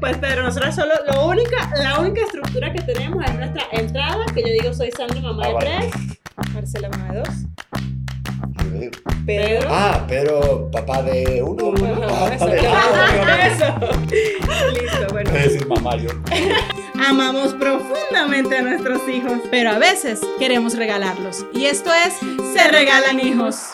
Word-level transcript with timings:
Pues 0.00 0.16
Pedro, 0.18 0.42
nosotros 0.44 0.74
solo, 0.74 0.94
lo 1.12 1.26
única, 1.26 1.70
la 1.82 1.98
única 1.98 2.22
estructura 2.22 2.72
que 2.72 2.80
tenemos 2.82 3.24
es 3.24 3.34
nuestra 3.34 3.62
entrada, 3.72 4.24
que 4.34 4.42
yo 4.42 4.48
digo 4.48 4.72
soy 4.74 4.90
Sandra, 4.92 5.20
mamá 5.20 5.42
Ah, 5.44 5.48
de 5.48 5.54
vale. 5.54 5.90
tres, 5.90 6.18
Marcela, 6.54 6.88
mamá 6.90 7.12
de 7.12 7.18
dos, 7.18 7.28
Yo 8.64 8.78
digo. 8.78 8.92
Pedro. 9.26 9.68
Ah, 9.70 10.04
pero 10.08 10.70
papá 10.70 11.02
de 11.02 11.42
uno. 11.42 11.74
Ah, 12.08 12.30
Eso, 12.32 12.44
vale. 12.46 12.58
eso. 13.48 13.64
Listo, 14.72 15.06
bueno. 15.12 15.30
Voy 15.30 15.38
a 15.40 15.42
decir 15.42 15.66
mamá 15.66 15.96
yo. 15.96 16.10
Amamos 17.08 17.54
profundamente 17.54 18.56
a 18.58 18.62
nuestros 18.62 19.06
hijos, 19.08 19.38
pero 19.50 19.70
a 19.70 19.78
veces 19.78 20.20
queremos 20.38 20.76
regalarlos. 20.76 21.44
Y 21.52 21.66
esto 21.66 21.90
es 21.92 22.14
Se 22.54 22.68
Regalan 22.68 23.20
Hijos. 23.20 23.70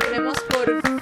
Tenemos 0.00 0.38
por 0.50 0.82
papá 0.82 0.97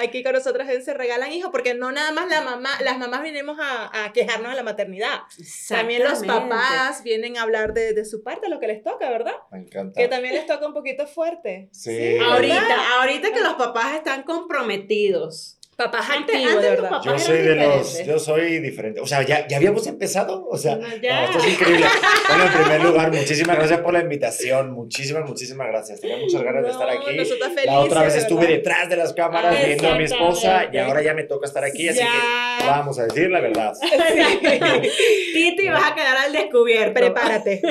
aquí 0.00 0.22
con 0.22 0.32
nosotros 0.32 0.68
en 0.68 0.84
Se 0.84 0.94
Regalan 0.94 1.32
Hijos, 1.32 1.50
porque 1.50 1.74
no 1.74 1.92
nada 1.92 2.12
más 2.12 2.28
la 2.28 2.40
mamá, 2.40 2.70
las 2.82 2.98
mamás 2.98 3.22
venimos 3.22 3.58
a, 3.60 4.04
a 4.04 4.12
quejarnos 4.12 4.50
de 4.50 4.56
la 4.56 4.62
maternidad. 4.62 5.20
También 5.68 6.02
los 6.02 6.24
papás 6.24 7.02
vienen 7.02 7.36
a 7.36 7.42
hablar 7.42 7.74
de, 7.74 7.92
de 7.92 8.04
su 8.04 8.22
parte, 8.22 8.48
lo 8.48 8.60
que 8.60 8.66
les 8.66 8.82
toca, 8.82 9.08
¿verdad? 9.10 9.34
Me 9.50 9.58
encanta. 9.60 10.00
Que 10.00 10.08
también 10.08 10.34
les 10.34 10.46
toca 10.46 10.66
un 10.66 10.74
poquito 10.74 11.06
fuerte. 11.06 11.68
Sí. 11.72 11.90
¿verdad? 11.90 12.32
Ahorita, 12.32 12.98
ahorita 13.00 13.32
que 13.32 13.40
los 13.40 13.54
papás 13.54 13.94
están 13.94 14.22
comprometidos. 14.24 15.59
Papás 15.80 16.10
Antes- 16.10 16.34
activos, 16.36 16.52
antes 16.56 16.62
de 16.62 16.70
verdad. 16.76 16.90
papás 16.90 17.04
Yo 17.06 17.18
soy 17.18 17.38
de 17.38 17.54
los, 17.56 18.04
yo 18.06 18.18
soy 18.18 18.58
diferente. 18.58 19.00
O 19.00 19.06
sea, 19.06 19.22
¿ya, 19.22 19.46
ya 19.48 19.56
habíamos 19.56 19.86
empezado. 19.86 20.46
O 20.50 20.58
sea, 20.58 20.76
No, 20.76 20.86
no, 20.88 20.94
esto 20.94 21.38
es 21.38 21.48
increíble. 21.54 21.86
Bueno, 22.28 22.44
en 22.44 22.52
primer 22.62 22.82
lugar, 22.84 23.10
muchísimas 23.12 23.56
gracias 23.56 23.80
por 23.80 23.92
la 23.94 24.00
invitación. 24.00 24.72
Muchísimas, 24.72 25.28
muchísimas 25.28 25.66
gracias. 25.68 26.00
Tenía 26.00 26.18
muchas 26.18 26.42
ganas 26.42 26.62
de 26.64 26.70
estar 26.70 26.86
No, 26.86 27.00
aquí. 27.00 27.16
nosotras 27.16 27.48
La 27.50 27.54
felices, 27.62 27.78
otra 27.84 28.02
vez 28.02 28.14
estuve 28.16 28.40
verdad. 28.42 28.54
detrás 28.56 28.88
de 28.90 28.96
las 28.96 29.12
cámaras 29.14 29.56
Ah, 29.58 29.64
viendo 29.66 29.88
a 29.88 29.94
mi 29.96 30.04
esposa 30.04 30.64
y 30.72 30.76
ahora 30.78 31.02
ya 31.02 31.14
me 31.14 31.24
toca 31.24 31.46
estar 31.46 31.64
aquí, 31.64 31.88
así 31.88 31.98
Ya. 31.98 32.58
que 32.60 32.66
vamos 32.66 32.98
a 32.98 33.04
decir 33.04 33.30
la 33.30 33.40
verdad. 33.40 33.72
Titi, 35.32 35.68
vas 35.68 35.90
a 35.90 35.94
quedar 35.94 36.16
al 36.18 36.32
descubierto. 36.32 36.94
Prepárate. 36.94 37.60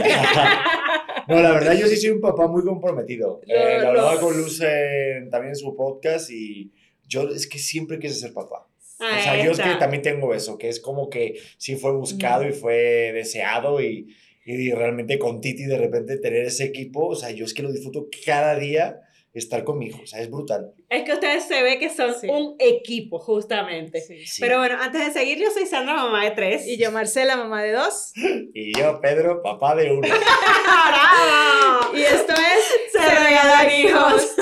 No, 1.27 1.39
la 1.41 1.51
verdad 1.51 1.73
yo 1.73 1.85
sí 1.85 1.95
soy 1.95 2.09
un 2.09 2.21
papá 2.21 2.47
muy 2.47 2.63
comprometido. 2.63 3.39
Eh, 3.45 3.77
Lo- 3.81 3.89
hablaba 3.89 4.19
con 4.19 4.35
Luz 4.35 4.59
en- 4.61 5.29
también 5.29 5.51
en 5.51 5.55
su 5.55 5.75
podcast 5.75 6.31
y 6.31 6.71
yo 7.09 7.23
es 7.29 7.47
que 7.47 7.59
siempre 7.59 7.99
quise 7.99 8.13
ser 8.15 8.31
papá. 8.33 8.65
O 8.99 9.03
Ahí 9.03 9.23
sea, 9.23 9.43
yo 9.43 9.51
es 9.51 9.59
que 9.59 9.75
también 9.75 10.01
tengo 10.03 10.33
eso, 10.33 10.57
que 10.57 10.69
es 10.69 10.79
como 10.79 11.09
que 11.09 11.39
sí 11.57 11.75
fue 11.75 11.91
buscado 11.93 12.47
y 12.47 12.51
fue 12.53 13.11
deseado 13.13 13.81
y, 13.81 14.15
y 14.45 14.71
realmente 14.71 15.17
con 15.19 15.41
Titi 15.41 15.63
de 15.65 15.77
repente 15.77 16.17
tener 16.17 16.45
ese 16.45 16.63
equipo, 16.65 17.07
o 17.07 17.15
sea, 17.15 17.31
yo 17.31 17.43
es 17.45 17.53
que 17.53 17.63
lo 17.63 17.71
disfruto 17.71 18.07
cada 18.25 18.55
día 18.55 19.01
estar 19.31 19.63
con 19.63 19.77
mi 19.77 19.85
hijo, 19.85 20.01
o 20.03 20.07
sea, 20.07 20.19
es 20.21 20.29
brutal. 20.29 20.73
Es 20.89 21.03
que 21.03 21.13
ustedes 21.13 21.45
se 21.45 21.61
ve 21.63 21.77
que 21.79 21.89
son 21.89 22.13
Sí. 22.19 22.27
un 22.27 22.55
equipo, 22.59 23.19
justamente. 23.19 24.01
Sí. 24.01 24.41
Pero 24.41 24.57
bueno, 24.57 24.75
antes 24.81 25.05
de 25.05 25.13
seguir, 25.13 25.37
yo 25.37 25.49
soy 25.51 25.65
Sandra, 25.67 25.93
mamá 25.93 26.25
de 26.25 26.31
tres. 26.31 26.67
Y 26.67 26.77
yo, 26.77 26.91
Marcela, 26.91 27.37
mamá 27.37 27.61
de 27.63 27.71
dos. 27.73 28.11
Y 28.53 28.77
yo, 28.77 28.99
Pedro, 28.99 29.41
papá 29.43 29.75
de 29.75 29.91
uno. 29.91 30.07
¡Bravo! 30.69 31.95
Y 31.95 32.01
esto 32.01 32.33
es 32.33 32.91
Se 32.91 32.99
regalan 32.99 33.71
hijos. 33.79 34.35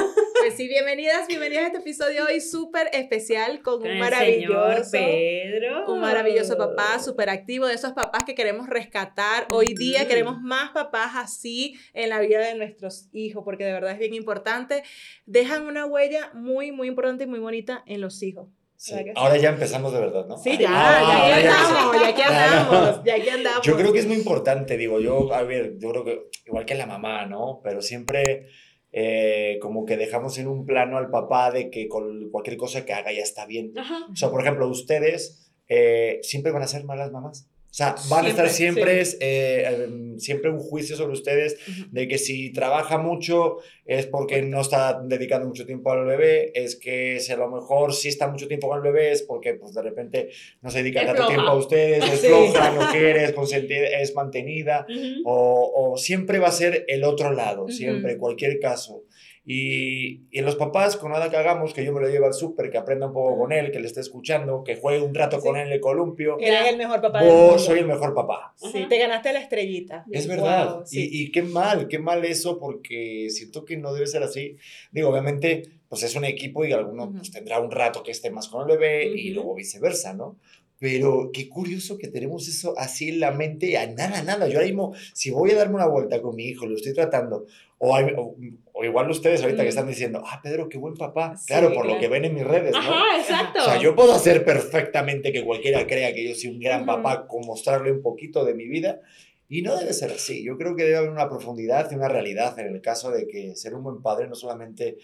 Sí, 0.58 0.68
bienvenidas, 0.68 1.28
bienvenidas 1.28 1.66
a 1.66 1.68
este 1.68 1.78
episodio 1.78 2.26
hoy 2.26 2.42
súper 2.42 2.90
especial 2.92 3.62
con 3.62 3.80
Con 3.80 3.92
un 3.92 4.00
maravilloso. 4.00 4.86
señor 4.86 4.92
Pedro. 4.92 5.94
Un 5.94 6.00
maravilloso 6.00 6.58
papá, 6.58 6.98
súper 6.98 7.30
activo, 7.30 7.68
de 7.68 7.76
esos 7.76 7.94
papás 7.94 8.24
que 8.24 8.34
queremos 8.34 8.68
rescatar. 8.68 9.46
Hoy 9.54 9.76
día 9.76 10.00
Ujú. 10.00 10.08
queremos 10.08 10.42
más 10.42 10.72
papás 10.72 11.12
así 11.14 11.76
en 11.94 12.10
la 12.10 12.20
vida 12.22 12.40
de 12.40 12.56
nuestros 12.56 13.08
hijos, 13.14 13.44
porque 13.46 13.66
de 13.66 13.74
verdad 13.74 13.92
es 13.92 14.00
bien 14.00 14.16
importante. 14.16 14.82
Dejan 15.28 15.68
una 15.68 15.86
huella 15.86 16.32
muy, 16.34 16.72
muy 16.72 16.88
importante 16.88 17.26
y 17.26 17.28
muy 17.28 17.38
bonita 17.40 17.84
en 17.86 18.02
los 18.02 18.24
hijos. 18.24 18.50
Sí. 18.78 18.96
Ahora 19.16 19.38
ya 19.38 19.50
empezamos 19.50 19.94
de 19.94 20.00
verdad, 20.00 20.26
¿no? 20.26 20.38
Sí, 20.40 20.58
ya, 20.58 20.70
Ah, 20.72 21.30
ya, 21.30 21.40
ya 21.40 21.52
andamos, 21.52 22.02
ya 22.02 22.08
aquí 22.10 22.22
andamos, 22.24 23.04
ya 23.04 23.16
aquí 23.16 23.30
andamos. 23.30 23.62
Yo 23.66 23.76
creo 23.78 23.94
que 23.94 24.00
es 24.00 24.08
muy 24.08 24.16
importante, 24.18 24.76
digo, 24.76 25.00
yo, 25.00 25.32
a 25.34 25.44
ver, 25.44 25.78
yo 25.78 25.92
creo 25.92 26.04
que 26.04 26.30
igual 26.48 26.66
que 26.66 26.74
la 26.74 26.88
mamá, 26.88 27.28
¿no? 27.28 27.60
Pero 27.64 27.82
siempre 27.84 28.48
eh, 28.92 29.60
como 29.62 29.86
que 29.86 29.98
dejamos 29.98 30.38
en 30.38 30.48
un 30.48 30.66
plano 30.66 30.98
al 30.98 31.10
papá 31.10 31.52
de 31.52 31.70
que 31.70 31.88
con 31.88 32.30
cualquier 32.32 32.58
cosa 32.58 32.86
que 32.86 32.94
haga 32.94 33.12
ya 33.12 33.22
está 33.22 33.46
bien. 33.46 33.74
Ajá. 33.78 34.08
O 34.12 34.16
sea, 34.16 34.30
por 34.30 34.42
ejemplo, 34.42 34.68
ustedes 34.68 35.52
eh, 35.68 36.20
siempre 36.22 36.52
van 36.52 36.64
a 36.64 36.68
ser 36.68 36.84
malas 36.86 37.12
mamás. 37.12 37.50
O 37.78 37.80
sea, 37.80 37.94
van 38.10 38.26
a 38.26 38.30
estar 38.30 38.50
siempre, 38.50 39.04
eh, 39.20 39.84
em, 39.86 40.18
siempre 40.18 40.50
un 40.50 40.58
juicio 40.58 40.96
sobre 40.96 41.14
ustedes 41.14 41.58
de 41.92 42.08
que 42.08 42.18
si 42.18 42.52
trabaja 42.52 42.98
mucho 42.98 43.58
es 43.86 44.08
porque 44.08 44.42
no 44.42 44.62
está 44.62 45.00
dedicando 45.04 45.46
mucho 45.48 45.64
tiempo 45.64 45.92
al 45.92 46.04
bebé, 46.08 46.52
es 46.56 46.76
que 46.76 47.20
si 47.20 47.32
a 47.34 47.38
lo 47.38 47.52
mejor 47.52 47.94
sí 47.94 48.08
está 48.08 48.30
mucho 48.30 48.48
tiempo 48.48 48.68
con 48.68 48.78
el 48.78 48.84
bebé 48.84 49.12
es 49.12 49.22
porque 49.22 49.54
pues 49.54 49.76
de 49.76 49.84
repente 49.84 50.30
no 50.64 50.72
se 50.72 50.80
dedica 50.80 51.02
Es 51.02 51.06
tanto 51.06 51.22
floja. 51.22 51.36
tiempo 51.36 51.52
a 51.52 51.56
ustedes, 51.56 52.04
es 52.04 52.22
Sí. 52.22 52.28
floja, 52.30 52.72
no 52.72 52.92
quiere, 52.92 53.24
es, 53.26 53.34
consentida, 53.34 53.88
es 54.02 54.16
mantenida, 54.16 54.88
Ujú. 54.90 55.22
o, 55.26 55.92
o 55.94 55.98
siempre 55.98 56.40
va 56.40 56.48
a 56.48 56.52
ser 56.54 56.84
el 56.88 57.04
otro 57.04 57.32
lado, 57.32 57.70
siempre, 57.70 58.18
cualquier 58.18 58.60
caso. 58.60 59.04
Y, 59.50 60.24
y 60.30 60.42
los 60.42 60.58
papás, 60.58 60.98
con 60.98 61.14
nada 61.14 61.30
que 61.30 61.38
hagamos, 61.38 61.74
que 61.74 61.86
yo 61.86 61.94
me 61.94 62.02
lo 62.02 62.10
lleve 62.10 62.26
al 62.26 62.34
súper, 62.34 62.70
que 62.70 62.78
aprenda 62.78 63.08
un 63.08 63.14
poco 63.14 63.38
con 63.38 63.54
él, 63.54 63.72
que 63.72 63.80
le 63.80 63.88
esté 63.88 64.02
escuchando, 64.02 64.62
que 64.62 64.76
juegue 64.76 65.02
un 65.02 65.16
rato 65.16 65.40
con 65.40 65.56
Sí. 65.56 65.62
él 65.62 65.68
en 65.68 65.74
el 65.74 65.80
columpio, 65.80 66.38
Eres 66.38 66.68
el 66.70 66.78
mejor 66.78 67.00
papá 67.02 67.22
del 67.24 67.30
vos 67.32 67.40
mundo. 67.46 67.60
soy 67.60 67.80
el 67.80 67.88
mejor 67.88 68.14
papá. 68.14 68.54
Sí, 68.58 68.86
te 68.90 69.00
ganaste 69.00 69.32
la 69.32 69.40
estrellita. 69.40 70.04
Es 70.12 70.28
verdad. 70.28 70.76
Wow, 70.80 70.86
sí. 70.86 71.08
y, 71.10 71.24
y 71.24 71.32
qué 71.32 71.44
mal, 71.44 71.88
qué 71.88 71.98
mal 71.98 72.26
eso, 72.26 72.60
porque 72.60 73.28
siento 73.30 73.64
que 73.64 73.78
no 73.78 73.94
debe 73.94 74.06
ser 74.08 74.22
así. 74.22 74.58
Digo, 74.92 75.10
obviamente, 75.10 75.64
pues 75.88 76.04
es 76.04 76.14
un 76.16 76.26
equipo 76.26 76.66
y 76.66 76.74
alguno 76.74 77.10
pues, 77.14 77.32
tendrá 77.32 77.62
un 77.62 77.72
rato 77.72 78.04
que 78.04 78.12
esté 78.12 78.30
más 78.30 78.50
con 78.50 78.62
el 78.70 78.78
bebé 78.78 79.06
y 79.16 79.28
Ujú. 79.32 79.36
luego 79.36 79.56
viceversa, 79.56 80.14
¿no? 80.14 80.36
Pero 80.80 81.32
qué 81.34 81.50
curioso 81.50 81.98
que 81.98 82.08
tenemos 82.08 82.48
eso 82.48 82.76
así 82.78 83.10
en 83.10 83.20
la 83.20 83.32
mente, 83.32 83.78
a 83.78 83.88
nada, 83.88 84.22
nada. 84.22 84.48
Yo 84.48 84.56
ahora 84.58 84.68
mismo, 84.68 84.94
si 85.14 85.32
voy 85.32 85.52
a 85.52 85.56
darme 85.56 85.76
una 85.76 85.88
vuelta 85.88 86.22
con 86.22 86.36
mi 86.36 86.44
hijo, 86.46 86.68
lo 86.68 86.76
estoy 86.76 86.94
tratando, 86.94 87.46
o, 87.80 87.96
hay- 87.96 88.14
o, 88.16 88.36
o 88.74 88.84
igual 88.86 89.10
ustedes 89.10 89.42
ahorita 89.42 89.64
que 89.64 89.70
Ujú. 89.70 89.70
están 89.70 89.88
diciendo, 89.88 90.22
ah, 90.24 90.40
Pedro, 90.44 90.70
qué 90.70 90.78
buen 90.78 90.94
papá. 90.94 91.36
Sí, 91.36 91.46
claro, 91.48 91.70
por 91.74 91.86
lo 91.86 91.94
claro. 91.94 92.00
que 92.00 92.08
ven 92.10 92.26
en 92.26 92.36
mis 92.36 92.46
redes, 92.46 92.74
¿no? 92.74 92.78
Ajá, 92.80 93.18
exacto. 93.20 93.60
O 93.60 93.64
sea, 93.66 93.82
yo 93.82 93.96
puedo 93.96 94.14
hacer 94.14 94.46
perfectamente 94.46 95.32
que 95.32 95.44
cualquiera 95.44 95.88
crea 95.88 96.14
que 96.14 96.28
yo 96.30 96.36
soy 96.36 96.52
un 96.52 96.60
gran 96.60 96.86
papá 96.86 97.26
con 97.28 97.46
mostrarle 97.46 97.92
un 97.92 98.02
poquito 98.04 98.46
de 98.46 98.54
mi 98.54 98.68
vida. 98.68 99.02
Y 99.50 99.62
no 99.62 99.78
debe 99.78 99.94
ser 99.94 100.12
así. 100.12 100.44
Yo 100.44 100.58
creo 100.58 100.76
que 100.76 100.84
debe 100.84 100.98
haber 100.98 101.10
una 101.10 101.30
profundidad 101.30 101.90
y 101.90 101.96
una 101.96 102.10
realidad 102.10 102.60
en 102.60 102.68
el 102.76 102.82
caso 102.82 103.12
de 103.12 103.26
que 103.28 103.56
ser 103.56 103.74
un 103.76 103.82
buen 103.84 104.02
padre 104.02 104.28
no 104.28 104.36
solamente 104.36 104.98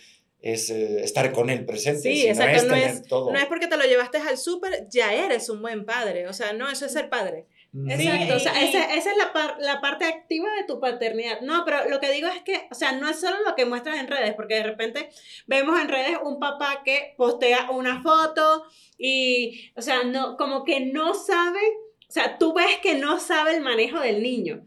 es 0.44 0.70
eh, 0.70 1.02
estar 1.04 1.32
con 1.32 1.50
él 1.50 1.66
presente, 1.66 2.02
Sí, 2.02 2.18
sino 2.18 2.30
exacto, 2.34 2.58
es 2.58 2.64
no 2.66 2.74
tener 2.76 2.90
es- 2.90 3.04
todo. 3.08 3.32
No 3.32 3.40
es 3.40 3.46
porque 3.46 3.66
te 3.68 3.78
lo 3.78 3.86
llevaste 3.86 4.18
al 4.20 4.38
súper, 4.38 4.88
ya 4.90 5.12
eres 5.14 5.50
un 5.50 5.62
buen 5.62 5.86
padre. 5.86 6.28
O 6.28 6.34
sea, 6.34 6.54
no, 6.54 6.70
eso 6.70 6.86
es 6.86 6.92
ser 6.94 7.10
padre. 7.10 7.48
Mm. 7.72 7.90
Exacto, 7.90 8.36
o 8.36 8.40
sea, 8.40 8.62
y- 8.62 8.68
esa, 8.68 8.94
esa 8.94 9.12
es 9.12 9.18
la, 9.18 9.34
par- 9.34 9.56
la 9.60 9.80
parte 9.82 10.06
activa 10.06 10.48
de 10.58 10.66
tu 10.68 10.80
paternidad. 10.80 11.40
No, 11.42 11.64
pero 11.66 11.90
lo 11.90 12.00
que 12.00 12.12
digo 12.12 12.28
es 12.28 12.42
que, 12.44 12.68
o 12.70 12.76
sea, 12.76 12.92
no 12.92 13.10
es 13.10 13.20
solo 13.20 13.38
lo 13.48 13.56
que 13.56 13.66
muestras 13.66 13.98
en 14.00 14.08
redes, 14.08 14.34
porque 14.36 14.56
de 14.56 14.64
repente 14.64 15.10
vemos 15.48 15.80
en 15.80 15.88
redes 15.88 16.18
un 16.22 16.40
papá 16.40 16.82
que 16.86 17.16
postea 17.18 17.72
una 17.72 18.04
foto 18.04 18.66
y, 18.98 19.72
o 19.76 19.82
sea, 19.82 20.04
no, 20.04 20.36
como 20.38 20.66
que 20.66 20.82
no 20.82 21.14
sabe, 21.16 21.60
o 22.08 22.12
sea, 22.12 22.38
tú 22.38 22.54
ves 22.54 22.78
que 22.84 22.96
no 22.96 23.20
sabe 23.20 23.56
el 23.56 23.62
manejo 23.62 24.00
del 24.02 24.22
niño. 24.22 24.66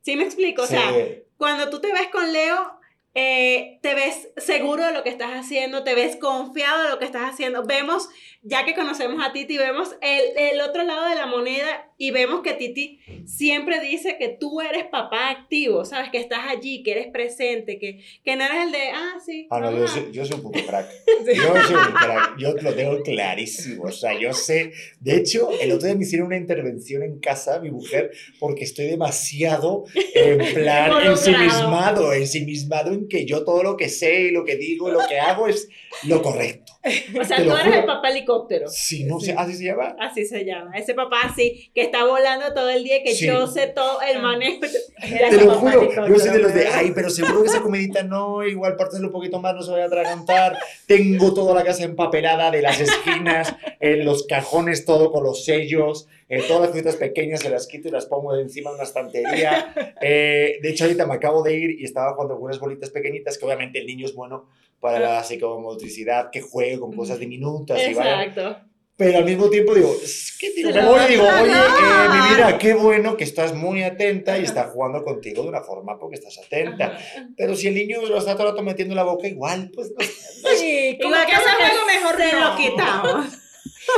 ¿Sí 0.00 0.16
me 0.16 0.22
explico? 0.22 0.62
O 0.62 0.66
sea, 0.66 0.92
Sí. 0.92 1.24
cuando 1.36 1.68
tú 1.70 1.80
te 1.80 1.92
ves 1.92 2.08
con 2.12 2.32
Leo, 2.32 2.78
eh, 3.14 3.78
te 3.82 3.94
ves 3.94 4.30
seguro 4.38 4.84
de 4.84 4.92
lo 4.92 5.02
que 5.02 5.10
estás 5.10 5.32
haciendo, 5.32 5.84
te 5.84 5.94
ves 5.94 6.16
confiado 6.16 6.84
de 6.84 6.88
lo 6.90 6.98
que 6.98 7.04
estás 7.04 7.30
haciendo. 7.30 7.64
Vemos, 7.64 8.08
ya 8.44 8.64
que 8.64 8.74
conocemos 8.74 9.24
a 9.24 9.32
Titi, 9.32 9.56
vemos 9.56 9.94
el, 10.00 10.36
el, 10.36 10.60
otro 10.60 10.82
lado 10.82 11.08
de 11.08 11.14
la 11.14 11.26
moneda 11.26 11.88
y 11.96 12.10
vemos 12.10 12.42
que 12.42 12.54
Titi 12.54 12.98
siempre 13.24 13.78
dice 13.80 14.16
que 14.18 14.28
tú 14.28 14.60
eres 14.60 14.84
papá 14.86 15.30
activo, 15.30 15.84
¿sabes? 15.84 16.10
Que 16.10 16.18
estás 16.18 16.40
allí, 16.48 16.82
que 16.82 16.90
eres 16.90 17.06
presente, 17.06 17.78
que, 17.78 18.00
que 18.24 18.34
no 18.34 18.44
eres 18.44 18.66
el 18.66 18.72
de, 18.72 18.90
ah, 18.92 19.14
sí. 19.24 19.46
Ah, 19.48 19.60
no, 19.60 19.70
yo 19.70 19.86
soy, 19.86 20.10
yo 20.10 20.26
soy, 20.26 20.36
un 20.36 20.42
puto 20.42 20.58
crack. 20.66 20.88
Yo 21.34 21.62
soy 21.62 21.76
un 21.76 21.92
crack, 21.92 22.36
yo 22.38 22.52
lo 22.54 22.74
tengo 22.74 23.00
clarísimo. 23.02 23.84
O 23.84 23.92
sea, 23.92 24.18
yo 24.18 24.32
sé. 24.32 24.72
De 25.00 25.16
hecho, 25.16 25.50
el 25.60 25.70
otro 25.70 25.86
día 25.86 25.96
me 25.96 26.02
hicieron 26.02 26.26
una 26.26 26.36
intervención 26.36 27.02
en 27.02 27.20
casa, 27.20 27.60
mi 27.60 27.70
mujer, 27.70 28.10
porque 28.40 28.64
estoy 28.64 28.86
demasiado 28.86 29.84
en 30.14 30.38
plan 30.54 30.90
ensimismado, 31.06 32.12
ensimismado 32.12 32.92
en 32.92 33.08
que 33.08 33.24
yo 33.24 33.44
todo 33.44 33.62
lo 33.62 33.76
que 33.76 33.88
sé 33.88 34.22
y 34.22 34.30
lo 34.30 34.44
que 34.44 34.56
digo 34.56 34.88
y 34.88 34.92
lo 34.92 35.06
que 35.08 35.20
hago 35.20 35.46
es 35.46 35.68
lo 36.04 36.22
correcto. 36.22 36.61
O 37.20 37.24
sea, 37.24 37.36
tú 37.42 37.54
eres 37.56 37.76
el 37.76 37.84
papá 37.84 38.10
helicóptero. 38.10 38.68
Sí, 38.68 39.04
no 39.04 39.20
sé, 39.20 39.34
¿así 39.36 39.54
se 39.54 39.64
llama? 39.64 39.96
Así 39.98 40.24
se 40.24 40.44
llama. 40.44 40.76
Ese 40.76 40.94
papá 40.94 41.20
así, 41.24 41.70
que 41.74 41.82
está 41.82 42.04
volando 42.04 42.52
todo 42.54 42.68
el 42.70 42.82
día, 42.82 43.02
que 43.02 43.14
yo 43.14 43.46
sé 43.46 43.68
todo 43.68 44.00
el 44.02 44.16
ah. 44.16 44.22
manejo. 44.22 44.60
Te 44.60 45.44
lo 45.44 45.54
juro, 45.54 46.08
yo 46.08 46.18
soy 46.18 46.30
de 46.30 46.38
los 46.38 46.54
de, 46.54 46.66
ay, 46.68 46.92
pero 46.94 47.10
seguro 47.10 47.42
que 47.42 47.48
esa 47.48 47.62
comedita 47.62 48.02
no, 48.02 48.44
igual 48.44 48.76
partes 48.76 49.00
un 49.00 49.10
poquito 49.10 49.40
más, 49.40 49.54
no 49.54 49.62
se 49.62 49.70
vaya 49.70 49.84
a 49.84 49.86
atragantar. 49.86 50.58
Tengo 50.86 51.32
toda 51.34 51.54
la 51.54 51.64
casa 51.64 51.84
empapelada 51.84 52.50
de 52.50 52.62
las 52.62 52.80
esquinas, 52.80 53.54
en 53.80 54.04
los 54.04 54.26
cajones, 54.26 54.84
todo 54.84 55.12
con 55.12 55.24
los 55.24 55.44
sellos. 55.44 56.08
Eh, 56.28 56.42
todas 56.48 56.62
las 56.62 56.70
cositas 56.70 56.96
pequeñas 56.96 57.40
se 57.40 57.50
las 57.50 57.66
quito 57.66 57.88
y 57.88 57.90
las 57.90 58.06
pongo 58.06 58.34
de 58.34 58.42
encima 58.42 58.70
de 58.70 58.76
una 58.76 58.84
estantería. 58.84 59.74
Eh, 60.04 60.58
de 60.60 60.70
hecho, 60.70 60.84
ahorita 60.84 61.06
me 61.06 61.14
acabo 61.14 61.42
de 61.42 61.56
ir 61.56 61.80
y 61.80 61.84
estaba 61.84 62.14
jugando 62.14 62.34
con 62.34 62.44
unas 62.44 62.58
bolitas 62.58 62.90
pequeñitas, 62.90 63.38
que 63.38 63.44
obviamente 63.44 63.78
el 63.78 63.86
niño 63.86 64.04
es 64.04 64.14
bueno 64.14 64.48
para 64.82 64.98
la 64.98 65.22
psicomotricidad, 65.22 66.30
que 66.32 66.40
juegue 66.40 66.80
con 66.80 66.92
cosas 66.92 67.20
diminutas. 67.20 67.80
Exacto. 67.80 68.58
pero 68.96 69.18
al 69.18 69.24
mismo 69.24 69.48
tiempo 69.48 69.76
digo, 69.76 69.94
¿qué 70.40 70.50
digo? 70.50 70.70
Y 70.70 70.72
digo, 70.72 70.88
oye, 70.90 71.14
eh, 71.14 72.08
mi 72.12 72.34
vida, 72.34 72.58
qué 72.58 72.74
bueno 72.74 73.16
que 73.16 73.22
estás 73.22 73.54
muy 73.54 73.84
atenta 73.84 74.36
y 74.38 74.42
está 74.42 74.64
jugando 74.64 75.04
contigo 75.04 75.44
de 75.44 75.50
una 75.50 75.62
forma 75.62 76.00
porque 76.00 76.16
estás 76.16 76.36
atenta. 76.44 76.98
Pero 77.36 77.54
si 77.54 77.68
el 77.68 77.74
niño 77.74 78.02
lo 78.02 78.18
está 78.18 78.34
todo 78.34 78.48
el 78.48 78.52
rato 78.54 78.64
metiendo 78.64 78.92
en 78.92 78.96
la 78.96 79.04
boca, 79.04 79.28
igual, 79.28 79.70
pues 79.72 79.92
no. 79.96 80.04
Sí, 80.04 80.98
como 81.00 81.14
que 81.14 81.32
ese 81.32 81.52
juego 81.58 81.86
mejor 81.86 82.20
se 82.20 82.40
lo 82.40 82.56
quitamos. 82.56 83.41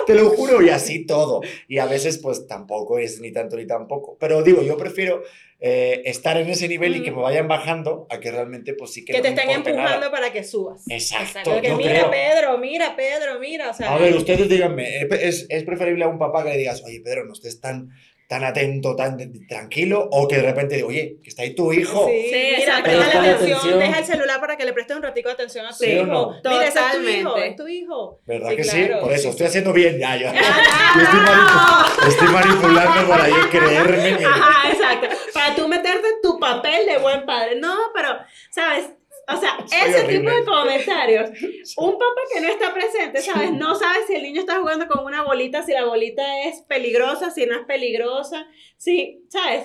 Te 0.06 0.14
lo 0.14 0.30
juro, 0.36 0.62
y 0.62 0.70
así 0.70 1.06
todo. 1.06 1.40
Y 1.68 1.78
a 1.78 1.86
veces, 1.86 2.18
pues 2.18 2.46
tampoco 2.46 2.98
es 2.98 3.20
ni 3.20 3.32
tanto 3.32 3.56
ni 3.56 3.66
tampoco. 3.66 4.16
Pero 4.18 4.42
digo, 4.42 4.62
yo 4.62 4.76
prefiero 4.76 5.22
eh, 5.60 6.02
estar 6.04 6.36
en 6.36 6.48
ese 6.48 6.68
nivel 6.68 6.96
y 6.96 7.02
que 7.02 7.10
me 7.10 7.22
vayan 7.22 7.48
bajando 7.48 8.06
a 8.10 8.20
que 8.20 8.30
realmente, 8.30 8.74
pues 8.74 8.92
sí 8.92 9.04
que. 9.04 9.12
Que 9.12 9.22
te 9.22 9.28
estén 9.28 9.50
empujando 9.50 10.10
para 10.10 10.32
que 10.32 10.44
subas. 10.44 10.82
Exacto. 10.88 11.52
Porque 11.52 11.74
mira, 11.74 12.10
Pedro, 12.10 12.58
mira, 12.58 12.96
Pedro, 12.96 13.38
mira. 13.40 13.70
O 13.70 13.74
sea, 13.74 13.94
a 13.94 13.98
ver, 13.98 14.14
ustedes 14.14 14.48
díganme, 14.48 15.06
¿es, 15.20 15.46
es 15.48 15.64
preferible 15.64 16.04
a 16.04 16.08
un 16.08 16.18
papá 16.18 16.44
que 16.44 16.50
le 16.50 16.58
digas, 16.58 16.82
oye, 16.84 17.00
Pedro, 17.00 17.24
no 17.24 17.32
estés 17.32 17.60
tan 17.60 17.90
tan 18.28 18.42
atento, 18.42 18.96
tan 18.96 19.18
tranquilo, 19.46 20.08
o 20.10 20.26
que 20.26 20.36
de 20.36 20.42
repente 20.42 20.76
digo, 20.76 20.88
oye, 20.88 21.18
que 21.22 21.28
está 21.28 21.42
ahí 21.42 21.54
tu 21.54 21.72
hijo. 21.72 22.06
Sí, 22.08 22.32
exacto. 22.58 22.90
Deja 22.90 23.22
la 23.22 23.30
atención, 23.34 23.78
deja 23.78 23.98
el 23.98 24.04
celular 24.04 24.40
para 24.40 24.56
que 24.56 24.64
le 24.64 24.72
prestes 24.72 24.96
un 24.96 25.02
ratico 25.02 25.28
de 25.28 25.34
atención 25.34 25.66
a 25.66 25.76
tu 25.76 25.84
hijo. 25.84 26.06
No? 26.06 26.40
Mira, 26.42 26.66
ese 26.66 26.78
es 26.78 26.92
tu 26.92 27.08
hijo, 27.08 27.36
es 27.36 27.56
tu 27.56 27.68
hijo. 27.68 28.20
¿Verdad 28.26 28.56
que 28.56 28.64
sí? 28.64 28.88
Por 29.00 29.12
eso, 29.12 29.30
estoy 29.30 29.46
haciendo 29.46 29.72
bien 29.72 29.98
ya. 29.98 30.16
Yo, 30.16 30.28
estoy, 30.28 32.08
estoy, 32.08 32.28
manipulando 32.28 33.08
para 33.08 33.28
yo 33.28 33.50
creerme. 33.50 34.24
Ajá, 34.24 34.70
exacto. 34.70 35.08
Para 35.32 35.54
tú 35.54 35.68
meterte 35.68 36.06
en 36.06 36.22
tu 36.22 36.38
papel 36.38 36.86
de 36.86 36.98
buen 36.98 37.26
padre. 37.26 37.56
No, 37.56 37.76
pero, 37.94 38.18
¿sabes? 38.50 38.86
O 39.28 39.40
sea, 39.40 39.58
ese 39.86 40.04
tipo 40.04 40.30
de 40.30 40.44
comentarios. 40.44 41.30
Un 41.76 41.92
papá 41.92 42.20
que 42.32 42.40
no 42.40 42.48
está 42.48 42.72
presente, 42.72 43.20
¿sabes? 43.20 43.52
No 43.52 43.74
sabe 43.74 43.98
si 44.06 44.14
el 44.14 44.22
niño 44.22 44.40
está 44.40 44.58
jugando 44.58 44.86
con 44.86 45.04
una 45.04 45.22
bolita, 45.22 45.62
si 45.62 45.72
la 45.72 45.84
bolita 45.84 46.42
es 46.42 46.62
peligrosa, 46.62 47.30
si 47.30 47.46
no 47.46 47.58
es 47.58 47.66
peligrosa. 47.66 48.46
Sí, 48.76 49.24
¿sabes? 49.28 49.64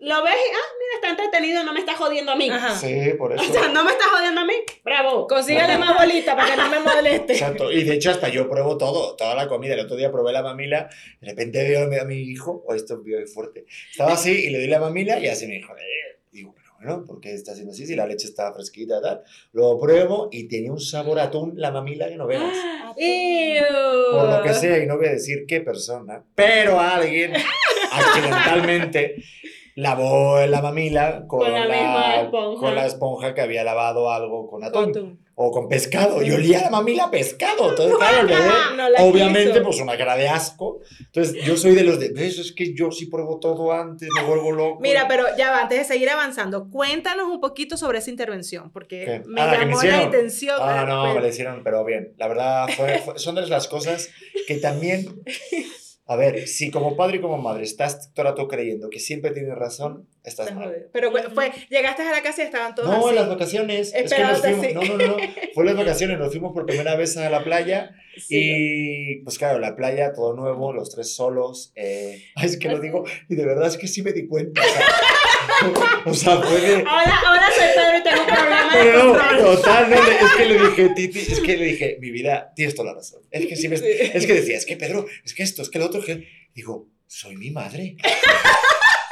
Lo 0.00 0.22
ves 0.24 0.34
y, 0.34 0.54
ah, 0.54 0.68
mira, 0.78 0.94
está 0.94 1.10
entretenido, 1.10 1.62
no 1.62 1.72
me 1.72 1.80
está 1.80 1.94
jodiendo 1.94 2.32
a 2.32 2.36
mí. 2.36 2.50
Sí, 2.80 3.14
por 3.18 3.32
eso. 3.32 3.42
O 3.42 3.52
sea, 3.52 3.68
no 3.68 3.84
me 3.84 3.92
está 3.92 4.06
jodiendo 4.06 4.40
a 4.40 4.44
mí. 4.44 4.54
Bravo. 4.84 5.26
Consíguele 5.26 5.78
más 5.78 5.96
bolita 5.96 6.34
para 6.34 6.50
que 6.50 6.56
no 6.56 6.70
me 6.70 6.80
moleste. 6.80 7.34
Exacto. 7.34 7.70
Y 7.70 7.84
de 7.84 7.94
hecho, 7.94 8.10
hasta 8.10 8.28
yo 8.28 8.48
pruebo 8.48 8.78
todo, 8.78 9.14
toda 9.14 9.34
la 9.34 9.46
comida. 9.48 9.74
El 9.74 9.80
otro 9.80 9.96
día 9.96 10.10
probé 10.10 10.32
la 10.32 10.42
mamila, 10.42 10.88
de 11.20 11.28
repente 11.28 11.68
veo 11.68 11.84
a 12.00 12.04
mi 12.04 12.16
hijo, 12.16 12.64
o 12.66 12.72
oh, 12.72 12.74
esto 12.74 12.94
es 12.94 13.00
muy 13.00 13.26
fuerte. 13.26 13.66
Estaba 13.90 14.14
así 14.14 14.46
y 14.46 14.50
le 14.50 14.58
doy 14.58 14.68
la 14.68 14.80
mamila 14.80 15.18
y 15.18 15.28
así 15.28 15.46
me 15.46 15.54
dijo, 15.54 15.76
eh, 15.76 16.15
bueno, 16.78 17.04
¿por 17.04 17.20
qué 17.20 17.34
está 17.34 17.52
haciendo 17.52 17.72
así? 17.72 17.86
Si 17.86 17.94
la 17.94 18.06
leche 18.06 18.26
está 18.26 18.52
fresquita, 18.52 19.00
tal. 19.00 19.22
Lo 19.52 19.78
pruebo 19.78 20.28
y 20.30 20.48
tenía 20.48 20.72
un 20.72 20.80
sabor 20.80 21.18
a 21.18 21.24
atún 21.24 21.54
la 21.56 21.70
mamila 21.70 22.08
que 22.08 22.16
no 22.16 22.26
veas. 22.26 22.42
Por 22.96 24.28
lo 24.30 24.42
que 24.42 24.54
sea, 24.54 24.78
y 24.82 24.86
no 24.86 24.96
voy 24.96 25.06
a 25.06 25.12
decir 25.12 25.44
qué 25.46 25.60
persona, 25.60 26.24
pero 26.34 26.80
alguien 26.80 27.32
accidentalmente 27.92 29.16
lavó 29.74 30.38
la 30.46 30.62
mamila 30.62 31.26
con, 31.26 31.52
la, 31.52 32.22
esponja. 32.22 32.60
con 32.60 32.74
la 32.74 32.86
esponja 32.86 33.34
que 33.34 33.42
había 33.42 33.64
lavado 33.64 34.10
algo 34.10 34.48
con 34.48 34.64
atún. 34.64 35.25
O 35.38 35.50
con 35.50 35.68
pescado. 35.68 36.22
Y 36.22 36.30
olía 36.30 36.62
la 36.62 36.70
mamila 36.70 37.10
pescado. 37.10 37.70
Entonces, 37.70 37.96
claro, 37.98 38.20
el 38.20 38.26
bebé, 38.26 39.00
obviamente, 39.00 39.60
pues 39.60 39.80
una 39.80 39.96
cara 39.96 40.16
de 40.16 40.28
asco. 40.28 40.80
Entonces, 40.98 41.44
yo 41.44 41.56
soy 41.56 41.74
de 41.74 41.84
los 41.84 42.00
de, 42.00 42.12
eso 42.26 42.40
es 42.40 42.52
que 42.52 42.74
yo 42.74 42.90
sí 42.90 43.06
pruebo 43.06 43.38
todo 43.38 43.72
antes, 43.72 44.08
me 44.14 44.26
vuelvo 44.26 44.50
loco. 44.52 44.80
Mira, 44.80 45.06
pero 45.06 45.24
ya 45.36 45.50
va, 45.50 45.62
antes 45.62 45.78
de 45.78 45.84
seguir 45.84 46.08
avanzando, 46.08 46.70
cuéntanos 46.70 47.26
un 47.26 47.40
poquito 47.40 47.76
sobre 47.76 47.98
esa 47.98 48.10
intervención, 48.10 48.70
porque 48.72 49.22
me 49.26 49.42
ah, 49.42 49.58
llamó 49.58 49.82
la 49.82 50.00
atención. 50.00 50.56
Ah, 50.58 50.84
no, 50.88 51.14
me 51.14 51.20
la 51.20 51.28
hicieron, 51.28 51.62
pero 51.62 51.84
bien. 51.84 52.14
La 52.16 52.28
verdad, 52.28 52.66
son 53.16 53.34
de 53.34 53.46
las 53.46 53.68
cosas 53.68 54.08
que 54.46 54.56
también 54.56 55.22
a 56.08 56.14
ver, 56.14 56.46
si 56.46 56.70
como 56.70 56.96
padre 56.96 57.16
y 57.16 57.20
como 57.20 57.36
madre 57.36 57.64
estás 57.64 58.12
todo 58.14 58.26
el 58.26 58.32
rato 58.32 58.46
creyendo 58.46 58.88
que 58.90 59.00
siempre 59.00 59.32
tienes 59.32 59.56
razón, 59.56 60.06
estás 60.22 60.54
mal. 60.54 60.88
Pero 60.92 61.10
fue, 61.34 61.50
llegaste 61.68 62.02
a 62.02 62.12
la 62.12 62.22
casa 62.22 62.42
y 62.42 62.46
estaban 62.46 62.76
todos 62.76 62.88
No, 62.88 63.08
en 63.08 63.16
las 63.16 63.28
vacaciones. 63.28 63.92
Es 63.92 64.12
que 64.12 64.22
nos 64.22 64.40
fuimos, 64.40 64.72
no, 64.72 64.84
no, 64.84 64.96
no, 64.96 65.16
fue 65.54 65.64
en 65.64 65.66
las 65.66 65.76
vacaciones, 65.76 66.18
nos 66.18 66.30
fuimos 66.30 66.52
por 66.52 66.64
primera 66.64 66.94
vez 66.94 67.16
a 67.16 67.28
la 67.28 67.42
playa 67.42 67.90
y 68.28 69.16
pues 69.22 69.36
claro, 69.36 69.58
la 69.58 69.74
playa, 69.74 70.12
todo 70.12 70.34
nuevo, 70.34 70.72
los 70.72 70.90
tres 70.90 71.12
solos. 71.12 71.72
Eh, 71.74 72.22
ay, 72.36 72.46
es 72.46 72.56
que 72.56 72.68
lo 72.68 72.78
digo 72.78 73.04
y 73.28 73.34
de 73.34 73.44
verdad 73.44 73.66
es 73.66 73.76
que 73.76 73.88
sí 73.88 74.02
me 74.02 74.12
di 74.12 74.28
cuenta. 74.28 74.60
O 74.60 74.64
sea, 74.64 74.86
puede... 76.40 76.84
Ahora, 76.86 77.20
ahora 77.26 77.48
soy 77.54 77.68
Pedro 77.74 77.98
y 77.98 78.02
tengo 78.02 78.20
un 78.20 78.26
problema 78.26 78.76
de. 78.76 78.92
No, 78.92 79.54
total, 79.54 79.90
no, 79.90 79.96
es 79.96 80.32
que 80.36 80.44
le 80.44 80.58
dije, 80.58 80.88
Titi, 80.94 81.18
es 81.18 81.40
que 81.40 81.56
le 81.56 81.64
dije, 81.64 81.96
mi 82.00 82.10
vida, 82.10 82.52
tienes 82.54 82.74
toda 82.74 82.90
la 82.90 82.94
razón. 82.94 83.22
Es 83.30 83.46
que 83.46 83.56
sí 83.56 83.68
me, 83.68 83.76
es 83.76 84.26
que 84.26 84.34
decía, 84.34 84.56
es 84.56 84.66
que 84.66 84.76
Pedro, 84.76 85.06
es 85.24 85.34
que 85.34 85.42
esto, 85.42 85.62
es 85.62 85.70
que 85.70 85.78
lo 85.78 85.86
otro, 85.86 86.02
que... 86.02 86.28
Digo, 86.54 86.88
soy 87.06 87.36
mi 87.36 87.50
madre. 87.50 87.96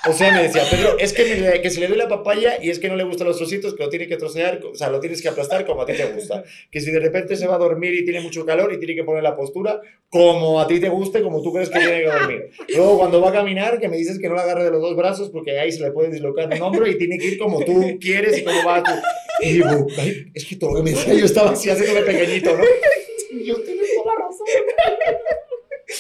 O 0.06 0.12
sea, 0.12 0.32
me 0.32 0.42
decía, 0.42 0.62
Pedro, 0.70 0.98
es 0.98 1.12
que, 1.12 1.36
me, 1.36 1.60
que 1.60 1.70
se 1.70 1.80
le 1.80 1.88
doy 1.88 1.96
la 1.96 2.08
papaya 2.08 2.58
y 2.62 2.70
es 2.70 2.78
que 2.78 2.88
no 2.88 2.96
le 2.96 3.04
gustan 3.04 3.26
los 3.26 3.36
trocitos, 3.36 3.74
que 3.74 3.82
lo 3.82 3.88
tiene 3.88 4.06
que 4.06 4.16
trocear, 4.16 4.60
o 4.64 4.74
sea, 4.74 4.90
lo 4.90 5.00
tienes 5.00 5.22
que 5.22 5.28
aplastar 5.28 5.64
como 5.64 5.82
a 5.82 5.86
ti 5.86 5.94
te 5.94 6.06
gusta. 6.06 6.44
Que 6.70 6.80
si 6.80 6.90
de 6.90 7.00
repente 7.00 7.36
se 7.36 7.46
va 7.46 7.54
a 7.54 7.58
dormir 7.58 7.94
y 7.94 8.04
tiene 8.04 8.20
mucho 8.20 8.44
calor 8.44 8.72
y 8.72 8.78
tiene 8.78 8.94
que 8.94 9.04
poner 9.04 9.22
la 9.22 9.34
postura 9.34 9.80
como 10.08 10.60
a 10.60 10.66
ti 10.66 10.78
te 10.80 10.88
guste, 10.88 11.22
como 11.22 11.42
tú 11.42 11.52
crees 11.52 11.70
que 11.70 11.78
tiene 11.78 12.02
que 12.02 12.06
dormir. 12.06 12.50
Luego, 12.68 12.98
cuando 12.98 13.20
va 13.20 13.30
a 13.30 13.32
caminar, 13.32 13.80
que 13.80 13.88
me 13.88 13.96
dices 13.96 14.18
que 14.18 14.28
no 14.28 14.34
la 14.34 14.42
agarre 14.42 14.64
de 14.64 14.70
los 14.70 14.80
dos 14.80 14.96
brazos 14.96 15.30
porque 15.30 15.58
ahí 15.58 15.72
se 15.72 15.82
le 15.82 15.90
puede 15.92 16.10
dislocar 16.10 16.52
un 16.52 16.62
hombro 16.62 16.86
y 16.86 16.98
tiene 16.98 17.18
que 17.18 17.26
ir 17.26 17.38
como 17.38 17.64
tú 17.64 17.98
quieres 18.00 18.38
y 18.38 18.44
como 18.44 18.64
va 18.64 18.82
tú. 18.82 18.92
Y 19.40 19.54
digo, 19.54 19.86
es 20.32 20.44
que 20.44 20.56
todo 20.56 20.70
lo 20.70 20.76
que 20.76 20.82
me 20.82 20.90
decía 20.90 21.14
yo 21.14 21.24
estaba 21.24 21.50
así 21.50 21.70
haciéndome 21.70 22.02
pequeñito, 22.02 22.56
¿no? 22.56 22.64
Yo 23.44 23.56
tienes 23.62 23.94
toda 23.96 24.14
la 24.14 24.26
razón. 24.26 24.46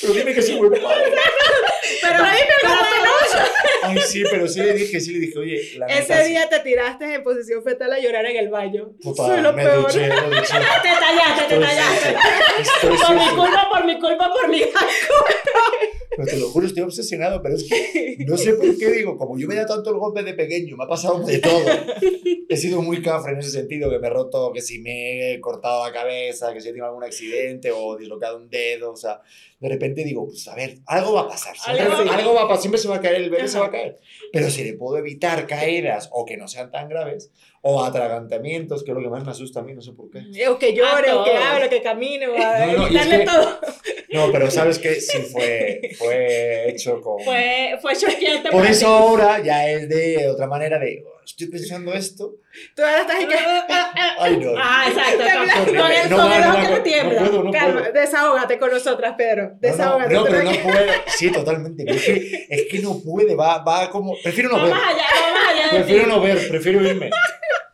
Pero 0.04 0.14
dime 0.14 0.34
que 0.34 0.42
soy 0.42 0.60
muy 0.60 0.70
padre. 0.80 1.12
Pero 2.00 2.18
dime 2.18 2.38
que 2.60 2.66
no 2.66 2.74
Ay, 3.82 3.98
sí, 4.06 4.22
pero 4.30 4.48
sí 4.48 4.60
le 4.60 4.72
dije, 4.72 4.98
sí 5.00 5.12
le 5.12 5.18
dije, 5.26 5.38
oye, 5.38 5.60
la 5.76 5.86
Ese 5.86 6.24
día 6.24 6.48
te 6.48 6.60
tiraste 6.60 7.12
en 7.14 7.22
posición 7.22 7.62
fetal 7.62 7.92
a 7.92 7.98
llorar 7.98 8.24
en 8.26 8.36
el 8.36 8.48
baño. 8.48 8.92
Puta, 9.02 9.26
Soy 9.26 9.40
lo 9.42 9.52
me 9.52 9.62
peor. 9.62 9.82
Duché, 9.86 10.08
me 10.08 10.14
duché. 10.14 10.54
Te 10.82 10.88
tallaste, 10.88 11.44
te 11.48 11.58
tallaste. 11.60 12.16
por 12.80 13.14
mi 13.14 13.28
culpa, 13.36 13.68
por 13.70 13.84
mi 13.84 13.98
culpa, 13.98 14.30
por 14.32 14.48
mi 14.48 14.60
culpa. 14.62 14.80
Pero 16.16 16.28
te 16.28 16.36
lo 16.36 16.48
juro, 16.48 16.66
estoy 16.66 16.82
obsesionado, 16.82 17.42
pero 17.42 17.56
es 17.56 17.64
que 17.64 18.16
no 18.26 18.36
sé 18.36 18.54
por 18.54 18.76
qué 18.76 18.90
digo, 18.90 19.16
como 19.16 19.38
yo 19.38 19.48
me 19.48 19.54
da 19.54 19.66
tanto 19.66 19.90
el 19.90 19.98
golpe 19.98 20.22
de 20.22 20.34
pequeño, 20.34 20.76
me 20.76 20.84
ha 20.84 20.88
pasado 20.88 21.20
de 21.20 21.38
todo. 21.38 21.64
He 22.48 22.56
sido 22.56 22.82
muy 22.82 23.02
cafre 23.02 23.32
en 23.32 23.38
ese 23.38 23.50
sentido, 23.50 23.90
que 23.90 23.98
me 23.98 24.06
he 24.06 24.10
roto, 24.10 24.52
que 24.52 24.60
si 24.60 24.78
me 24.78 25.32
he 25.32 25.40
cortado 25.40 25.84
la 25.84 25.92
cabeza, 25.92 26.52
que 26.52 26.60
si 26.60 26.68
he 26.68 26.70
tenido 26.70 26.86
algún 26.86 27.02
accidente 27.02 27.72
o 27.72 27.96
dislocado 27.96 28.36
un 28.36 28.48
dedo, 28.48 28.92
o 28.92 28.96
sea, 28.96 29.20
de 29.58 29.68
repente 29.68 30.04
digo, 30.04 30.26
pues 30.26 30.46
a 30.48 30.54
ver, 30.54 30.78
algo 30.86 31.14
va 31.14 31.22
a 31.22 31.28
pasar, 31.28 31.54
algo, 31.66 32.34
va 32.34 32.42
a 32.42 32.48
pasar, 32.48 32.60
siempre 32.60 32.80
se 32.80 32.88
va 32.88 32.96
a 32.96 33.00
caer, 33.00 33.16
el 33.16 33.30
bebé 33.30 33.48
se 33.48 33.58
va 33.58 33.66
a 33.66 33.70
caer. 33.70 33.96
Pero 34.32 34.50
si 34.50 34.62
le 34.62 34.74
puedo 34.74 34.98
evitar 34.98 35.46
caídas 35.46 36.10
o 36.12 36.24
que 36.24 36.36
no 36.36 36.48
sean 36.48 36.70
tan 36.70 36.88
graves, 36.88 37.32
o 37.66 37.82
atragantamientos, 37.82 38.84
que 38.84 38.90
es 38.90 38.94
lo 38.94 39.02
que 39.02 39.08
más 39.08 39.24
me 39.24 39.30
asusta 39.30 39.60
a 39.60 39.62
mí, 39.62 39.72
no 39.72 39.80
sé 39.80 39.92
por 39.92 40.10
qué. 40.10 40.48
O 40.48 40.58
que 40.58 40.74
llore, 40.74 41.10
o 41.12 41.24
que 41.24 41.34
hable, 41.34 41.64
o 41.66 41.70
que 41.70 41.80
camine, 41.82 42.26
o 42.28 42.34
a 42.36 42.66
No, 42.66 42.72
no, 42.76 42.88
y 42.90 42.96
es 42.98 43.06
que- 43.06 43.18
todo. 43.20 43.58
No, 44.12 44.30
pero 44.30 44.50
sabes 44.50 44.78
que 44.78 44.94
sí 45.00 45.18
fue, 45.32 45.80
fue 45.98 46.68
hecho 46.70 47.00
con... 47.00 47.20
Fue, 47.24 47.76
fue 47.80 47.96
choqueante. 47.96 48.50
Por 48.50 48.66
eso 48.66 48.80
ti. 48.80 48.92
ahora 48.92 49.42
ya 49.42 49.68
es 49.68 49.88
de 49.88 50.28
otra 50.28 50.46
manera 50.46 50.78
de, 50.78 51.02
"Oh, 51.06 51.20
estoy 51.24 51.48
pensando 51.48 51.92
esto. 51.94 52.34
Tú 52.76 52.82
ahora 52.82 53.00
estás 53.00 53.20
en 53.20 53.28
que... 53.28 53.34
Ay, 54.18 54.36
no. 54.36 54.52
Ah, 54.56 54.84
exacto. 54.88 55.24
Con, 55.64 55.76
con 55.76 55.90
el 55.92 56.10
no, 56.10 56.60
que 56.60 56.74
te 56.74 56.80
tiembla. 56.80 57.20
no 57.22 57.26
puedo, 57.30 57.42
no 57.44 57.50
Calma, 57.50 57.80
puedo. 57.80 57.92
desahógate 57.92 58.58
con 58.58 58.70
nosotras, 58.70 59.14
Pedro. 59.16 59.42
No, 59.44 59.50
no, 59.54 59.58
Desahógate. 59.60 60.14
no, 60.14 60.24
pero 60.24 60.42
no 60.44 60.52
puedo. 60.62 60.92
Sí, 61.16 61.32
totalmente. 61.32 61.84
Es 61.88 62.04
que, 62.04 62.46
es 62.50 62.66
que 62.70 62.78
no 62.80 63.00
puede, 63.00 63.34
va, 63.34 63.64
va 63.64 63.90
como. 63.90 64.14
Prefiero 64.22 64.50
no 64.50 64.62
ver. 64.62 64.70
Vamos 64.70 64.84
allá, 64.86 65.04
vamos 65.10 65.40
allá 65.50 65.70
Prefiero 65.70 66.06
no 66.06 66.20
ver, 66.20 66.48
prefiero 66.48 66.86
irme. 66.86 67.10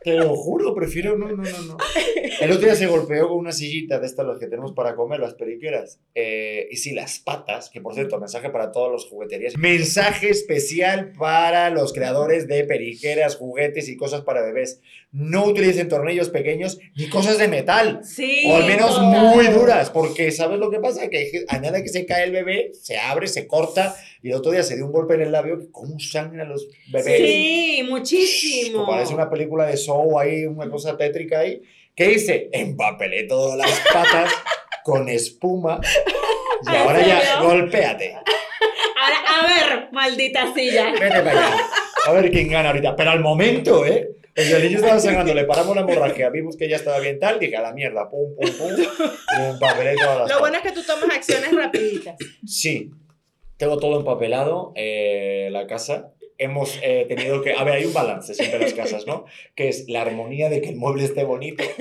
Te 0.03 0.13
lo 0.13 0.35
juro, 0.35 0.73
prefiero 0.73 1.15
no, 1.15 1.27
no, 1.27 1.43
no, 1.43 1.61
no. 1.61 1.77
El 2.41 2.51
otro 2.51 2.65
día 2.65 2.75
se 2.75 2.87
golpeó 2.87 3.29
con 3.29 3.37
una 3.37 3.51
sillita 3.51 3.99
de 3.99 4.07
estas 4.07 4.25
las 4.25 4.39
que 4.39 4.47
tenemos 4.47 4.73
para 4.73 4.95
comer, 4.95 5.19
las 5.19 5.35
periqueras. 5.35 5.99
Eh, 6.15 6.67
y 6.71 6.77
sí, 6.77 6.91
las 6.91 7.19
patas, 7.19 7.69
que 7.69 7.81
por 7.81 7.93
cierto, 7.93 8.19
mensaje 8.19 8.49
para 8.49 8.71
todos 8.71 8.91
los 8.91 9.05
jugueterías. 9.05 9.55
Mensaje 9.57 10.29
especial 10.29 11.13
para 11.17 11.69
los 11.69 11.93
creadores 11.93 12.47
de 12.47 12.63
periqueras, 12.63 13.35
juguetes 13.35 13.89
y 13.89 13.95
cosas 13.95 14.21
para 14.21 14.41
bebés. 14.41 14.81
No 15.11 15.45
utilicen 15.45 15.87
tornillos 15.87 16.29
pequeños 16.29 16.79
ni 16.95 17.07
cosas 17.07 17.37
de 17.37 17.47
metal. 17.47 17.99
Sí. 18.03 18.43
O 18.47 18.55
al 18.55 18.65
menos 18.65 18.95
total. 18.95 19.35
muy 19.35 19.45
duras, 19.47 19.91
porque 19.91 20.31
¿sabes 20.31 20.57
lo 20.57 20.71
que 20.71 20.79
pasa? 20.79 21.09
Que 21.09 21.45
a 21.47 21.59
nada 21.59 21.83
que 21.83 21.89
se 21.89 22.07
cae 22.07 22.23
el 22.23 22.31
bebé, 22.31 22.71
se 22.73 22.97
abre, 22.97 23.27
se 23.27 23.45
corta, 23.45 23.95
y 24.23 24.29
el 24.29 24.35
otro 24.35 24.51
día 24.51 24.63
se 24.63 24.75
dio 24.75 24.85
un 24.85 24.91
golpe 24.91 25.15
en 25.15 25.21
el 25.21 25.31
labio, 25.31 25.59
que 25.59 25.71
cómo 25.71 25.99
sangran 25.99 26.49
los 26.49 26.67
bebés. 26.91 27.17
Sí, 27.17 27.85
muchísimo. 27.89 28.85
Parece 28.85 29.13
una 29.13 29.29
película 29.29 29.65
de 29.65 29.77
show 29.77 30.19
ahí, 30.19 30.45
una 30.45 30.69
cosa 30.69 30.95
tétrica 30.95 31.39
ahí. 31.39 31.61
¿Qué 31.95 32.11
hice? 32.11 32.49
Empapelé 32.51 33.23
todas 33.23 33.57
las 33.57 33.79
patas 33.91 34.31
con 34.83 35.09
espuma. 35.09 35.79
Y 36.63 36.69
¿En 36.69 36.75
ahora 36.75 37.03
ya, 37.03 37.41
golpéate. 37.41 38.13
Ahora, 38.13 39.17
a 39.25 39.47
ver, 39.47 39.89
maldita 39.91 40.53
silla. 40.53 40.91
Vete 40.91 41.07
para 41.07 41.31
allá. 41.31 41.69
A 42.05 42.11
ver 42.11 42.29
quién 42.29 42.49
gana 42.49 42.69
ahorita. 42.69 42.95
Pero 42.95 43.09
al 43.09 43.19
momento, 43.19 43.83
¿eh? 43.83 44.11
El 44.35 44.63
niño 44.63 44.77
estaba 44.77 44.99
sangrando, 44.99 45.33
le 45.33 45.43
paramos 45.43 45.75
la 45.75 45.81
hemorragia, 45.81 46.29
vimos 46.29 46.55
que 46.55 46.69
ya 46.69 46.77
estaba 46.77 46.99
bien 46.99 47.19
tal, 47.19 47.37
dije 47.37 47.57
a 47.57 47.61
la 47.61 47.73
mierda, 47.73 48.09
pum, 48.09 48.33
pum, 48.35 48.49
pum. 48.57 48.71
Y 48.79 49.41
empapelé 49.49 49.95
todas 49.95 50.19
las 50.19 50.29
Lo 50.29 50.39
bueno 50.39 50.57
es 50.57 50.63
que 50.63 50.71
tú 50.71 50.83
tomas 50.83 51.17
acciones 51.17 51.51
rapiditas. 51.53 52.15
Sí, 52.45 52.91
tengo 53.61 53.77
todo 53.77 53.99
empapelado, 53.99 54.71
eh, 54.73 55.49
la 55.51 55.67
casa. 55.67 56.15
Hemos 56.39 56.79
eh, 56.81 57.05
tenido 57.07 57.43
que... 57.43 57.53
A 57.53 57.63
ver, 57.63 57.75
hay 57.75 57.85
un 57.85 57.93
balance 57.93 58.33
siempre 58.33 58.57
en 58.57 58.63
las 58.63 58.73
casas, 58.73 59.05
¿no? 59.05 59.25
Que 59.53 59.69
es 59.69 59.87
la 59.87 60.01
armonía 60.01 60.49
de 60.49 60.61
que 60.61 60.69
el 60.69 60.77
mueble 60.77 61.03
esté 61.03 61.23
bonito 61.23 61.63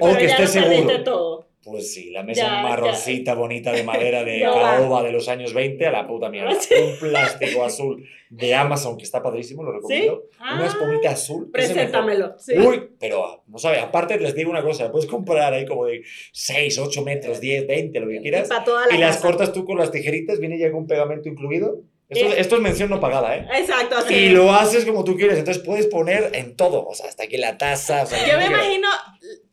o 0.00 0.06
Pero 0.06 0.16
que 0.16 0.26
ya 0.26 0.36
esté 0.38 0.60
lo 0.60 0.66
seguro. 0.66 1.04
todo. 1.04 1.47
Pues 1.70 1.92
sí, 1.92 2.10
la 2.10 2.22
mesa 2.22 2.42
Ya, 2.42 2.62
marroncita 2.62 3.34
bonita 3.34 3.72
de 3.72 3.82
madera 3.84 4.24
de 4.24 4.38
Ya. 4.40 4.50
caoba 4.50 5.02
de 5.02 5.12
los 5.12 5.28
años 5.28 5.52
20 5.52 5.86
a 5.86 5.92
la 5.92 6.06
puta 6.06 6.30
mierda. 6.30 6.50
Un 6.92 6.98
plástico 6.98 7.64
azul 7.64 8.04
de 8.30 8.54
Amazon 8.54 8.96
que 8.96 9.04
está 9.04 9.22
padrísimo, 9.22 9.62
lo 9.62 9.72
recomiendo. 9.72 10.24
Una 10.40 10.64
Ah, 10.64 10.66
espumita 10.66 11.10
azul. 11.10 11.50
Preséntamelo. 11.50 12.34
Sí. 12.38 12.54
Uy, 12.58 12.90
pero 12.98 13.42
no 13.46 13.58
sabe, 13.58 13.80
aparte 13.80 14.18
les 14.18 14.34
digo 14.34 14.50
una 14.50 14.62
cosa, 14.62 14.90
puedes 14.90 15.06
comprar 15.08 15.52
ahí 15.52 15.66
como 15.66 15.86
de 15.86 16.02
6, 16.32 16.78
8 16.78 17.02
metros, 17.04 17.40
10, 17.40 17.66
20, 17.66 18.00
lo 18.00 18.08
que 18.08 18.20
quieras. 18.20 18.48
la 18.48 18.64
Y 18.94 18.98
las 18.98 19.18
cortas 19.18 19.52
tú 19.52 19.64
con 19.64 19.78
las 19.78 19.90
tijeritas, 19.90 20.38
viene 20.40 20.58
ya 20.58 20.70
con 20.72 20.86
pegamento 20.86 21.28
incluido. 21.28 21.80
Esto, 22.08 22.26
Eh. 22.26 22.34
esto 22.40 22.56
es 22.56 22.62
mención 22.62 22.88
no 22.88 23.00
pagada, 23.00 23.36
¿eh? 23.36 23.46
Exacto, 23.54 23.96
así. 23.98 24.14
Y 24.14 24.28
lo 24.30 24.50
haces 24.52 24.86
como 24.86 25.04
tú 25.04 25.14
quieres, 25.16 25.38
entonces 25.38 25.62
puedes 25.62 25.86
poner 25.88 26.30
en 26.34 26.56
todo, 26.56 26.86
o 26.86 26.94
sea, 26.94 27.06
hasta 27.08 27.24
aquí 27.24 27.36
la 27.36 27.58
taza. 27.58 28.04
O 28.04 28.06
sea, 28.06 28.26
Yo 28.26 28.38
me 28.38 28.46
imagino 28.46 28.88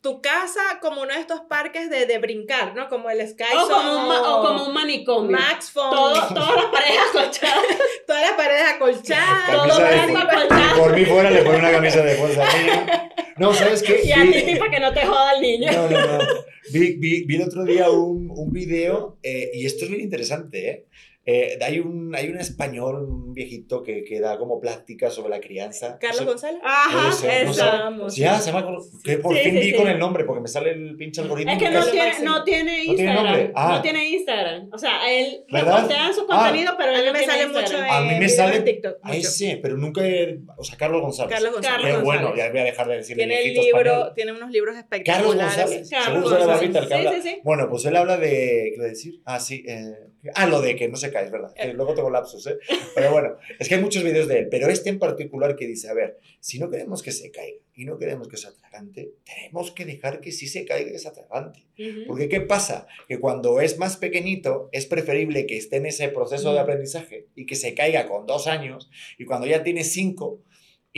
tu 0.00 0.22
casa 0.22 0.60
como 0.80 1.02
uno 1.02 1.12
de 1.12 1.20
estos 1.20 1.40
parques 1.50 1.90
de, 1.90 2.06
de 2.06 2.18
brincar, 2.18 2.74
¿no? 2.74 2.88
Como 2.88 3.10
el 3.10 3.20
Sky 3.28 3.44
O 3.56 3.68
como, 3.68 3.92
un, 3.92 4.06
Zone 4.14 4.18
o 4.28 4.42
como 4.42 4.66
un 4.68 4.72
manicomio. 4.72 5.30
Max 5.32 5.70
Phone, 5.70 5.90
Todo, 5.90 6.28
todas 6.34 6.56
las 6.56 6.64
parejas 6.66 7.04
acolchadas. 7.10 7.64
todas 8.06 8.22
las 8.22 8.32
paredes 8.32 8.62
acolchadas. 8.74 9.50
Todo 9.50 9.68
Camisa 9.68 9.82
de 9.90 10.06
blanco 10.12 10.20
fu- 10.30 10.36
acolchado. 10.38 10.82
Por 10.82 10.96
mí 10.96 11.04
fuera 11.04 11.30
le 11.30 11.42
pone 11.42 11.58
una 11.58 11.70
camisa 11.72 12.02
de 12.02 12.14
fuerza 12.14 12.44
niño. 12.58 12.86
No, 13.38 13.52
¿sabes 13.52 13.82
qué? 13.82 14.00
Y 14.02 14.12
a 14.12 14.22
ti, 14.22 14.42
ti, 14.46 14.54
para 14.56 14.70
que 14.70 14.80
no 14.80 14.94
te 14.94 15.04
joda 15.04 15.32
el 15.34 15.42
niño. 15.42 15.70
No, 15.70 15.90
no, 15.90 16.06
no. 16.06 16.24
Vi, 16.72 16.96
vi, 16.96 17.24
vi 17.24 17.36
el 17.36 17.42
otro 17.42 17.64
día 17.64 17.90
un, 17.90 18.30
un 18.30 18.50
video, 18.50 19.18
eh, 19.22 19.50
y 19.52 19.66
esto 19.66 19.84
es 19.84 19.90
bien 19.90 20.00
interesante, 20.00 20.70
¿eh? 20.70 20.86
Eh, 21.28 21.58
hay, 21.60 21.80
un, 21.80 22.14
hay 22.14 22.28
un 22.28 22.38
español, 22.38 23.02
un 23.02 23.34
viejito 23.34 23.82
que, 23.82 24.04
que 24.04 24.20
da 24.20 24.38
como 24.38 24.60
pláticas 24.60 25.12
sobre 25.12 25.30
la 25.30 25.40
crianza. 25.40 25.98
Carlos 25.98 26.20
No 26.20 26.24
sé- 26.24 26.30
González. 26.30 26.60
Ajá, 26.64 27.10
Puede 27.20 27.52
ser, 27.52 27.64
no. 27.66 27.72
Vamos. 27.72 28.16
Ya, 28.16 28.38
se 28.38 28.52
llama. 28.52 28.78
Que 29.02 29.18
por 29.18 29.34
Sí, 29.34 29.42
fin 29.42 29.54
sí, 29.54 29.58
di 29.60 29.70
sí. 29.72 29.76
con 29.76 29.88
el 29.88 29.98
nombre, 29.98 30.22
porque 30.24 30.40
me 30.40 30.46
sale 30.46 30.70
el 30.70 30.96
pinche 30.96 31.20
algoritmo. 31.22 31.50
Es 31.52 31.58
que 31.58 31.68
no 31.70 31.84
tiene, 31.90 32.12
no 32.22 32.44
tiene 32.44 32.44
¿No 32.44 32.44
tiene 32.44 32.84
Instagram. 32.84 33.24
nombre? 33.24 33.52
Ah. 33.56 33.72
No 33.74 33.82
tiene 33.82 34.08
Instagram. 34.08 34.68
O 34.72 34.78
sea, 34.78 35.10
él 35.12 35.44
¿Verdad? 35.50 35.74
repostea 35.74 36.12
su 36.12 36.20
Ah. 36.22 36.26
contenido, 36.44 36.74
pero 36.78 36.92
A 36.92 36.94
él 36.94 37.00
mí 37.00 37.06
no 37.06 37.12
me 37.12 37.24
sale 37.26 37.46
mucho 37.48 37.58
Instagram. 37.60 37.84
en, 37.86 37.90
A 37.90 38.00
mí 38.12 38.18
me 38.20 38.28
sale- 38.28 38.56
en 38.58 38.64
TikTok. 38.64 38.98
Ahí 39.02 39.18
mucho. 39.18 39.30
sí, 39.30 39.58
pero 39.60 39.76
nunca. 39.76 40.06
he- 40.06 40.38
O 40.56 40.62
sea, 40.62 40.76
Carlos 40.76 41.02
González. 41.02 41.32
Carlos 41.34 41.52
González. 41.54 41.76
Carlos 41.82 41.98
Qué 41.98 42.04
bueno, 42.04 42.22
González. 42.28 42.44
ya 42.46 42.50
voy 42.52 42.60
a 42.60 42.64
dejar 42.64 42.86
de 42.88 42.96
decir 42.98 43.16
Tiene 43.16 43.42
el 43.42 43.52
libro, 43.54 43.78
español. 43.80 44.12
tiene 44.14 44.32
unos 44.32 44.50
libros 44.52 44.74
Carlos 44.76 44.84
espectaculares. 44.84 45.56
González. 45.56 45.90
Carlos 45.90 46.06
Seguro 46.06 46.28
será 46.28 46.44
González. 46.46 46.72
Barbita 46.72 46.78
el 46.78 46.88
que 46.88 46.94
Sí, 46.94 47.06
habla. 47.08 47.22
sí, 47.22 47.28
sí. 47.28 47.40
Bueno, 47.42 47.68
pues 47.68 47.84
él 47.84 47.96
habla 47.96 48.16
de. 48.16 48.72
¿Qué 48.76 48.80
a 48.80 48.84
decir? 48.84 49.20
Ah, 49.24 49.40
sí. 49.40 49.64
eh, 49.66 49.94
ah, 50.34 50.46
lo 50.46 50.60
de 50.60 50.76
que 50.76 50.88
no 50.88 50.96
se 50.96 51.10
cae, 51.10 51.26
es 51.26 51.30
verdad. 51.30 51.52
que 51.54 51.72
luego 51.72 51.94
tengo 51.94 52.10
lapsus, 52.10 52.46
¿eh? 52.46 52.58
Pero 52.94 53.12
bueno, 53.12 53.36
es 53.58 53.68
que 53.68 53.76
hay 53.76 53.80
muchos 53.80 54.02
vídeos 54.02 54.28
de 54.28 54.40
él. 54.40 54.48
Pero 54.50 54.68
este 54.68 54.90
en 54.90 54.98
particular 54.98 55.56
que 55.56 55.66
dice: 55.66 55.88
a 55.88 55.94
ver, 55.94 56.18
si 56.40 56.58
no 56.58 56.70
queremos 56.70 57.02
que 57.02 57.12
se 57.12 57.30
caiga 57.30 57.58
y 57.74 57.84
no 57.84 57.98
queremos 57.98 58.28
que 58.28 58.36
sea 58.36 58.50
atragante, 58.50 59.12
tenemos 59.24 59.70
que 59.72 59.84
dejar 59.84 60.20
que 60.20 60.32
sí 60.32 60.48
se 60.48 60.64
caiga 60.64 60.90
y 60.90 60.94
es 60.94 61.06
atragante. 61.06 61.64
Porque 62.06 62.28
¿qué 62.28 62.40
pasa? 62.40 62.86
Que 63.06 63.18
cuando 63.18 63.60
es 63.60 63.78
más 63.78 63.96
pequeñito 63.96 64.68
es 64.72 64.86
preferible 64.86 65.46
que 65.46 65.56
esté 65.56 65.76
en 65.76 65.86
ese 65.86 66.08
proceso 66.08 66.52
de 66.52 66.60
aprendizaje 66.60 67.26
y 67.34 67.46
que 67.46 67.54
se 67.54 67.74
caiga 67.74 68.08
con 68.08 68.26
dos 68.26 68.46
años 68.46 68.90
y 69.18 69.24
cuando 69.24 69.46
ya 69.46 69.62
tiene 69.62 69.84
cinco 69.84 70.40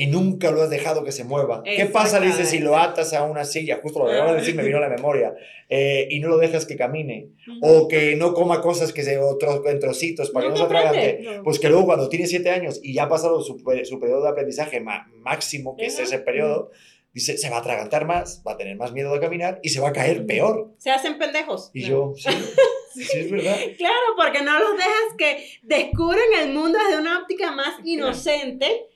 y 0.01 0.07
nunca 0.07 0.53
lo 0.53 0.63
has 0.63 0.71
dejado 0.71 1.03
que 1.03 1.11
se 1.11 1.25
mueva. 1.25 1.65
¿Qué 1.65 1.87
pasa, 1.87 2.21
dice, 2.21 2.45
si 2.45 2.61
lo 2.61 2.77
atas 2.77 3.13
a 3.15 3.25
una 3.25 3.45
silla? 3.45 3.81
Justo 3.83 3.99
lo 3.99 4.07
que 4.07 4.13
acabo 4.13 4.31
de 4.33 4.39
decir 4.39 4.55
me 4.55 4.63
vino 4.63 4.77
a 4.77 4.81
la 4.81 4.89
memoria. 4.89 5.35
eh, 5.69 6.07
y 6.09 6.21
no 6.21 6.29
lo 6.29 6.39
dejas 6.39 6.67
que 6.67 6.77
camine 6.77 7.31
o 7.63 7.89
que 7.89 8.15
no 8.15 8.33
coma 8.33 8.61
cosas 8.61 8.93
que 8.93 9.03
se 9.03 9.19
otros 9.19 9.61
en 9.67 9.81
trocitos 9.81 10.31
para 10.31 10.47
que 10.47 10.51
no 10.51 10.57
se 10.57 10.63
atragante. 10.63 11.21
No. 11.25 11.43
Pues 11.43 11.59
que 11.59 11.69
luego 11.69 11.85
cuando 11.87 12.09
tiene 12.09 12.29
siete 12.29 12.49
años 12.51 12.79
y 12.81 12.95
ya 12.95 13.03
ha 13.05 13.09
pasado 13.09 13.41
su, 13.43 13.59
su 13.85 13.99
periodo 14.01 14.23
de 14.23 14.29
aprendizaje 14.29 14.81
máximo, 14.81 15.77
que 15.77 15.87
es 15.87 15.95
Ajá. 15.97 16.05
ese 16.05 16.19
periodo, 16.21 16.71
dice, 17.13 17.37
se 17.37 17.51
va 17.51 17.57
a 17.57 17.61
atragantar 17.61 18.07
más, 18.07 18.41
va 18.47 18.53
a 18.53 18.57
tener 18.57 18.77
más 18.77 18.93
miedo 18.93 19.13
de 19.13 19.19
caminar 19.19 19.59
y 19.65 19.71
se 19.71 19.81
va 19.81 19.89
a 19.89 19.93
caer 19.93 20.25
peor. 20.27 20.75
Se 20.79 20.91
hacen 20.91 21.19
pendejos. 21.19 21.71
Y 21.75 21.81
Claro. 21.81 22.15
yo, 22.17 22.31
sí, 22.95 23.03
sí, 23.05 23.19
es 23.19 23.31
verdad. 23.33 23.57
Claro, 23.79 24.07
porque 24.17 24.43
no 24.43 24.59
los 24.61 24.77
dejas 24.77 25.17
que 25.19 25.45
descubran 25.65 26.23
el 26.41 26.53
mundo 26.55 26.79
desde 26.87 27.01
una 27.01 27.19
óptica 27.21 27.51
más 27.51 27.75
inocente 27.85 28.87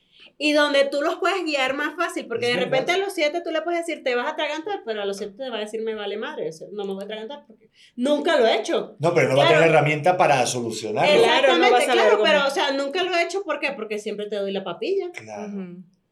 y 0.45 0.51
donde 0.51 0.83
tú 0.85 1.01
los 1.01 1.15
puedes 1.15 1.43
guiar 1.45 1.73
más 1.73 1.95
fácil, 1.95 2.27
porque 2.27 2.47
de 2.47 2.57
repente 2.57 2.91
a 2.91 2.97
los 2.97 3.13
siete 3.13 3.39
tú 3.41 3.49
le 3.51 3.61
puedes 3.61 3.85
decir, 3.85 4.03
te 4.03 4.13
vas 4.13 4.27
a 4.27 4.31
atragantar, 4.31 4.81
pero 4.85 5.01
a 5.01 5.05
los 5.05 5.15
siete 5.17 5.35
te 5.37 5.49
va 5.49 5.55
a 5.55 5.59
decir, 5.61 5.81
me 5.83 5.95
vale 5.95 6.17
madre, 6.17 6.49
no 6.73 6.83
me 6.83 6.93
voy 6.93 7.01
a 7.03 7.05
atragantar 7.05 7.45
porque 7.47 7.69
nunca 7.95 8.37
lo 8.37 8.45
he 8.45 8.57
hecho. 8.57 8.97
No, 8.99 9.13
pero 9.13 9.29
no 9.29 9.37
va 9.37 9.43
a 9.43 9.47
Claro. 9.47 9.61
tener 9.61 9.73
herramienta 9.75 10.17
para 10.17 10.45
solucionarlo. 10.45 11.23
Claro, 11.23 11.47
no 11.57 11.65
Exactamente, 11.65 11.85
claro, 11.85 12.01
ver 12.03 12.11
cómo- 12.11 12.23
pero 12.25 12.47
o 12.47 12.49
sea, 12.49 12.71
nunca 12.73 13.03
lo 13.03 13.15
he 13.15 13.23
hecho, 13.23 13.43
¿por 13.43 13.59
qué? 13.61 13.71
Porque 13.71 13.99
siempre 13.99 14.25
te 14.27 14.35
doy 14.35 14.51
la 14.51 14.65
papilla. 14.65 15.11
Claro. 15.13 15.53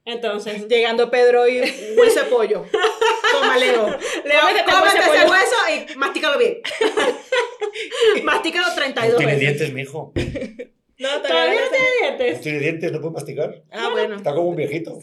Entonces, 0.05 0.65
Llegando 0.69 1.11
Pedro 1.11 1.47
y 1.49 1.59
hueso 1.97 2.23
de 2.23 2.25
pollo. 2.29 2.65
Toma, 3.33 3.57
Leo. 3.57 3.85
Leo, 4.25 4.41
Cómete 4.65 4.99
ese 4.99 5.29
hueso 5.29 5.93
y 5.93 5.97
mastícalo 5.97 6.37
bien. 6.39 6.57
mastícalo 8.23 8.67
No 8.69 8.75
32 8.75 9.17
tiene 9.17 9.33
veces. 9.33 9.39
dientes, 9.57 9.73
mijo. 9.73 10.13
No, 11.01 11.07
¿Todavía 11.21 11.27
todavía 11.27 11.59
no 11.59 11.65
no 11.65 11.71
tiene 11.71 12.11
No 12.11 12.17
dientes? 12.17 12.41
tiene 12.41 12.59
dientes, 12.59 12.91
no 12.91 13.01
puede 13.01 13.13
masticar. 13.13 13.63
Ah, 13.71 13.89
bueno. 13.91 14.15
Está 14.15 14.33
como 14.33 14.49
un 14.49 14.55
viejito. 14.55 14.99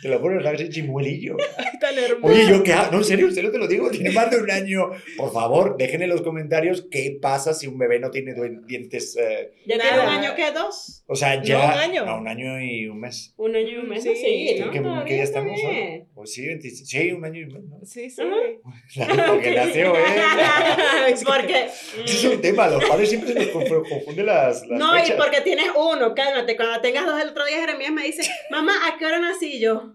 Te 0.00 0.08
lo 0.08 0.20
pones 0.20 0.46
así 0.46 0.68
chimuelillo. 0.68 1.36
Tan 1.80 1.98
hermoso. 1.98 2.32
Oye, 2.32 2.48
¿yo 2.48 2.62
qué 2.62 2.72
hago? 2.72 2.92
No, 2.92 2.98
en 2.98 3.04
serio, 3.04 3.26
en 3.26 3.34
serio 3.34 3.50
te 3.50 3.58
lo 3.58 3.66
digo. 3.66 3.90
Tiene 3.90 4.10
más 4.12 4.30
de 4.30 4.36
un 4.36 4.48
año. 4.48 4.90
Por 5.16 5.32
favor, 5.32 5.76
dejen 5.76 6.02
en 6.02 6.10
los 6.10 6.22
comentarios 6.22 6.86
qué 6.88 7.18
pasa 7.20 7.52
si 7.52 7.66
un 7.66 7.78
bebé 7.78 7.98
no 7.98 8.10
tiene 8.12 8.32
dientes. 8.66 9.16
eh, 9.16 9.50
¿Ya 9.66 9.76
Nada. 9.76 9.90
tiene 9.90 10.04
un 10.04 10.24
año 10.24 10.36
que 10.36 10.52
dos? 10.52 11.02
o 11.08 11.16
sea, 11.16 11.36
No, 11.38 11.42
ya. 11.42 11.58
un 11.72 11.78
año. 11.80 12.06
No, 12.06 12.18
un 12.18 12.28
año 12.28 12.60
y 12.60 12.86
un 12.86 13.00
mes. 13.00 13.34
Un 13.38 13.56
año 13.56 13.68
y 13.70 13.76
un 13.76 13.88
mes, 13.88 14.04
Sí. 14.04 14.14
sí, 14.14 14.56
¿no? 14.60 14.70
¿Qué, 14.70 14.80
qué 15.04 15.14
día 15.14 15.24
está 15.24 15.40
estamos 15.40 15.60
bien. 15.60 16.07
Pues 16.18 16.32
sí, 16.32 16.44
26 16.46 16.88
sí, 16.88 17.12
un 17.12 17.24
año 17.24 17.42
y 17.42 17.46
mes. 17.46 17.62
¿no? 17.62 17.78
Sí, 17.84 18.10
sí. 18.10 18.22
Porque 19.28 19.52
nació, 19.54 19.94
¿eh? 19.96 21.14
porque. 21.24 21.68
Es 22.04 22.24
un 22.24 22.40
tema, 22.40 22.66
los 22.66 22.84
padres 22.84 23.08
siempre 23.08 23.32
se 23.34 23.38
nos 23.38 23.48
confu- 23.54 23.88
confunden 23.88 24.26
las, 24.26 24.66
las 24.66 24.80
No, 24.80 24.98
y 24.98 25.12
porque 25.12 25.42
tienes 25.42 25.66
uno, 25.76 26.16
cálmate. 26.16 26.56
Cuando 26.56 26.80
tengas 26.80 27.06
dos, 27.06 27.22
el 27.22 27.28
otro 27.28 27.44
día 27.46 27.60
Jeremías 27.60 27.92
me 27.92 28.02
dice, 28.02 28.28
mamá, 28.50 28.72
¿a 28.88 28.98
qué 28.98 29.06
hora 29.06 29.20
nací 29.20 29.60
yo? 29.60 29.94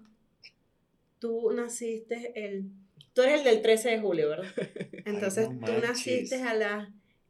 Tú 1.20 1.52
naciste 1.52 2.32
el. 2.36 2.68
Tú 3.14 3.24
eres 3.24 3.40
el 3.40 3.44
del 3.44 3.62
13 3.62 3.90
de 3.90 4.00
julio, 4.00 4.30
¿verdad? 4.30 4.48
Entonces 5.06 5.50
no 5.52 5.68
tú 5.68 5.74
naciste 5.86 6.42
a 6.42 6.54
las 6.54 6.88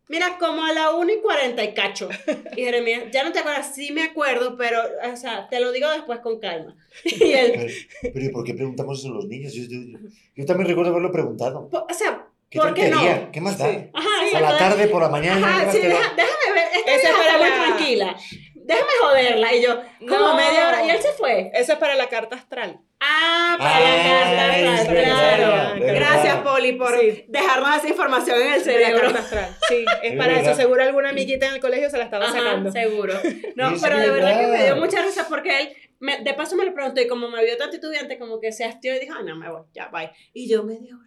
Mira, 0.10 0.38
como 0.38 0.64
a 0.66 0.74
la 0.74 0.92
1 0.92 1.12
y 1.14 1.22
40 1.22 1.64
y 1.64 1.74
cacho. 1.74 2.10
Y 2.58 2.64
Jeremías, 2.64 3.04
ya 3.12 3.24
no 3.24 3.32
te 3.32 3.40
acuerdas, 3.40 3.74
sí 3.74 3.92
me 3.92 4.04
acuerdo, 4.04 4.58
pero, 4.58 4.80
o 5.12 5.16
sea, 5.16 5.48
te 5.50 5.60
lo 5.60 5.72
digo 5.72 5.90
después 5.92 6.20
con 6.20 6.40
calma. 6.40 6.76
Y 7.06 7.32
él, 7.34 7.52
Pero, 7.56 8.14
pero 8.14 8.26
¿y 8.26 8.30
por 8.30 8.44
qué 8.44 8.54
preguntamos 8.54 9.00
eso 9.00 9.10
a 9.10 9.16
los 9.16 9.26
niños? 9.28 9.54
Yo, 9.54 9.64
yo- 9.64 9.80
yo- 9.82 10.10
yo 10.36 10.46
también 10.46 10.68
recuerdo 10.68 10.92
haberlo 10.92 11.12
preguntado. 11.12 11.70
po- 11.70 11.88
o 11.90 11.94
sea, 11.94 12.28
¿Qué 12.50 12.60
¿por 12.60 12.74
qué 12.76 12.90
no? 12.90 13.32
¿Qué 13.32 13.42
más 13.42 13.58
da? 13.58 13.72
Sí. 13.72 13.90
Ajá, 13.94 14.08
a 14.22 14.26
exacto. 14.28 14.48
la 14.52 14.58
tarde, 14.60 14.88
por 14.88 15.02
la 15.02 15.10
mañana. 15.10 15.48
Ajá, 15.48 15.60
¿qué 15.62 15.66
más 15.66 15.76
sí, 15.76 15.82
deja- 15.82 16.14
déjame 16.16 16.54
ver, 16.54 16.68
esta 16.96 17.10
para 17.12 17.24
está 17.26 17.38
muy 17.40 17.50
la- 17.50 17.56
tranquila. 17.66 18.18
Déjame 18.56 18.92
joderla. 19.02 19.56
Y 19.56 19.62
yo, 19.64 19.82
como 20.00 20.20
No. 20.20 20.36
media 20.36 20.68
hora, 20.70 20.86
y 20.86 20.90
él 20.92 21.02
se 21.02 21.14
fue. 21.14 21.52
Eso 21.56 21.74
es 21.74 21.80
para 21.80 21.96
la 21.96 22.08
carta 22.10 22.36
astral. 22.36 22.80
Ah, 23.16 23.56
para 23.60 23.76
Ah, 23.78 23.80
la 23.80 24.44
carta 24.50 24.74
astral, 24.76 25.04
claro. 25.04 25.80
verdad. 25.80 25.96
Gracias, 25.96 26.38
Poli, 26.38 26.72
por 26.74 27.00
Sí. 27.00 27.26
dejarnos 27.28 27.76
esa 27.78 27.90
información 27.90 28.42
en 28.42 28.54
el 28.54 28.64
De 28.64 28.80
la 28.80 28.86
cerebro. 28.88 29.14
carta. 29.14 29.58
Sí, 29.68 29.86
es 30.04 30.12
Es 30.12 30.18
para 30.18 30.34
verdad. 30.36 30.52
eso. 30.52 30.62
Seguro 30.62 30.84
alguna 30.84 31.10
amiguita 31.10 31.48
en 31.48 31.54
el 31.56 31.60
colegio 31.62 31.90
se 31.90 31.98
la 31.98 32.06
estaba 32.06 32.26
Ajá, 32.26 32.34
sacando. 32.38 32.72
seguro. 32.72 33.14
No, 33.56 33.70
Es 33.76 33.82
pero 33.82 34.00
de 34.00 34.10
verdad 34.10 34.40
que 34.40 34.48
me 34.48 34.64
dio 34.64 34.76
mucha 34.78 35.02
risa 35.04 35.28
porque 35.30 35.60
él, 35.62 35.70
me- 36.00 36.24
de 36.24 36.34
paso 36.34 36.56
me 36.56 36.66
lo 36.66 36.74
preguntó 36.74 37.02
y 37.02 37.08
como 37.08 37.30
me 37.30 37.44
vio 37.44 37.56
tan 37.58 37.70
titubeante, 37.70 38.18
como 38.18 38.40
que 38.40 38.52
se 38.52 38.66
hastió 38.66 38.96
y 38.96 39.00
dijo, 39.00 39.14
ah, 39.18 39.22
no, 39.24 39.36
me 39.36 39.50
voy, 39.52 39.62
ya, 39.74 39.90
bye. 39.90 40.10
Y 40.34 40.50
yo 40.50 40.66
y 40.70 40.88
yo, 40.90 40.98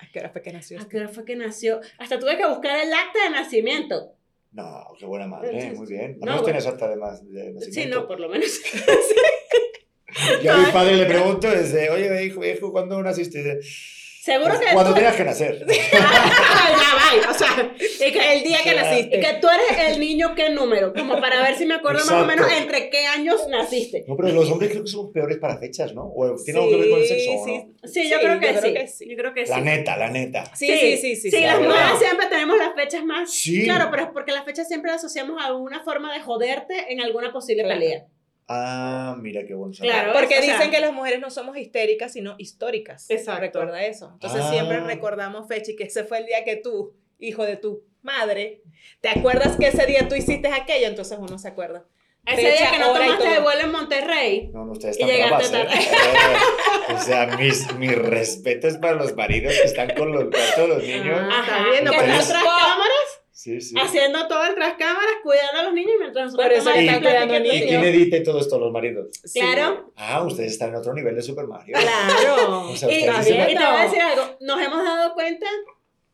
¿A 0.00 0.06
qué 0.12 0.18
hora 0.20 0.30
fue 0.30 0.42
que 0.42 0.52
nació? 0.52 0.80
¿A 0.80 0.88
qué 0.88 0.98
hora 0.98 1.08
fue 1.08 1.24
que 1.24 1.36
nació? 1.36 1.80
Hasta 1.98 2.18
tuve 2.18 2.36
que 2.36 2.46
buscar 2.46 2.78
el 2.80 2.92
acta 2.92 3.22
de 3.24 3.30
nacimiento. 3.30 4.12
No, 4.52 4.84
qué 4.98 5.06
buena 5.06 5.26
madre, 5.26 5.72
muy 5.74 5.86
bien. 5.86 6.18
No, 6.20 6.26
No, 6.26 6.32
bueno. 6.32 6.44
tienes 6.44 6.66
acta 6.66 6.86
de 6.88 6.94
Sí, 6.96 7.52
nacimiento. 7.54 8.00
no, 8.00 8.06
por 8.06 8.20
lo 8.20 8.28
menos. 8.28 8.48
Yo 10.42 10.52
a 10.52 10.56
mi 10.58 10.72
padre 10.72 10.96
le 10.96 11.06
pregunto, 11.06 11.48
desde, 11.48 11.90
oye, 11.90 12.24
hijo, 12.24 12.44
hijo, 12.44 12.72
¿cuándo 12.72 13.02
naciste? 13.02 13.38
Dice, 13.38 13.58
Seguro 14.22 14.56
que 14.60 14.66
Cuando 14.72 14.90
tú- 14.90 14.94
tenías 14.94 15.16
que 15.16 15.24
nacer. 15.24 15.66
ya, 15.92 17.10
bye. 17.10 17.28
O 17.28 17.34
sea, 17.34 17.74
y 17.76 18.12
que 18.12 18.32
el 18.34 18.44
día 18.44 18.58
que 18.62 18.70
O 18.70 18.74
sea, 18.74 18.82
naciste. 18.84 19.16
Y 19.16 19.20
que 19.20 19.32
tú 19.40 19.48
eres 19.48 19.88
el 19.94 19.98
niño, 20.00 20.36
¿qué 20.36 20.50
número? 20.50 20.92
Como 20.92 21.20
para 21.20 21.42
ver 21.42 21.56
si 21.56 21.66
me 21.66 21.74
acuerdo 21.74 22.04
más 22.04 22.22
o 22.22 22.24
menos 22.26 22.46
Exacto. 22.46 22.62
entre 22.76 22.90
qué 22.90 23.06
años 23.06 23.40
naciste. 23.48 24.04
No, 24.06 24.16
pero 24.16 24.28
los 24.28 24.48
hombres 24.48 24.70
creo 24.70 24.84
que 24.84 24.90
somos 24.90 25.10
peores 25.12 25.38
para 25.38 25.58
fechas, 25.58 25.92
¿no? 25.92 26.04
¿O 26.14 26.36
tiene 26.44 26.60
algo 26.60 26.70
que 26.70 26.76
ver 26.76 26.90
con 26.90 27.00
el 27.00 27.06
sexo 27.08 27.30
o 27.32 27.44
Sí, 27.44 27.52
no? 27.82 27.88
Sí, 27.88 28.08
yo 28.08 28.20
creo 28.20 28.38
que 28.38 28.46
yo 28.46 28.52
sí. 28.52 28.60
creo 28.60 28.74
que 28.74 28.86
sí. 28.86 29.10
Yo 29.10 29.16
creo 29.16 29.34
que 29.34 29.46
La 29.46 29.56
sí. 29.56 29.60
neta, 29.62 29.96
la 29.96 30.08
neta. 30.08 30.44
Sí, 30.54 30.66
sí, 30.68 30.96
sí, 30.98 31.16
sí. 31.16 31.30
Sí, 31.32 31.40
las 31.40 31.60
la 31.60 31.66
mujeres 31.68 31.98
siempre 31.98 32.26
tenemos 32.28 32.58
las 32.58 32.74
fechas 32.76 33.04
más. 33.04 33.28
Sí. 33.28 33.64
Claro, 33.64 33.88
pero 33.90 34.04
es 34.04 34.08
porque 34.12 34.30
las 34.30 34.44
fechas 34.44 34.68
siempre 34.68 34.92
las 34.92 35.00
asociamos 35.04 35.42
a 35.42 35.46
alguna 35.46 35.82
forma 35.82 36.12
de 36.14 36.20
joderte 36.20 36.92
en 36.92 37.00
alguna 37.00 37.32
posible 37.32 37.64
Claro. 37.64 37.80
Ah, 38.54 39.16
mira 39.18 39.44
qué 39.46 39.54
bueno. 39.54 39.72
Claro. 39.78 40.12
Porque 40.12 40.38
o 40.38 40.42
sea- 40.42 40.54
dicen 40.56 40.70
que 40.70 40.80
las 40.80 40.92
mujeres 40.92 41.20
no 41.20 41.30
somos 41.30 41.56
histéricas, 41.56 42.12
sino 42.12 42.34
históricas. 42.38 43.08
Exacto. 43.10 43.40
Recuerda 43.40 43.84
eso. 43.84 44.10
Entonces 44.14 44.42
Ah. 44.44 44.50
siempre 44.50 44.80
recordamos 44.80 45.48
fecha 45.48 45.72
y 45.72 45.76
que 45.76 45.84
ese 45.84 46.04
fue 46.04 46.18
el 46.18 46.26
día 46.26 46.44
que 46.44 46.56
tú, 46.56 46.94
hijo 47.18 47.44
de 47.44 47.56
tu 47.56 47.82
madre, 48.02 48.62
¿te 49.00 49.08
acuerdas 49.08 49.56
que 49.56 49.68
ese 49.68 49.86
día 49.86 50.08
tú 50.08 50.14
hiciste 50.14 50.48
aquello? 50.48 50.86
Entonces 50.88 51.18
uno 51.20 51.38
se 51.38 51.48
acuerda. 51.48 51.84
Ese 52.24 52.36
Fecha, 52.42 52.56
día 52.56 52.70
que 52.70 52.78
no 52.78 52.90
y 52.92 52.98
tomaste 52.98 53.28
de 53.30 53.40
vuelo 53.40 53.60
en 53.62 53.72
Monterrey. 53.72 54.50
No, 54.52 54.64
no, 54.64 54.72
ustedes 54.72 54.96
Y 54.96 55.02
están 55.02 55.16
llegaste 55.16 55.56
bravas, 55.64 55.74
¿eh? 55.74 55.88
Eh, 56.88 56.94
O 56.94 56.98
sea, 57.00 57.26
mis, 57.36 57.74
mis 57.78 57.96
respetos 57.98 58.76
para 58.78 58.92
los 58.94 59.16
maridos 59.16 59.52
que 59.60 59.64
están 59.66 59.92
con 59.96 60.12
los 60.12 60.30
de 60.30 60.68
los 60.68 60.82
niños. 60.84 61.20
Ajá. 61.20 61.64
están 61.74 62.10
eso- 62.10 62.28
tras 62.30 62.44
cámaras, 62.44 62.91
Sí, 63.42 63.60
sí. 63.60 63.74
haciendo 63.76 64.28
todo 64.28 64.44
el 64.44 64.54
tras 64.54 64.74
cámaras, 64.74 65.14
cuidando 65.24 65.58
a 65.58 65.62
los 65.64 65.74
niños 65.74 65.94
mientras 65.98 66.26
nosotros 66.26 66.46
Por 66.46 66.52
eso 66.56 66.70
están 66.70 67.00
cuidando 67.00 67.34
y 67.38 67.48
¿Y 67.56 67.66
quién 67.66 67.82
edita 67.82 68.22
todo 68.22 68.38
esto? 68.38 68.56
Los 68.58 68.70
maridos. 68.70 69.08
Sí. 69.24 69.40
Claro. 69.40 69.92
Ah, 69.96 70.22
ustedes 70.22 70.52
están 70.52 70.68
en 70.68 70.76
otro 70.76 70.94
nivel 70.94 71.16
de 71.16 71.22
Super 71.22 71.46
Mario. 71.48 71.76
Claro. 71.76 72.68
O 72.72 72.76
sea, 72.76 72.88
y, 72.90 72.98
y 72.98 73.00
te 73.02 73.10
voy 73.10 73.80
a 73.80 73.82
decir 73.84 74.00
algo, 74.00 74.36
nos 74.40 74.60
hemos 74.60 74.84
dado 74.84 75.14
cuenta 75.14 75.46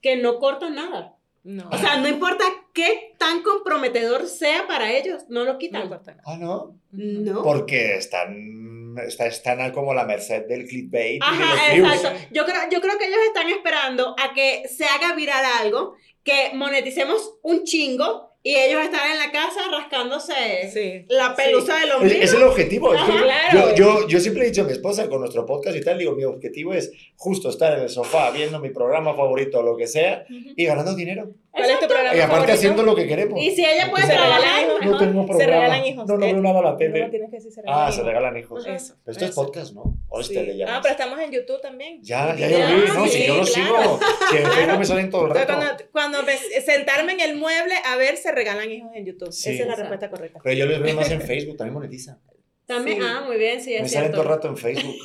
que 0.01 0.17
no 0.17 0.39
cortan 0.39 0.75
nada. 0.75 1.17
No. 1.45 1.69
O 1.71 1.77
sea, 1.79 1.99
no 1.99 2.09
importa 2.09 2.45
qué 2.75 3.15
tan 3.19 3.43
comprometedor 3.43 4.27
sea 4.27 4.67
para 4.67 4.93
ellos, 4.93 5.25
no 5.29 5.45
lo 5.45 5.53
no 5.55 5.59
quitan. 5.59 5.83
importa 5.83 6.13
nada. 6.13 6.23
Ah, 6.27 6.37
¿no? 6.39 6.77
No. 6.93 7.43
Porque 7.43 7.97
están, 7.97 8.97
está- 9.07 9.27
están 9.27 9.61
a 9.61 9.73
como 9.73 9.95
la 9.95 10.05
merced 10.05 10.47
del 10.47 10.67
clickbait 10.67 11.17
y 11.17 11.19
de 11.19 11.45
Ajá, 11.45 11.55
los 11.69 11.75
views. 11.75 11.95
exacto. 11.95 12.29
Yo 12.33 12.45
creo, 12.45 12.61
yo 12.71 12.81
creo 12.81 12.99
que 12.99 13.07
ellos 13.07 13.21
están 13.27 13.49
esperando 13.49 14.15
a 14.19 14.35
que 14.35 14.65
se 14.69 14.85
haga 14.85 15.15
viral 15.15 15.45
algo, 15.61 15.95
que 16.29 16.55
moneticemos 16.55 17.37
un 17.43 17.65
chingo 17.65 18.28
y 18.51 18.57
ellos 18.57 18.83
están 18.83 19.11
en 19.13 19.19
la 19.19 19.31
casa 19.31 19.61
rascándose 19.71 20.71
Sí. 20.73 21.05
la 21.09 21.35
pelusa 21.35 21.79
del 21.81 21.89
Es, 21.91 21.95
ombligo. 21.97 22.23
es 22.25 22.33
el 22.35 22.43
objetivo. 22.45 22.95
es 22.95 23.01
Ajá, 23.01 23.13
claro. 23.23 23.75
yo, 23.75 24.01
yo, 24.01 24.09
yo 24.09 24.21
siempre 24.21 24.45
he 24.45 24.47
dicho 24.47 24.63
a 24.63 24.65
mi 24.65 24.73
esposa 24.73 25.09
con 25.09 25.21
nuestro 25.21 25.45
podcast 25.47 25.77
y 25.77 25.81
tal, 25.83 25.99
digo, 25.99 26.13
mi 26.13 26.25
objetivo 26.25 26.73
es 26.75 26.91
justo 27.17 27.49
estar 27.51 27.75
en 27.77 27.81
el 27.85 27.89
sofá 27.89 28.31
viendo 28.31 28.59
mi 28.61 28.71
programa 28.71 29.15
favorito 29.15 29.59
o 29.59 29.63
lo 29.63 29.77
que 29.77 29.87
sea 29.87 30.25
y 30.29 30.65
ganando 30.65 30.95
dinero. 30.95 31.31
¿Cuál 31.51 31.71
es 31.71 31.81
tu 31.81 31.87
programa 31.89 32.15
Y 32.15 32.21
aparte 32.21 32.29
favorito? 32.35 32.53
haciendo 32.55 32.83
lo 32.85 32.95
que 32.95 33.07
queremos. 33.09 33.41
Y 33.43 33.51
si 33.51 33.65
ella 33.65 33.91
puede 33.91 34.07
Se 34.07 34.13
regalan 34.13 34.39
trabajar, 34.41 34.63
hijos. 34.63 34.75
no 34.81 34.87
mejor. 34.93 34.99
tengo 35.01 35.23
Se 35.23 35.27
programa. 35.27 35.53
regalan 35.63 35.87
hijos. 35.87 36.07
No, 36.07 36.15
no 36.15 36.21
veo 36.27 36.37
nada 36.41 36.59
a 36.59 36.63
la 36.63 36.71
No, 36.71 36.77
tele. 36.77 37.09
tienes 37.11 37.31
que 37.31 37.37
decir 37.37 37.53
se 37.53 37.63
regalan 37.63 37.83
ah, 37.83 37.91
se 37.91 37.95
hijos. 37.97 38.07
regalan 38.07 38.37
hijos. 38.37 38.67
Eso. 38.67 38.95
Pero 39.05 39.13
esto 39.13 39.25
es 39.25 39.31
eso. 39.33 39.43
podcast, 39.45 39.75
¿no? 39.75 39.95
O 40.09 40.23
Sí. 40.23 40.35
le 40.35 40.57
llamas. 40.57 40.75
Ah, 40.77 40.81
pero 40.83 40.93
estamos 40.93 41.19
en 41.21 41.33
YouTube 41.33 41.61
también. 41.61 41.99
Ya, 42.03 42.35
ya 42.37 42.49
Ya, 42.49 42.59
yo 42.71 42.77
vi, 42.77 42.89
¿no? 42.93 43.05
sí, 43.07 43.11
si 43.11 43.27
yo 43.27 43.35
lo 43.37 43.43
claro. 43.43 43.47
sigo, 43.47 44.01
si 44.31 44.37
en 44.37 44.47
Facebook 44.53 44.79
me 44.79 44.85
salen 44.85 45.11
todo 45.11 45.27
el 45.27 45.35
rato. 45.35 45.55
cuando, 45.91 46.19
sentarme 46.65 47.13
en 47.15 47.21
el 47.21 47.37
mueble 47.37 47.75
a 47.85 47.97
ver, 47.97 48.17
se 48.19 48.31
regalan 48.39 48.71
hijos 48.71 48.91
en 48.95 49.05
YouTube. 49.05 49.33
Sí. 49.33 49.51
Esa 49.51 49.51
es 49.51 49.59
la 49.59 49.65
Exacto. 49.75 49.83
respuesta 49.83 50.11
correcta. 50.11 50.41
Pero 50.43 50.57
yo 50.57 50.67
los 50.67 50.81
veo 50.81 50.95
más 50.95 51.11
en 51.11 51.21
Facebook, 51.21 51.57
también 51.57 51.75
monetizan. 51.75 52.19
También, 52.67 52.99
Sí. 52.99 53.05
ah, 53.07 53.23
muy 53.27 53.37
bien, 53.39 53.61
sí, 53.61 53.71
Me 53.71 53.77
es 53.87 53.93
salen 53.93 54.11
todo 54.13 54.23
cierto. 54.23 54.23
el 54.23 54.29
rato 54.37 54.49
en 54.49 54.57
Facebook. 54.57 54.97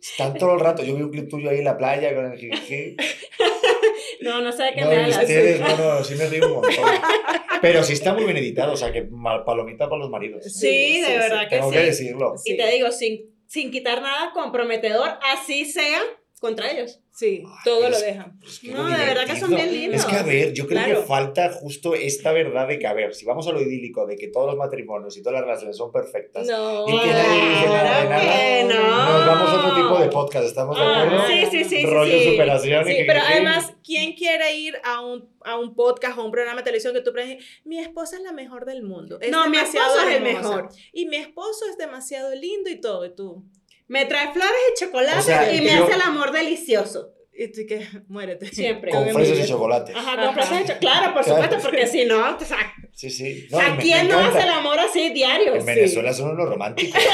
Están 0.00 0.34
todo 0.38 0.54
el 0.54 0.60
rato. 0.60 0.82
Yo 0.84 0.94
vi 0.96 1.02
un 1.02 1.10
clip 1.10 1.28
tuyo 1.28 1.50
ahí 1.50 1.58
en 1.58 1.64
la 1.64 1.76
playa 1.76 2.14
con 2.14 2.30
el 2.32 2.38
jiji. 2.38 2.96
No, 4.20 4.40
no 4.40 4.50
sé 4.50 4.64
de 4.64 4.72
qué 4.74 4.80
No, 4.80 4.90
me 4.90 5.08
ustedes, 5.08 5.60
no, 5.60 5.76
no, 5.76 6.02
sí 6.04 6.14
me 6.16 6.26
río 6.26 6.46
un 6.46 6.52
montón. 6.54 6.72
Pero 7.62 7.82
sí 7.84 7.92
está 7.92 8.12
muy 8.14 8.24
bien 8.24 8.36
editado, 8.36 8.72
o 8.72 8.76
sea, 8.76 8.90
que 8.92 9.04
mal- 9.04 9.44
palomita 9.44 9.88
para 9.88 10.00
los 10.00 10.10
maridos. 10.10 10.42
Sí, 10.44 10.50
Sí, 10.50 11.00
de 11.00 11.06
sí, 11.06 11.12
verdad 11.12 11.48
que 11.48 11.56
Tengo 11.56 11.70
sí. 11.70 11.76
que 11.76 11.82
decirlo. 11.84 12.34
Sí. 12.36 12.52
Y 12.52 12.56
te 12.56 12.70
digo, 12.70 12.90
sin, 12.90 13.20
sin 13.46 13.70
quitar 13.70 14.02
nada 14.02 14.32
comprometedor, 14.32 15.10
así 15.32 15.64
sea 15.64 16.00
contra 16.40 16.70
ellos. 16.70 17.00
Sí, 17.12 17.42
Ay, 17.46 17.52
todo 17.64 17.88
lo 17.88 17.96
es- 17.96 18.02
dejan. 18.04 18.38
Pues 18.40 18.58
qué 18.58 18.70
No, 18.70 18.84
de 18.84 18.92
verdad 19.06 19.24
que 19.24 19.40
son 19.40 19.48
bien 19.54 19.72
lindos. 19.72 20.00
Es 20.00 20.04
que 20.06 20.16
a 20.16 20.22
ver, 20.22 20.52
yo 20.52 20.66
creo 20.66 20.84
Claro. 20.84 21.00
que 21.00 21.06
falta 21.06 21.50
justo 21.50 21.94
esta 21.94 22.30
verdad 22.32 22.68
de 22.68 22.78
que, 22.78 22.86
a 22.86 22.92
ver, 22.92 23.14
si 23.14 23.24
vamos 23.24 23.48
a 23.48 23.52
lo 23.52 23.60
idílico, 23.62 24.06
de 24.06 24.16
que 24.16 24.28
todos 24.28 24.46
los 24.48 24.56
matrimonios 24.56 25.16
y 25.16 25.22
todas 25.22 25.38
las 25.40 25.46
relaciones 25.46 25.78
son 25.78 25.90
perfectas, 25.90 26.46
No. 26.46 26.84
Y 26.86 27.00
que 27.00 27.06
nadie 27.06 27.48
dice 27.48 27.66
nada 27.68 28.00
de 28.02 28.06
que 28.06 28.64
nada, 28.74 29.08
no. 29.08 29.12
nos 29.16 29.26
vamos 29.26 29.48
a 29.48 29.66
otro 29.66 29.82
tipo 29.82 29.98
de 29.98 30.08
podcast, 30.10 30.46
¿estamos 30.46 30.76
de 30.76 30.84
Ah, 30.84 31.02
acuerdo? 31.04 31.26
sí, 31.26 31.46
sí, 31.50 31.64
sí, 31.64 31.76
sí, 31.80 31.86
Rollo 31.86 32.18
sí. 32.18 32.24
superación. 32.30 32.86
y 32.86 32.90
Sí, 32.90 32.96
que- 32.98 33.04
pero 33.06 33.20
que- 33.26 33.32
además, 33.32 33.72
¿quién 33.82 34.12
quiere 34.12 34.54
ir 34.56 34.76
a 34.84 35.00
un, 35.00 35.30
a 35.42 35.58
un 35.58 35.74
podcast 35.74 36.18
o 36.18 36.24
un 36.26 36.30
programa 36.32 36.60
de 36.60 36.64
televisión 36.64 36.92
que 36.92 37.00
tú 37.00 37.12
crees, 37.12 37.42
mi 37.64 37.78
esposa 37.78 38.16
es 38.16 38.22
la 38.22 38.32
mejor 38.32 38.66
del 38.66 38.82
mundo? 38.82 39.18
Es 39.22 39.30
No, 39.30 39.48
mi 39.48 39.56
demasiado 39.56 39.86
esposo 39.94 40.08
es 40.10 40.16
el 40.16 40.22
mejor. 40.22 40.68
Y 40.92 41.06
mi 41.06 41.16
esposo 41.16 41.64
es 41.70 41.78
demasiado 41.78 42.34
lindo 42.34 42.68
y 42.68 42.78
todo, 42.78 43.06
y 43.06 43.14
tú. 43.14 43.42
Me 43.88 44.04
trae 44.06 44.32
flores 44.32 44.52
y 44.74 44.84
chocolate 44.84 45.18
O 45.18 45.22
sea, 45.22 45.52
y 45.52 45.60
me 45.60 45.76
yo- 45.76 45.84
hace 45.84 45.94
el 45.94 46.02
amor 46.02 46.32
delicioso. 46.32 47.12
Y 47.38 47.48
tú 47.52 47.60
que, 47.68 47.86
muérete. 48.08 48.46
Siempre. 48.46 48.90
Con 48.90 49.08
fresas 49.10 49.38
y 49.38 49.46
chocolate. 49.48 49.92
Ajá, 49.94 50.16
con 50.24 50.34
fresas 50.34 50.58
de 50.66 50.72
cho- 50.74 50.78
Claro, 50.80 51.12
por 51.14 51.22
Claro. 51.24 51.42
supuesto, 51.42 51.68
porque 51.68 51.86
si 51.86 52.04
no, 52.06 52.36
o 52.36 52.40
sea, 52.44 52.72
Sí, 52.94 53.10
sí. 53.10 53.46
No, 53.50 53.58
y 53.58 53.60
¿a 53.60 53.76
quién 53.76 54.08
no 54.08 54.18
hace 54.18 54.40
el 54.40 54.48
amor 54.48 54.78
así 54.80 55.10
diario? 55.10 55.54
En 55.54 55.66
Venezuela 55.66 56.14
son 56.14 56.30
unos 56.30 56.48
románticos. 56.48 56.98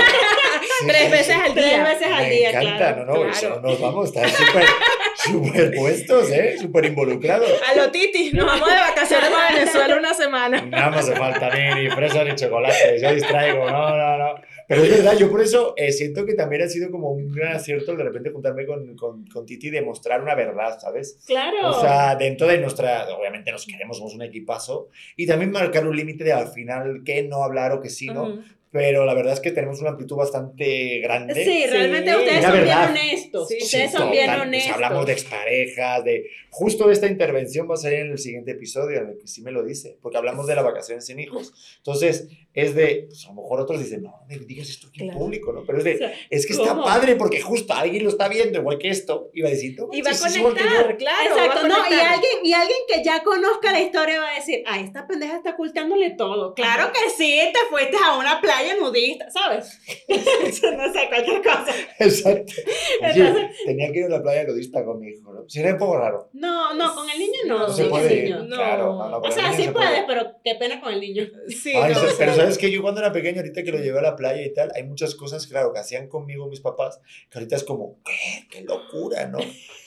Sí, 0.78 0.86
Tres 0.88 1.10
veces 1.10 1.26
sí. 1.26 1.40
al 1.44 1.52
Tres 1.54 1.64
día. 1.66 1.84
veces 1.84 2.06
al 2.10 2.22
Me 2.22 2.30
día, 2.30 2.50
encanta, 2.50 2.76
claro. 2.76 3.04
no, 3.04 3.24
no, 3.24 3.30
claro. 3.32 3.60
nos 3.60 3.80
vamos, 3.80 4.08
están 4.08 4.30
súper 4.30 4.64
súper 5.16 5.74
puestos, 5.74 6.30
¿eh? 6.30 6.56
Súper 6.60 6.84
involucrados. 6.86 7.50
A 7.68 7.74
lo 7.74 7.90
Titi, 7.90 8.30
nos 8.32 8.46
vamos 8.46 8.68
de 8.68 8.74
vacaciones 8.76 9.30
a 9.30 9.52
Venezuela 9.52 9.96
una 9.96 10.14
semana. 10.14 10.62
Nada 10.62 10.90
más 10.90 11.08
hace 11.08 11.16
falta 11.16 11.50
ni, 11.54 11.82
ni 11.84 11.90
fresas 11.90 12.24
ni 12.26 12.34
chocolate, 12.34 12.98
yo 13.00 13.12
distraigo, 13.14 13.70
no, 13.70 13.96
no, 13.96 14.18
no. 14.18 14.34
Pero 14.68 14.82
es 14.82 14.90
verdad, 14.90 15.16
yo 15.18 15.30
por 15.30 15.40
eso 15.40 15.74
eh, 15.76 15.92
siento 15.92 16.24
que 16.24 16.34
también 16.34 16.62
ha 16.62 16.68
sido 16.68 16.90
como 16.90 17.10
un 17.10 17.32
gran 17.32 17.56
acierto 17.56 17.92
el 17.92 17.98
de 17.98 18.04
repente 18.04 18.30
juntarme 18.30 18.66
con, 18.66 18.96
con, 18.96 19.26
con 19.26 19.46
Titi 19.46 19.68
y 19.68 19.70
demostrar 19.70 20.22
una 20.22 20.34
verdad, 20.34 20.78
¿sabes? 20.80 21.18
Claro. 21.26 21.70
O 21.70 21.80
sea, 21.80 22.16
dentro 22.16 22.46
de 22.46 22.58
nuestra, 22.58 23.06
obviamente 23.14 23.52
nos 23.52 23.66
queremos, 23.66 23.98
somos 23.98 24.14
un 24.14 24.22
equipazo, 24.22 24.88
y 25.16 25.26
también 25.26 25.50
marcar 25.50 25.86
un 25.86 25.96
límite 25.96 26.24
de 26.24 26.32
al 26.32 26.48
final 26.48 27.02
qué 27.04 27.22
no 27.22 27.42
hablar 27.42 27.72
o 27.72 27.80
qué 27.80 27.90
sí, 27.90 28.06
¿no? 28.06 28.42
Pero 28.72 29.04
la 29.04 29.12
verdad 29.12 29.34
es 29.34 29.40
que 29.40 29.50
tenemos 29.50 29.80
una 29.82 29.90
amplitud 29.90 30.16
bastante 30.16 30.98
grande. 31.00 31.34
sí, 31.44 31.66
realmente 31.66 32.10
Sí. 32.10 32.16
ustedes 32.16 32.42
La 32.42 32.48
son 32.48 32.52
verdad. 32.58 32.92
bien 32.94 33.04
honestos. 33.04 33.48
Sí, 33.48 33.58
ustedes 33.62 33.90
Sí, 33.90 33.96
son 33.98 34.10
bien 34.10 34.26
pues 34.30 34.40
honestos. 34.40 34.72
hablamos 34.72 35.06
de 35.06 35.12
exparejas, 35.12 36.04
de... 36.04 36.24
Justo 36.50 36.90
esta 36.90 37.06
intervención 37.06 37.68
va 37.70 37.74
a 37.74 37.76
salir 37.78 38.00
en 38.00 38.12
el 38.12 38.18
siguiente 38.18 38.50
episodio, 38.52 39.00
en 39.00 39.08
el 39.10 39.18
que 39.18 39.26
sí 39.26 39.40
me 39.42 39.50
lo 39.52 39.62
dice, 39.62 39.96
porque 40.02 40.18
hablamos 40.18 40.46
de 40.46 40.54
las 40.54 40.64
vacaciones 40.64 41.04
sin 41.06 41.18
hijos. 41.20 41.52
Entonces, 41.78 42.28
es 42.54 42.74
de... 42.74 43.04
Pues 43.08 43.24
a 43.24 43.28
lo 43.28 43.34
mejor 43.42 43.60
otros 43.60 43.78
dicen, 43.80 44.02
no, 44.02 44.14
me 44.28 44.38
digas 44.38 44.68
esto 44.70 44.88
aquí 44.88 45.00
en 45.02 45.08
Claro. 45.08 45.20
público, 45.20 45.52
¿no? 45.52 45.64
Pero 45.66 45.78
es 45.78 45.84
de... 45.84 45.94
O 45.94 45.98
sea, 45.98 46.12
Es 46.30 46.46
que 46.46 46.52
está 46.54 46.68
¿cómo? 46.70 46.84
padre 46.84 47.16
porque 47.16 47.40
justo 47.42 47.72
alguien 47.74 48.04
lo 48.04 48.10
está 48.10 48.28
viendo, 48.28 48.58
igual 48.58 48.78
que 48.78 48.88
esto, 48.88 49.30
y 49.34 49.40
va 49.42 49.48
a 49.48 49.50
decir, 49.52 49.76
no, 49.78 49.88
Y 49.92 50.00
va 50.02 50.10
a 50.10 50.12
manches, 50.12 50.26
es 50.30 50.36
igual 50.36 50.54
que 50.54 50.60
yo". 50.62 50.66
conectar, 50.68 50.96
claro. 50.98 51.36
Exacto, 51.36 51.68
no, 51.68 51.76
y 51.90 51.94
alguien, 51.94 52.32
y 52.44 52.52
alguien 52.54 52.78
que 52.88 53.04
ya 53.04 53.22
conozca 53.22 53.72
la 53.72 53.80
historia 53.80 54.20
va 54.20 54.30
a 54.32 54.34
decir, 54.36 54.62
ah, 54.66 54.80
esta 54.80 55.06
pendeja 55.06 55.36
está 55.36 55.50
ocultándole 55.50 56.10
todo. 56.10 56.54
Claro 56.54 56.90
que 56.92 57.10
sí, 57.10 57.38
te 57.52 57.60
fuiste 57.70 57.96
a 58.02 58.16
una 58.18 58.40
playa 58.40 58.61
playa 58.62 58.80
nudista, 58.80 59.30
¿sabes? 59.30 59.80
no 60.08 60.92
sé, 60.92 61.08
cualquier 61.08 61.42
cosa. 61.42 61.74
Exacto. 61.98 62.52
Oye, 63.00 63.50
tenía 63.66 63.92
que 63.92 63.98
ir 63.98 64.04
a 64.06 64.08
la 64.08 64.22
playa 64.22 64.44
nudista 64.44 64.84
con 64.84 65.00
mi 65.00 65.08
hijo, 65.08 65.32
¿no? 65.32 65.48
Sería 65.48 65.72
un 65.72 65.78
poco 65.78 65.96
raro. 65.98 66.30
No, 66.32 66.74
no, 66.74 66.94
con 66.94 67.08
el 67.10 67.18
niño 67.18 67.40
no. 67.46 67.58
No 67.60 67.68
se 67.72 67.84
puede 67.86 68.12
el 68.12 68.18
ir. 68.28 68.36
niño. 68.36 68.56
Claro, 68.56 68.94
no, 68.94 69.08
no, 69.10 69.20
con 69.20 69.30
O 69.30 69.32
sea, 69.32 69.52
sí 69.52 69.64
se 69.64 69.72
puedes, 69.72 69.90
puede. 69.90 70.04
pero 70.06 70.32
qué 70.44 70.54
pena 70.54 70.80
con 70.80 70.92
el 70.92 71.00
niño. 71.00 71.24
Sí, 71.48 71.72
Ay, 71.74 71.94
no, 71.94 72.00
pero 72.18 72.34
sabes 72.34 72.58
que 72.58 72.70
yo 72.70 72.82
cuando 72.82 73.00
era 73.00 73.12
pequeño, 73.12 73.38
ahorita 73.40 73.62
que 73.62 73.72
lo 73.72 73.78
llevé 73.78 73.98
a 73.98 74.02
la 74.02 74.16
playa 74.16 74.42
y 74.42 74.52
tal, 74.52 74.70
hay 74.74 74.84
muchas 74.84 75.14
cosas, 75.14 75.46
claro, 75.46 75.72
que 75.72 75.80
hacían 75.80 76.08
conmigo 76.08 76.48
mis 76.48 76.60
papás, 76.60 77.00
que 77.30 77.38
ahorita 77.38 77.56
es 77.56 77.64
como, 77.64 78.00
¿qué? 78.04 78.46
¡Qué 78.50 78.62
locura, 78.62 79.26
¿no? 79.28 79.38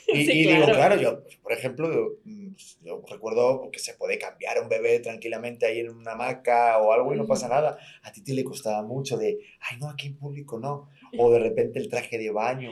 Y, 0.07 0.25
Sí, 0.25 0.31
y 0.31 0.47
digo, 0.47 0.65
claro. 0.65 0.99
yo, 0.99 1.23
por 1.41 1.53
ejemplo, 1.53 1.91
yo, 1.91 2.17
mm, 2.23 2.55
yo 2.83 3.03
recuerdo 3.09 3.69
que 3.71 3.79
se 3.79 3.93
puede 3.93 4.17
cambiar 4.17 4.57
a 4.57 4.61
un 4.61 4.69
bebé 4.69 4.99
tranquilamente 4.99 5.65
ahí 5.65 5.79
en 5.79 5.89
una 5.89 6.13
hamaca 6.13 6.77
o 6.79 6.91
algo 6.93 7.13
y 7.13 7.17
no 7.17 7.25
pasa 7.25 7.47
nada. 7.47 7.77
A 8.03 8.11
ti 8.11 8.21
te 8.23 8.33
le 8.33 8.43
costaba 8.43 8.83
mucho 8.83 9.17
de, 9.17 9.39
ay, 9.59 9.77
no, 9.79 9.89
aquí 9.89 10.07
en 10.07 10.17
público 10.17 10.59
no. 10.59 10.89
O 11.17 11.31
de 11.31 11.39
repente 11.39 11.79
el 11.79 11.89
traje 11.89 12.17
de 12.17 12.31
baño. 12.31 12.71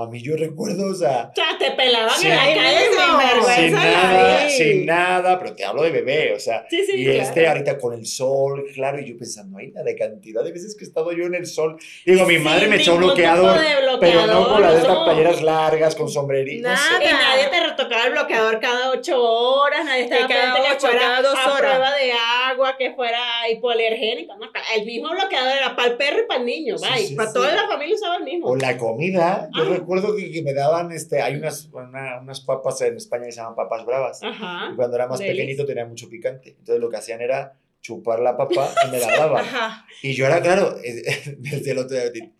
A 0.00 0.06
mí 0.06 0.22
yo 0.22 0.36
recuerdo, 0.36 0.90
o 0.90 0.94
sea, 0.94 1.30
O 1.32 1.34
sea, 1.34 1.58
te 1.58 1.72
pelaban 1.72 2.14
Sí. 2.18 2.28
en 2.28 2.36
la 2.36 2.44
calle 2.44 2.78
sin 2.84 3.54
sin 3.64 3.72
nada, 3.74 4.48
sin 4.48 4.86
nada, 4.86 5.38
pero 5.38 5.54
te 5.54 5.64
hablo 5.64 5.82
de 5.82 5.90
bebé, 5.90 6.34
o 6.34 6.38
sea, 6.40 6.64
Sí, 6.70 6.84
sí, 6.86 6.92
y 6.96 7.04
claro. 7.04 7.20
este 7.22 7.48
ahorita 7.48 7.78
con 7.78 7.94
el 7.94 8.06
sol, 8.06 8.64
claro, 8.74 9.00
y 9.00 9.08
yo 9.10 9.16
pensando, 9.18 9.58
ay, 9.58 9.72
la 9.74 9.82
de 9.82 9.96
cantidad 9.96 10.42
de 10.44 10.52
veces 10.52 10.76
que 10.76 10.84
he 10.84 10.88
estado 10.88 11.10
yo 11.12 11.24
en 11.26 11.34
el 11.34 11.46
sol. 11.46 11.76
Digo, 12.06 12.24
mi 12.26 12.38
madre 12.38 12.60
Sin 12.62 12.70
me 12.70 12.76
echó 12.76 12.96
bloqueador, 12.96 13.58
de 13.58 13.66
pero 14.00 14.20
no 14.26 14.26
bloqueador, 14.44 14.48
con 14.52 14.62
las 14.62 14.72
de 14.74 14.78
estas 14.80 14.94
no. 14.94 15.04
playeras 15.04 15.42
largas, 15.42 15.94
con 15.96 16.08
sombrerito. 16.08 16.68
no 16.68 16.76
sé. 16.76 16.82
Nada. 16.92 17.04
Y 17.04 17.12
nadie 17.12 17.48
te 17.50 17.66
retocaba 17.68 18.04
el 18.06 18.12
bloqueador 18.12 18.60
cada 18.60 18.90
ocho 18.90 19.20
horas, 19.22 19.84
nadie 19.84 20.02
estaba 20.04 20.28
cada 20.28 20.54
pendiente 20.54 20.68
que 20.68 20.76
ocho, 20.76 20.86
fuera 20.88 21.00
cada 21.00 21.22
dos 21.22 21.34
a 21.38 21.52
horas. 21.54 21.58
prueba 21.72 21.96
de 21.96 22.12
agua, 22.50 22.76
que 22.78 22.92
fuera 22.92 23.18
hipoalergénico. 23.50 24.36
No, 24.36 24.46
el 24.76 24.86
mismo 24.86 25.10
bloqueador 25.10 25.56
era 25.56 25.74
para 25.76 25.88
el 25.88 25.96
perro 25.96 26.20
y 26.22 26.26
para 26.26 26.40
el 26.40 26.46
niño, 26.46 26.78
Sí, 26.78 26.86
bye. 26.88 26.98
sí, 27.06 27.14
para 27.14 27.28
sí. 27.30 27.34
toda 27.34 27.52
la 27.54 27.66
familia 27.66 27.94
usaba 27.96 28.16
el 28.16 28.24
mismo. 28.24 28.48
O 28.48 28.56
la 28.56 28.76
comida, 28.78 29.48
yo 29.56 29.62
Ah. 29.62 29.66
Recuerdo 29.96 30.16
que, 30.16 30.30
que 30.30 30.42
me 30.42 30.52
daban, 30.54 30.92
este, 30.92 31.22
hay 31.22 31.36
unas, 31.36 31.66
una- 31.72 32.20
unas 32.20 32.40
papas 32.40 32.80
en 32.82 32.96
España 32.96 33.24
que 33.26 33.32
se 33.32 33.40
llaman 33.40 33.54
papas 33.54 33.84
bravas. 33.86 34.22
Ajá. 34.22 34.70
Y 34.72 34.76
cuando 34.76 34.96
era 34.96 35.06
más 35.06 35.18
Delis. 35.18 35.34
pequeñito 35.34 35.64
tenía 35.66 35.84
mucho 35.86 36.08
picante. 36.08 36.50
Entonces 36.50 36.80
lo 36.80 36.88
que 36.90 36.96
hacían 36.96 37.20
era 37.20 37.54
chupar 37.80 38.20
la 38.20 38.36
papa 38.36 38.68
y 38.86 38.90
me 38.90 38.98
la 38.98 39.06
daban. 39.16 39.44
Ajá. 39.44 39.86
Y 40.02 40.12
yo 40.14 40.26
era, 40.26 40.40
claro, 40.42 40.76
eh, 40.84 41.34
desde 41.38 41.70
el 41.72 41.78
otro 41.78 41.96
día, 41.96 42.30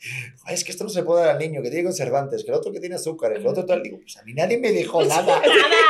"Ay, 0.44 0.54
es 0.54 0.64
que 0.64 0.72
esto 0.72 0.84
no 0.84 0.90
se 0.90 1.02
puede 1.02 1.22
dar 1.24 1.30
al 1.34 1.38
niño, 1.38 1.62
que 1.62 1.70
tiene 1.70 1.84
conservantes, 1.84 2.44
que 2.44 2.50
el 2.50 2.56
otro 2.56 2.72
que 2.72 2.80
tiene 2.80 2.96
azúcar, 2.96 3.32
el 3.32 3.46
otro 3.46 3.64
tal. 3.64 3.82
Digo, 3.82 3.98
pues 4.00 4.16
a 4.16 4.22
mí 4.24 4.34
nadie 4.34 4.58
me 4.58 4.70
dijo 4.72 5.02
nada. 5.04 5.40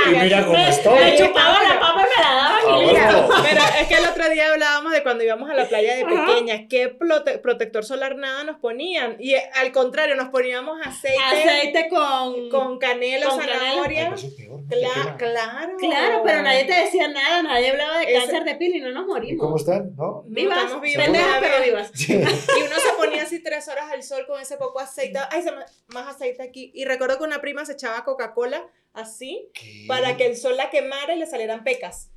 Y 0.07 0.15
mira 0.17 0.45
cómo 0.47 0.57
Me- 0.59 0.69
estoy. 0.69 0.99
Me 0.99 1.17
chupaba 1.17 1.63
la 1.63 1.81
papa 1.81 2.03
y 2.07 2.19
me 2.19 2.23
la 2.25 2.31
daban 2.35 2.59
Ah, 2.69 2.83
y 2.83 2.87
mira. 2.87 3.21
bueno. 3.27 3.43
Pero 3.49 3.61
es 3.81 3.87
que 3.89 3.95
el 3.95 4.05
otro 4.07 4.29
día 4.31 4.53
hablábamos 4.53 4.93
de 4.93 5.03
cuando 5.03 5.25
íbamos 5.25 5.51
a 5.51 5.55
la 5.55 5.69
playa 5.69 5.97
de 5.97 6.05
pequeñas, 6.05 6.61
qué 6.69 6.97
prote- 6.99 7.41
protector 7.41 7.85
solar 7.85 8.17
nada 8.17 8.45
nos 8.45 8.59
ponían. 8.59 9.17
Y 9.19 9.35
eh, 9.35 9.43
al 9.55 9.73
contrario, 9.73 10.15
nos 10.15 10.29
poníamos 10.29 10.79
aceite, 10.87 11.19
Aceite 11.25 11.89
con... 11.89 12.49
con 12.51 12.79
canela, 12.79 13.27
con 13.29 13.39
canela. 13.39 13.59
Ay, 13.61 13.69
zanahoria. 13.71 14.15
eso 14.15 14.27
es 14.27 14.35
peor, 14.35 14.61
¿no? 14.61 14.69
Cla- 14.69 15.17
claro. 15.17 15.77
Claro, 15.79 16.23
pero 16.25 16.43
nadie 16.43 16.65
te 16.65 16.75
decía 16.75 17.09
nada, 17.09 17.43
nadie 17.43 17.71
hablaba 17.71 17.99
de 17.99 18.05
Ese- 18.05 18.19
cáncer 18.27 18.45
de 18.45 18.55
piel 18.57 18.77
y 18.77 18.81
no 18.81 18.91
nos 18.91 19.05
¿Y 19.05 19.09
morimos. 19.09 19.38
Cómo 19.39 19.57
están? 19.57 19.95
¿No? 19.97 20.23
Vivas, 20.27 20.59
estamos 20.59 20.83
vivas 20.83 21.05
pendejas, 21.07 21.39
pero 21.41 21.65
vivas. 21.65 21.91
Sí. 21.95 22.13
Y 22.59 22.63
uno 22.63 22.77
se 22.77 22.93
ponía 22.99 23.23
así 23.23 23.43
tres 23.43 23.67
horas 23.69 23.91
al 23.91 24.03
sol 24.03 24.27
con 24.27 24.41
ese 24.41 24.57
poco 24.57 24.81
aceite. 24.81 25.19
Ay, 25.31 25.43
se 25.43 25.53
me- 25.53 25.65
más 25.89 26.09
aceite 26.15 26.43
aquí. 26.43 26.71
Y 26.75 26.85
recuerdo 26.85 27.19
que 27.19 27.25
una 27.25 27.41
prima 27.41 27.65
se 27.65 27.73
echaba 27.73 28.05
Coca-Cola 28.05 28.67
así 28.93 29.49
¿Qué? 29.55 29.85
para 29.89 30.17
que 30.17 30.27
el 30.27 30.37
sol 30.37 30.57
la 30.57 30.71
quemara 30.71 31.15
y 31.15 31.19
le 31.19 31.27
salieran 31.27 31.65
pecas. 31.65 32.11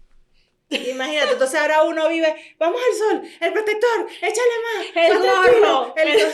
Imagínate, 0.69 1.33
entonces 1.33 1.59
ahora 1.59 1.83
uno 1.83 2.07
vive, 2.07 2.33
vamos 2.57 2.79
al 2.91 2.97
sol, 2.97 3.29
el 3.41 3.51
protector, 3.53 4.07
échale 4.21 4.55
más, 4.63 4.85
El 4.95 5.17
gorro, 5.19 5.93
el- 5.97 6.07
el- 6.09 6.31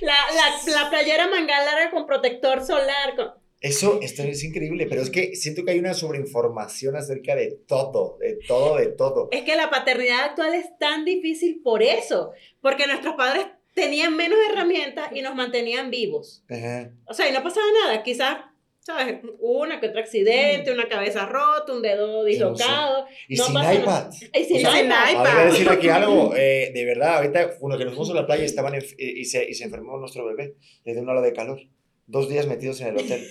La, 0.00 0.14
la, 0.34 0.72
la 0.82 0.90
playera 0.90 1.26
manga 1.28 1.62
larga 1.64 1.90
con 1.90 2.06
protector 2.06 2.64
solar. 2.64 3.16
Con... 3.16 3.34
Eso 3.64 3.98
esto 4.02 4.22
es 4.22 4.44
increíble, 4.44 4.86
pero 4.86 5.00
es 5.00 5.08
que 5.08 5.34
siento 5.36 5.64
que 5.64 5.70
hay 5.70 5.78
una 5.78 5.94
sobreinformación 5.94 6.96
acerca 6.96 7.34
de 7.34 7.58
todo, 7.66 8.18
de 8.20 8.38
todo, 8.46 8.76
de 8.76 8.88
todo. 8.88 9.28
Es 9.30 9.42
que 9.42 9.56
la 9.56 9.70
paternidad 9.70 10.24
actual 10.24 10.52
es 10.54 10.66
tan 10.78 11.04
difícil 11.06 11.60
por 11.62 11.82
eso, 11.82 12.32
porque 12.60 12.86
nuestros 12.86 13.14
padres 13.14 13.46
tenían 13.74 14.16
menos 14.16 14.38
herramientas 14.50 15.08
y 15.14 15.22
nos 15.22 15.34
mantenían 15.34 15.90
vivos. 15.90 16.44
Ajá. 16.50 16.90
O 17.06 17.14
sea, 17.14 17.26
y 17.28 17.32
no 17.32 17.42
pasaba 17.42 17.64
nada, 17.84 18.02
quizás, 18.02 18.36
¿sabes? 18.80 19.20
Una 19.40 19.80
que 19.80 19.86
otro 19.88 20.00
accidente, 20.00 20.70
una 20.70 20.86
cabeza 20.86 21.24
rota, 21.24 21.72
un 21.72 21.80
dedo 21.80 22.22
dislocado. 22.22 23.06
Y 23.28 23.36
No 23.36 23.46
sin 23.46 23.54
iPad. 23.56 24.10
Y 24.34 24.44
sin 24.44 24.56
O 24.58 24.70
sea, 24.70 24.82
iPad. 24.82 25.10
iPad. 25.10 25.22
Voy 25.22 25.40
a 25.40 25.44
decir 25.46 25.68
aquí 25.70 25.88
algo, 25.88 26.34
eh, 26.36 26.70
de 26.74 26.84
verdad, 26.84 27.16
ahorita, 27.16 27.54
uno 27.60 27.78
que 27.78 27.84
nos 27.86 27.94
fuimos 27.94 28.10
a 28.10 28.14
la 28.14 28.26
playa 28.26 28.44
estaban 28.44 28.74
enf- 28.74 28.94
eh, 28.98 29.12
y, 29.16 29.24
se, 29.24 29.48
y 29.48 29.54
se 29.54 29.64
enfermó 29.64 29.96
nuestro 29.96 30.26
bebé, 30.26 30.56
le 30.84 30.92
dio 30.92 31.00
una 31.02 31.12
ola 31.12 31.22
de 31.22 31.32
calor. 31.32 31.58
Dos 32.06 32.28
días 32.28 32.46
metidos 32.46 32.80
en 32.80 32.88
el 32.88 32.98
hotel. 32.98 33.26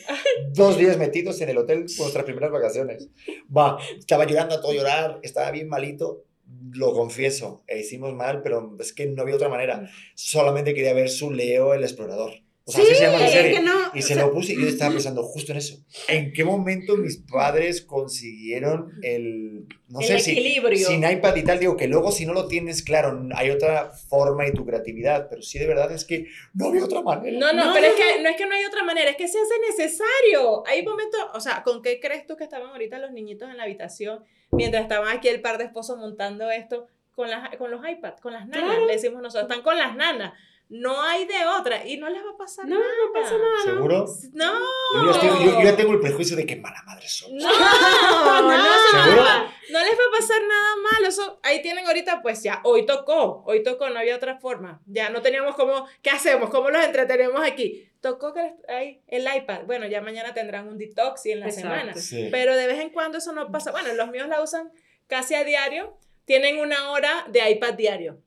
Dos 0.53 0.77
días 0.77 0.97
metidos 0.97 1.39
en 1.41 1.49
el 1.49 1.57
hotel 1.57 1.86
por 1.95 2.05
nuestras 2.05 2.25
primeras 2.25 2.51
vacaciones. 2.51 3.09
Va, 3.55 3.77
estaba 3.97 4.25
llorando 4.25 4.55
a 4.55 4.62
todo 4.62 4.73
llorar, 4.73 5.19
estaba 5.21 5.51
bien 5.51 5.69
malito, 5.69 6.23
lo 6.71 6.93
confieso, 6.93 7.63
e 7.67 7.79
hicimos 7.79 8.13
mal, 8.13 8.41
pero 8.41 8.75
es 8.79 8.93
que 8.93 9.05
no 9.05 9.21
había 9.21 9.36
otra 9.36 9.49
manera. 9.49 9.89
Solamente 10.15 10.73
quería 10.73 10.93
ver 10.93 11.09
su 11.09 11.31
Leo 11.31 11.73
el 11.73 11.83
explorador. 11.83 12.42
O 12.65 12.71
sea, 12.71 12.82
así 12.82 12.95
se 12.95 13.02
llama 13.04 13.17
la 13.19 13.26
es 13.26 13.32
serie. 13.34 13.52
que 13.56 13.62
no. 13.62 13.73
Y 13.93 14.02
se 14.02 14.13
sea, 14.13 14.26
lo 14.26 14.32
puse 14.32 14.54
y 14.54 14.62
yo 14.62 14.67
estaba 14.67 14.91
pensando 14.91 15.21
justo 15.23 15.52
en 15.52 15.58
eso. 15.58 15.84
¿En 16.08 16.32
qué 16.32 16.45
momento 16.45 16.95
mis 16.95 17.17
padres 17.17 17.82
consiguieron 17.82 18.91
el, 19.02 19.67
no 19.89 19.99
el 19.99 20.06
sé 20.06 20.19
si, 20.19 20.32
equilibrio. 20.32 20.88
sin 20.88 21.04
iPad 21.04 21.36
y 21.36 21.43
tal? 21.43 21.60
Digo 21.60 21.76
que 21.76 21.89
luego 21.89 22.13
si 22.13 22.26
no 22.26 22.32
lo 22.32 22.47
tienes 22.47 22.82
claro, 22.82 23.28
hay 23.36 23.49
otra 23.49 23.91
forma 23.91 24.47
y 24.47 24.54
tu 24.54 24.65
creatividad, 24.65 25.28
pero 25.30 25.41
sí 25.41 25.60
de 25.60 25.67
verdad 25.67 25.91
es 25.91 26.06
que 26.06 26.28
no 26.54 26.67
había 26.67 26.86
otra 26.86 27.02
manera. 27.02 27.38
No, 27.38 27.52
no, 27.52 27.65
No, 27.65 27.73
pero 27.73 27.88
no, 27.88 27.93
es 27.93 27.99
que 27.99 28.21
no 28.21 28.30
es 28.30 28.38
que 28.38 28.45
no 28.45 28.56
hay 28.56 28.63
otra 28.63 28.84
manera, 28.86 29.10
es 29.10 29.17
que 29.17 29.28
se 29.28 29.39
hace 29.39 29.54
necesario. 29.69 30.65
Hay 30.65 30.86
momentos, 30.86 31.19
o 31.34 31.41
sea, 31.41 31.63
¿con 31.63 31.82
qué 31.82 31.99
crees 31.99 32.26
tú 32.26 32.38
que 32.38 32.45
estaban 32.45 32.69
ahorita 32.69 32.97
los 32.97 33.12
niñitos 33.12 33.49
en 33.49 33.58
la 33.58 33.63
habitación 33.63 34.23
mientras 34.52 34.84
estaban 34.84 35.15
aquí 35.15 35.28
el 35.28 35.41
par 35.41 35.58
de 35.58 35.65
esposos 35.65 35.97
montando 35.97 36.49
esto 36.49 36.88
con, 37.13 37.30
las, 37.30 37.56
con 37.58 37.71
los 37.71 37.82
iPads, 37.86 38.21
con 38.21 38.32
las 38.32 38.47
nanas? 38.47 38.69
Claro. 38.69 38.86
Le 38.86 38.93
decimos 38.93 39.21
nosotros, 39.21 39.49
están 39.49 39.63
con 39.63 39.78
las 39.78 39.97
nanas. 39.97 40.32
No 40.69 41.02
hay 41.04 41.26
de 41.26 41.45
otra 41.45 41.86
y 41.86 41.97
no 41.97 42.10
les 42.10 42.26
va 42.26 42.32
a 42.32 42.38
pasar 42.38 42.65
No, 42.67 42.80
nada. 42.80 42.91
no 43.06 43.13
pasa 43.13 43.38
nada. 43.38 43.54
¿no? 43.58 43.63
¿Seguro? 43.63 44.06
No, 44.34 44.60
Yo, 44.95 45.06
ya 45.06 45.12
estoy- 45.12 45.45
yo- 45.45 45.52
yo 45.60 45.62
ya 45.63 45.76
tengo 45.76 45.93
el 45.93 45.99
prejuicio 45.99 46.36
de 46.36 46.45
que 46.47 46.56
mala 46.56 46.82
madre 46.86 47.08
son. 47.08 47.36
no, 47.38 47.43
no, 48.41 48.41
no, 48.58 49.04
¿Seguro? 49.04 49.23
no 49.69 49.80
les 49.80 49.91
va 49.91 50.04
a 50.08 50.19
pasar 50.19 50.41
nada 50.41 50.76
malo. 50.91 51.08
Eso, 51.08 51.39
ahí 51.43 51.62
tienen 51.62 51.86
ahorita, 51.86 52.21
pues 52.23 52.41
ya, 52.41 52.60
hoy 52.63 52.86
tocó, 52.86 53.43
hoy 53.45 53.62
tocó, 53.62 53.89
no 53.89 53.99
había 53.99 54.15
otra 54.15 54.39
forma. 54.39 54.82
Ya 54.88 55.10
no 55.10 55.21
teníamos 55.21 55.56
cómo, 55.56 55.88
¿qué 56.02 56.10
hacemos? 56.10 56.49
¿Cómo 56.49 56.69
los 56.71 56.84
entretenemos 56.84 57.41
aquí? 57.45 57.88
Tocó 58.02 58.34
que 58.34 58.54
hay 58.67 59.02
el 59.08 59.28
iPad. 59.34 59.62
Bueno, 59.65 59.86
ya 59.88 60.02
mañana 60.02 60.34
tendrán 60.34 60.67
un 60.67 60.78
detox 60.78 61.26
y 61.28 61.32
en 61.34 61.41
la 61.41 61.47
Exacto. 61.47 61.69
semana. 61.69 61.93
Sí. 61.95 62.30
Pero 62.32 62.56
de 62.56 62.67
vez 62.67 62.80
en 62.80 62.89
cuando 62.89 63.19
eso 63.19 63.32
no 63.32 63.52
pasa. 63.52 63.71
Bueno, 63.71 63.93
los 63.93 64.10
míos 64.10 64.28
la 64.28 64.41
usan 64.41 64.71
casi 65.08 65.36
a 65.36 65.43
diario. 65.43 65.97
Tienen 66.26 66.58
una 66.60 66.89
hora 66.91 67.26
de 67.30 67.47
iPad 67.52 67.73
diario. 67.76 68.17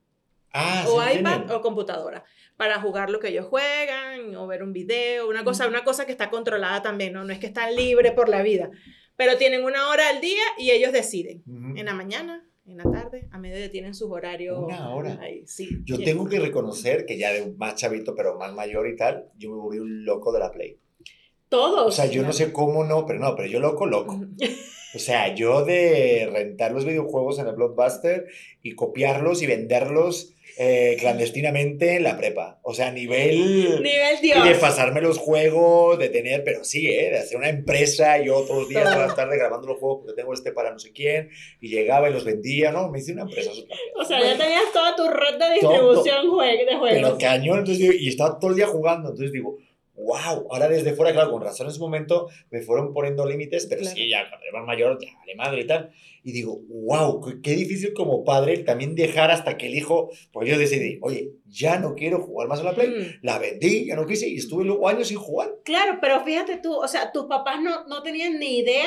Ah, 0.56 0.84
o 0.88 1.02
sí 1.02 1.18
iPad 1.18 1.50
o 1.50 1.60
computadora. 1.60 2.24
Para 2.56 2.80
jugar 2.80 3.10
lo 3.10 3.20
que 3.20 3.28
ellos 3.28 3.46
juegan 3.46 4.34
o 4.34 4.46
ver 4.46 4.62
un 4.62 4.72
video, 4.72 5.28
una 5.28 5.44
cosa, 5.44 5.68
una 5.68 5.84
cosa 5.84 6.06
que 6.06 6.12
está 6.12 6.30
controlada 6.30 6.82
también, 6.82 7.12
¿no? 7.12 7.24
No 7.24 7.32
es 7.32 7.38
que 7.38 7.46
están 7.46 7.76
libres 7.76 8.12
por 8.12 8.28
la 8.28 8.42
vida. 8.42 8.70
Pero 9.16 9.36
tienen 9.36 9.64
una 9.64 9.88
hora 9.88 10.08
al 10.08 10.20
día 10.20 10.42
y 10.58 10.70
ellos 10.70 10.92
deciden. 10.92 11.42
Ujú. 11.46 11.78
En 11.78 11.86
la 11.86 11.94
mañana, 11.94 12.48
en 12.66 12.78
la 12.78 12.90
tarde, 12.90 13.28
a 13.30 13.38
mediodía 13.38 13.70
tienen 13.70 13.94
sus 13.94 14.10
horarios. 14.10 14.58
Una 14.58 14.94
hora. 14.94 15.18
ahí, 15.20 15.46
sí. 15.46 15.68
Yo 15.84 15.98
tengo 15.98 16.26
que 16.26 16.40
reconocer 16.40 17.06
que 17.06 17.18
ya 17.18 17.32
de 17.32 17.52
más 17.56 17.76
chavito, 17.76 18.14
pero 18.14 18.38
más 18.38 18.52
mayor 18.54 18.88
y 18.88 18.96
tal, 18.96 19.28
yo 19.36 19.50
me 19.50 19.56
volví 19.56 19.78
un 19.78 20.04
loco 20.04 20.32
de 20.32 20.38
la 20.38 20.50
Play. 20.50 20.78
Todos. 21.48 21.86
O 21.86 21.90
sea, 21.92 22.06
yo 22.06 22.22
no 22.22 22.32
sé 22.32 22.52
cómo 22.52 22.84
no, 22.84 23.06
pero 23.06 23.20
no, 23.20 23.36
pero 23.36 23.48
yo 23.48 23.60
loco, 23.60 23.86
loco. 23.86 24.20
O 24.94 24.98
sea, 24.98 25.34
yo 25.34 25.62
de 25.62 26.26
rentar 26.32 26.72
los 26.72 26.86
videojuegos 26.86 27.38
en 27.38 27.48
el 27.48 27.54
Blockbuster 27.54 28.28
y 28.62 28.74
copiarlos 28.74 29.42
y 29.42 29.46
venderlos 29.46 30.34
eh, 30.58 30.96
clandestinamente 30.98 31.96
en 31.96 32.02
la 32.04 32.16
prepa. 32.16 32.58
O 32.62 32.72
sea, 32.72 32.88
a 32.88 32.90
nivel... 32.92 33.82
Nivel 33.82 34.16
Y 34.22 34.28
de 34.28 34.42
Dios. 34.42 34.58
pasarme 34.58 35.00
los 35.02 35.18
juegos, 35.18 35.98
de 35.98 36.08
tener, 36.08 36.44
pero 36.44 36.64
sí, 36.64 36.86
¿eh? 36.90 37.10
de 37.10 37.18
hacer 37.18 37.36
una 37.36 37.48
empresa, 37.50 38.18
yo 38.22 38.40
todos 38.42 38.60
los 38.60 38.68
días, 38.68 38.82
Todo. 38.84 38.92
todas 38.94 39.08
las 39.08 39.16
tardes 39.16 39.38
grabando 39.38 39.66
los 39.66 39.78
juegos 39.78 39.98
porque 40.04 40.20
tengo 40.20 40.32
este 40.32 40.52
para 40.52 40.70
no 40.72 40.78
sé 40.78 40.92
quién, 40.92 41.28
y 41.60 41.68
llegaba 41.68 42.08
y 42.08 42.12
los 42.12 42.24
vendía, 42.24 42.72
¿no? 42.72 42.88
Me 42.90 43.00
hice 43.00 43.12
una 43.12 43.22
empresa. 43.22 43.50
O 43.96 44.04
sea, 44.04 44.18
ya 44.20 44.36
tenías 44.38 44.72
toda 44.72 44.96
tu 44.96 45.06
red 45.08 45.38
de 45.38 45.52
distribución 45.52 46.24
de 46.26 46.66
Pero 46.66 46.78
juegos. 46.78 47.18
cañón, 47.20 47.58
entonces 47.58 47.78
digo, 47.78 47.92
y 47.92 48.08
estaba 48.08 48.38
todo 48.38 48.50
el 48.50 48.56
día 48.56 48.66
jugando, 48.66 49.10
entonces 49.10 49.32
digo, 49.32 49.58
wow, 49.96 50.46
ahora 50.50 50.68
desde 50.68 50.92
fuera, 50.94 51.12
claro, 51.12 51.30
con 51.30 51.42
razón 51.42 51.66
en 51.66 51.72
su 51.72 51.80
momento 51.80 52.28
me 52.50 52.61
fueron 52.62 52.92
poniendo 52.92 53.24
límites, 53.26 53.66
pero 53.66 53.80
Claro. 53.82 53.96
sí, 53.96 54.09
ya 54.09 54.28
cuando 54.28 54.44
era 54.46 54.59
más 54.59 54.66
mayor, 54.66 54.98
ya 55.00 55.09
vale 55.18 55.35
madre 55.35 55.61
y 55.62 55.66
tal. 55.66 55.90
Y 56.22 56.32
digo, 56.32 56.61
wow, 56.68 57.20
qué, 57.24 57.40
qué 57.40 57.50
difícil 57.56 57.92
como 57.94 58.24
padre 58.24 58.59
también 58.59 58.94
dejar 58.94 59.30
hasta 59.30 59.56
que 59.56 59.66
el 59.66 59.74
hijo, 59.76 60.11
pues 60.32 60.48
yo 60.48 60.59
decidí, 60.59 60.98
oye, 61.02 61.30
ya 61.46 61.78
no 61.78 61.94
quiero 61.94 62.20
jugar 62.20 62.48
más 62.48 62.61
a 62.61 62.64
la 62.64 62.74
Play, 62.74 62.88
Mm. 62.88 63.18
la 63.26 63.38
vendí, 63.38 63.87
ya 63.87 63.94
no 63.96 64.06
quise, 64.06 64.28
y 64.28 64.37
estuve 64.37 64.64
luego 64.64 64.88
años 64.88 65.09
sin 65.09 65.18
jugar. 65.18 65.54
Claro, 65.64 65.98
pero 66.00 66.24
fíjate 66.24 66.56
tú, 66.59 66.74
o 66.74 66.88
sea, 66.88 67.12
tus 67.12 67.26
papás 67.26 67.61
no, 67.62 67.87
no 67.87 68.02
tenían 68.02 68.38
ni 68.38 68.59
idea, 68.59 68.87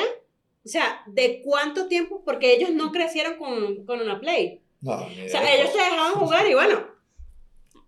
o 0.64 0.68
sea, 0.68 1.00
de 1.06 1.40
cuánto 1.42 1.88
tiempo, 1.88 2.22
porque 2.24 2.54
ellos 2.54 2.70
no 2.70 2.92
crecieron 2.92 3.36
con, 3.38 3.86
con 3.86 4.00
una 4.00 4.20
Play. 4.20 4.60
No, 4.82 4.92
O 4.92 5.28
sea, 5.28 5.54
ellos 5.54 5.72
te 5.72 5.78
dejaban 5.78 6.12
jugar 6.12 6.46
y 6.46 6.54
bueno, 6.54 6.86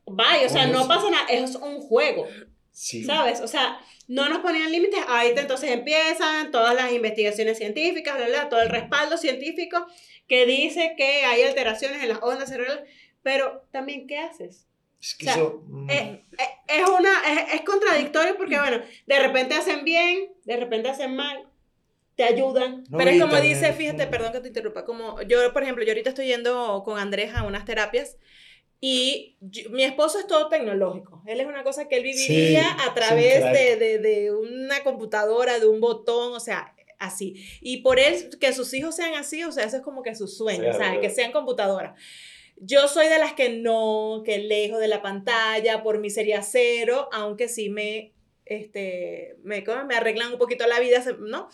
vaya, 0.06 0.46
o 0.46 0.48
sea, 0.48 0.66
no 0.66 0.87
pasa 0.88 1.11
nada, 1.11 1.26
es 1.28 1.54
un 1.56 1.80
juego. 1.80 2.26
Sí. 2.72 3.04
¿Sabes? 3.04 3.40
O 3.40 3.48
sea, 3.48 3.78
no 4.08 4.28
nos 4.28 4.38
ponían 4.38 4.72
límites, 4.72 5.00
ahí 5.08 5.32
entonces 5.37 5.70
empiezan 5.70 6.50
todas 6.50 6.74
las 6.74 6.92
investigaciones 6.92 7.58
científicas, 7.58 8.16
todo 8.50 8.61
el 8.61 8.68
respaldo 8.68 9.16
científico 9.16 9.87
que 10.26 10.46
dice 10.46 10.94
que 10.96 11.24
hay 11.24 11.42
alteraciones 11.42 12.02
en 12.02 12.08
las 12.08 12.18
ondas 12.22 12.48
cerebrales, 12.48 12.88
pero 13.22 13.64
también, 13.70 14.06
¿qué 14.06 14.18
haces? 14.18 14.66
Es 15.00 15.14
que 15.14 15.26
eso... 15.26 15.62
Mm. 15.66 15.90
Eh, 15.90 16.24
eh, 16.38 16.44
es, 16.68 16.88
una, 16.88 17.11
es, 17.52 17.61
contradictorio 17.62 18.37
porque, 18.37 18.58
bueno, 18.58 18.82
de 19.06 19.18
repente 19.18 19.54
hacen 19.54 19.85
bien, 19.85 20.30
de 20.44 20.56
repente 20.56 20.88
hacen 20.88 21.14
mal, 21.14 21.48
te 22.16 22.24
ayudan. 22.24 22.85
pero 22.96 23.11
es 23.11 23.20
como 23.20 23.37
dice, 23.40 23.72
fíjate, 23.72 24.06
perdón 24.06 24.32
que 24.32 24.40
te 24.40 24.48
interrumpa, 24.48 24.85
como 24.85 25.20
yo, 25.22 25.52
por 25.52 25.62
ejemplo, 25.62 25.85
yo 25.85 25.90
ahorita 25.90 26.11
estoy 26.11 26.26
yendo 26.26 26.82
con 26.85 26.98
Andrés 26.98 27.35
a 27.35 27.42
unas 27.42 27.64
terapias 27.64 28.16
y 28.84 29.36
mi 29.70 29.84
esposo 29.84 30.18
es 30.18 30.26
todo 30.26 30.48
tecnológico. 30.48 31.22
Él 31.24 31.40
es 31.40 31.46
una 31.46 31.62
cosa 31.62 31.86
que 31.86 31.98
él 31.98 32.02
viviría 32.02 32.64
a 32.84 32.92
través 32.92 33.44
de, 33.44 33.76
de, 33.76 33.98
de, 33.98 34.34
una 34.34 34.82
computadora, 34.82 35.60
de 35.60 35.68
un 35.68 35.80
botón, 35.80 36.32
o 36.32 36.40
sea, 36.40 36.74
así. 36.98 37.36
Y 37.60 37.76
por 37.82 38.00
él, 38.00 38.36
que 38.40 38.52
sus 38.52 38.74
hijos 38.74 38.96
sean 38.96 39.14
así, 39.14 39.44
o 39.44 39.52
sea, 39.52 39.62
eso 39.62 39.76
es 39.76 39.82
como 39.84 40.02
que 40.02 40.16
su 40.16 40.26
sueño, 40.26 40.68
o 40.70 40.72
sea, 40.72 40.98
que 41.00 41.10
sean 41.10 41.30
computadoras. 41.30 41.96
Yo 42.56 42.88
soy 42.88 43.06
de 43.06 43.20
las 43.20 43.34
que 43.34 43.50
no, 43.50 44.24
que 44.24 44.38
lejos 44.38 44.80
de 44.80 44.88
la 44.88 45.00
pantalla, 45.00 45.84
por 45.84 46.00
mí 46.00 46.10
sería 46.10 46.42
cero, 46.42 47.08
aunque 47.12 47.46
sí 47.46 47.68
me, 47.68 48.12
este, 48.46 49.36
me, 49.44 49.62
me 49.86 49.94
arreglan 49.94 50.32
un 50.32 50.38
poquito 50.38 50.66
la 50.66 50.80
vida, 50.80 51.04
¿no? 51.20 51.48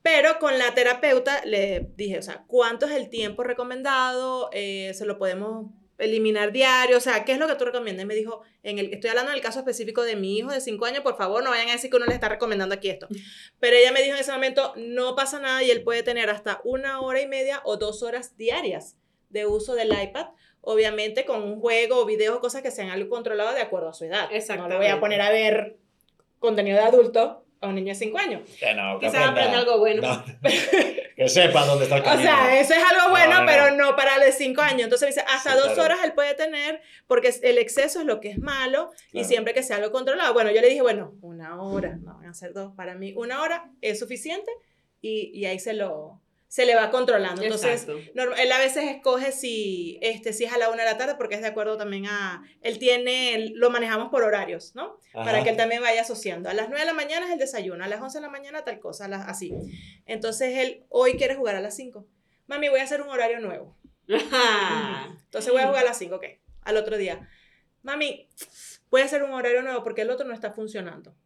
Pero 0.00 0.38
con 0.38 0.58
la 0.58 0.72
terapeuta 0.72 1.44
le 1.44 1.90
dije, 1.96 2.18
o 2.18 2.22
sea, 2.22 2.44
¿cuánto 2.46 2.86
es 2.86 2.92
el 2.92 3.10
tiempo 3.10 3.42
recomendado? 3.42 4.48
Eh, 4.54 4.92
se 4.94 5.04
lo 5.04 5.18
podemos 5.18 5.66
eliminar 5.98 6.52
diario, 6.52 6.96
o 6.96 7.00
sea, 7.00 7.24
¿qué 7.24 7.32
es 7.32 7.38
lo 7.38 7.46
que 7.46 7.54
tú 7.54 7.64
recomiendas? 7.64 8.04
Y 8.04 8.06
me 8.06 8.14
dijo, 8.14 8.42
en 8.62 8.78
el, 8.78 8.92
estoy 8.92 9.10
hablando 9.10 9.32
del 9.32 9.40
caso 9.40 9.60
específico 9.60 10.02
de 10.02 10.16
mi 10.16 10.38
hijo 10.38 10.50
de 10.50 10.60
5 10.60 10.84
años, 10.84 11.00
por 11.00 11.16
favor, 11.16 11.42
no 11.44 11.50
vayan 11.50 11.68
a 11.68 11.72
decir 11.72 11.90
que 11.90 11.96
uno 11.96 12.06
le 12.06 12.14
está 12.14 12.28
recomendando 12.28 12.74
aquí 12.74 12.90
esto. 12.90 13.08
Pero 13.60 13.76
ella 13.76 13.92
me 13.92 14.02
dijo 14.02 14.14
en 14.14 14.20
ese 14.20 14.32
momento, 14.32 14.72
no 14.76 15.14
pasa 15.14 15.38
nada 15.38 15.62
y 15.62 15.70
él 15.70 15.82
puede 15.82 16.02
tener 16.02 16.30
hasta 16.30 16.60
una 16.64 17.00
hora 17.00 17.20
y 17.20 17.26
media 17.26 17.60
o 17.64 17.76
dos 17.76 18.02
horas 18.02 18.36
diarias 18.36 18.96
de 19.30 19.46
uso 19.46 19.74
del 19.74 19.92
iPad, 19.92 20.26
obviamente 20.60 21.24
con 21.24 21.42
un 21.42 21.60
juego 21.60 21.98
o 21.98 22.04
videos 22.04 22.36
o 22.36 22.40
cosas 22.40 22.62
que 22.62 22.70
sean 22.70 22.90
algo 22.90 23.08
controlado 23.08 23.52
de 23.54 23.60
acuerdo 23.60 23.88
a 23.88 23.94
su 23.94 24.04
edad. 24.04 24.28
No 24.56 24.68
lo 24.68 24.76
voy 24.76 24.86
a 24.86 25.00
poner 25.00 25.20
a 25.20 25.30
ver 25.30 25.78
contenido 26.38 26.76
de 26.76 26.84
adulto 26.84 27.41
a 27.62 27.68
un 27.68 27.76
niño 27.76 27.88
de 27.88 27.94
5 27.94 28.18
años. 28.18 28.42
Que 28.58 28.74
no, 28.74 28.98
que 28.98 29.06
Quizás 29.06 29.28
aprenda 29.28 29.58
algo 29.58 29.78
bueno. 29.78 30.24
que 31.16 31.28
sepa 31.28 31.64
dónde 31.64 31.84
está 31.84 31.98
el 31.98 32.02
camino. 32.02 32.30
O 32.30 32.34
sea, 32.34 32.60
eso 32.60 32.74
es 32.74 32.82
algo 32.82 33.10
bueno, 33.10 33.36
pero 33.46 33.74
no 33.76 33.96
para 33.96 34.16
el 34.16 34.22
de 34.22 34.32
5 34.32 34.60
años. 34.60 34.82
Entonces 34.82 35.08
dice, 35.14 35.24
hasta 35.28 35.54
dos 35.54 35.78
horas 35.78 35.98
él 36.04 36.12
puede 36.12 36.34
tener, 36.34 36.82
porque 37.06 37.32
el 37.42 37.58
exceso 37.58 38.00
es 38.00 38.06
lo 38.06 38.20
que 38.20 38.30
es 38.30 38.38
malo, 38.38 38.90
y 39.12 39.24
siempre 39.24 39.54
que 39.54 39.62
sea 39.62 39.76
algo 39.76 39.92
controlado. 39.92 40.34
Bueno, 40.34 40.50
yo 40.50 40.60
le 40.60 40.68
dije, 40.68 40.82
bueno, 40.82 41.14
una 41.22 41.62
hora, 41.62 41.96
no 41.96 42.14
van 42.14 42.26
a 42.26 42.34
ser 42.34 42.52
dos. 42.52 42.74
Para 42.74 42.94
mí, 42.94 43.14
una 43.16 43.42
hora 43.42 43.70
es 43.80 43.98
suficiente, 43.98 44.50
y, 45.00 45.30
y 45.32 45.46
ahí 45.46 45.58
se 45.58 45.72
lo, 45.72 46.21
se 46.52 46.66
le 46.66 46.74
va 46.74 46.90
controlando. 46.90 47.40
Entonces, 47.40 47.86
él 47.88 48.52
a 48.52 48.58
veces 48.58 48.84
escoge 48.84 49.32
si, 49.32 49.98
este, 50.02 50.34
si 50.34 50.44
es 50.44 50.52
a 50.52 50.58
la 50.58 50.68
una 50.68 50.84
de 50.84 50.90
la 50.90 50.98
tarde, 50.98 51.14
porque 51.14 51.34
es 51.34 51.40
de 51.40 51.46
acuerdo 51.46 51.78
también 51.78 52.04
a, 52.04 52.42
él 52.60 52.78
tiene, 52.78 53.52
lo 53.54 53.70
manejamos 53.70 54.10
por 54.10 54.22
horarios, 54.22 54.74
¿no? 54.74 54.98
Para 55.14 55.42
que 55.42 55.48
él 55.48 55.56
también 55.56 55.80
vaya 55.80 56.02
asociando. 56.02 56.50
A 56.50 56.52
las 56.52 56.68
nueve 56.68 56.80
de 56.80 56.84
la 56.84 56.92
mañana 56.92 57.24
es 57.24 57.32
el 57.32 57.38
desayuno, 57.38 57.82
a 57.82 57.88
las 57.88 58.02
once 58.02 58.18
de 58.18 58.22
la 58.22 58.28
mañana 58.28 58.64
tal 58.64 58.80
cosa, 58.80 59.06
así. 59.26 59.54
Entonces, 60.04 60.58
él 60.58 60.84
hoy 60.90 61.14
quiere 61.14 61.36
jugar 61.36 61.56
a 61.56 61.62
las 61.62 61.74
cinco. 61.74 62.06
Mami, 62.48 62.68
voy 62.68 62.80
a 62.80 62.84
hacer 62.84 63.00
un 63.00 63.08
horario 63.08 63.40
nuevo. 63.40 63.74
Entonces 64.06 65.50
voy 65.50 65.62
a 65.62 65.68
jugar 65.68 65.84
a 65.84 65.88
las 65.88 65.96
cinco, 65.96 66.16
ok. 66.16 66.26
Al 66.64 66.76
otro 66.76 66.98
día. 66.98 67.30
Mami, 67.80 68.28
voy 68.90 69.00
a 69.00 69.06
hacer 69.06 69.22
un 69.22 69.30
horario 69.30 69.62
nuevo 69.62 69.82
porque 69.82 70.02
el 70.02 70.10
otro 70.10 70.26
no 70.26 70.34
está 70.34 70.52
funcionando. 70.52 71.16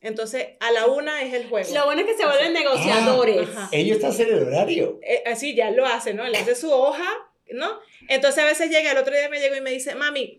Entonces, 0.00 0.50
a 0.60 0.70
la 0.70 0.86
una 0.86 1.22
es 1.22 1.34
el 1.34 1.48
juego. 1.48 1.74
Lo 1.74 1.86
bueno 1.86 2.02
es 2.02 2.06
que 2.06 2.16
se 2.16 2.24
vuelven 2.24 2.52
negociadores. 2.52 3.48
Ah, 3.56 3.68
ellos 3.72 3.96
están 3.96 4.28
en 4.28 4.34
el 4.34 4.44
horario. 4.44 5.00
Eh, 5.02 5.24
así 5.26 5.54
ya 5.54 5.70
lo 5.70 5.86
hace, 5.86 6.14
¿no? 6.14 6.24
Él 6.24 6.34
hace 6.36 6.54
su 6.54 6.70
hoja, 6.70 7.08
¿no? 7.50 7.80
Entonces, 8.08 8.42
a 8.42 8.46
veces 8.46 8.70
llega, 8.70 8.92
el 8.92 8.98
otro 8.98 9.14
día 9.14 9.28
me 9.28 9.40
llegó 9.40 9.56
y 9.56 9.60
me 9.60 9.70
dice, 9.70 9.94
mami, 9.94 10.38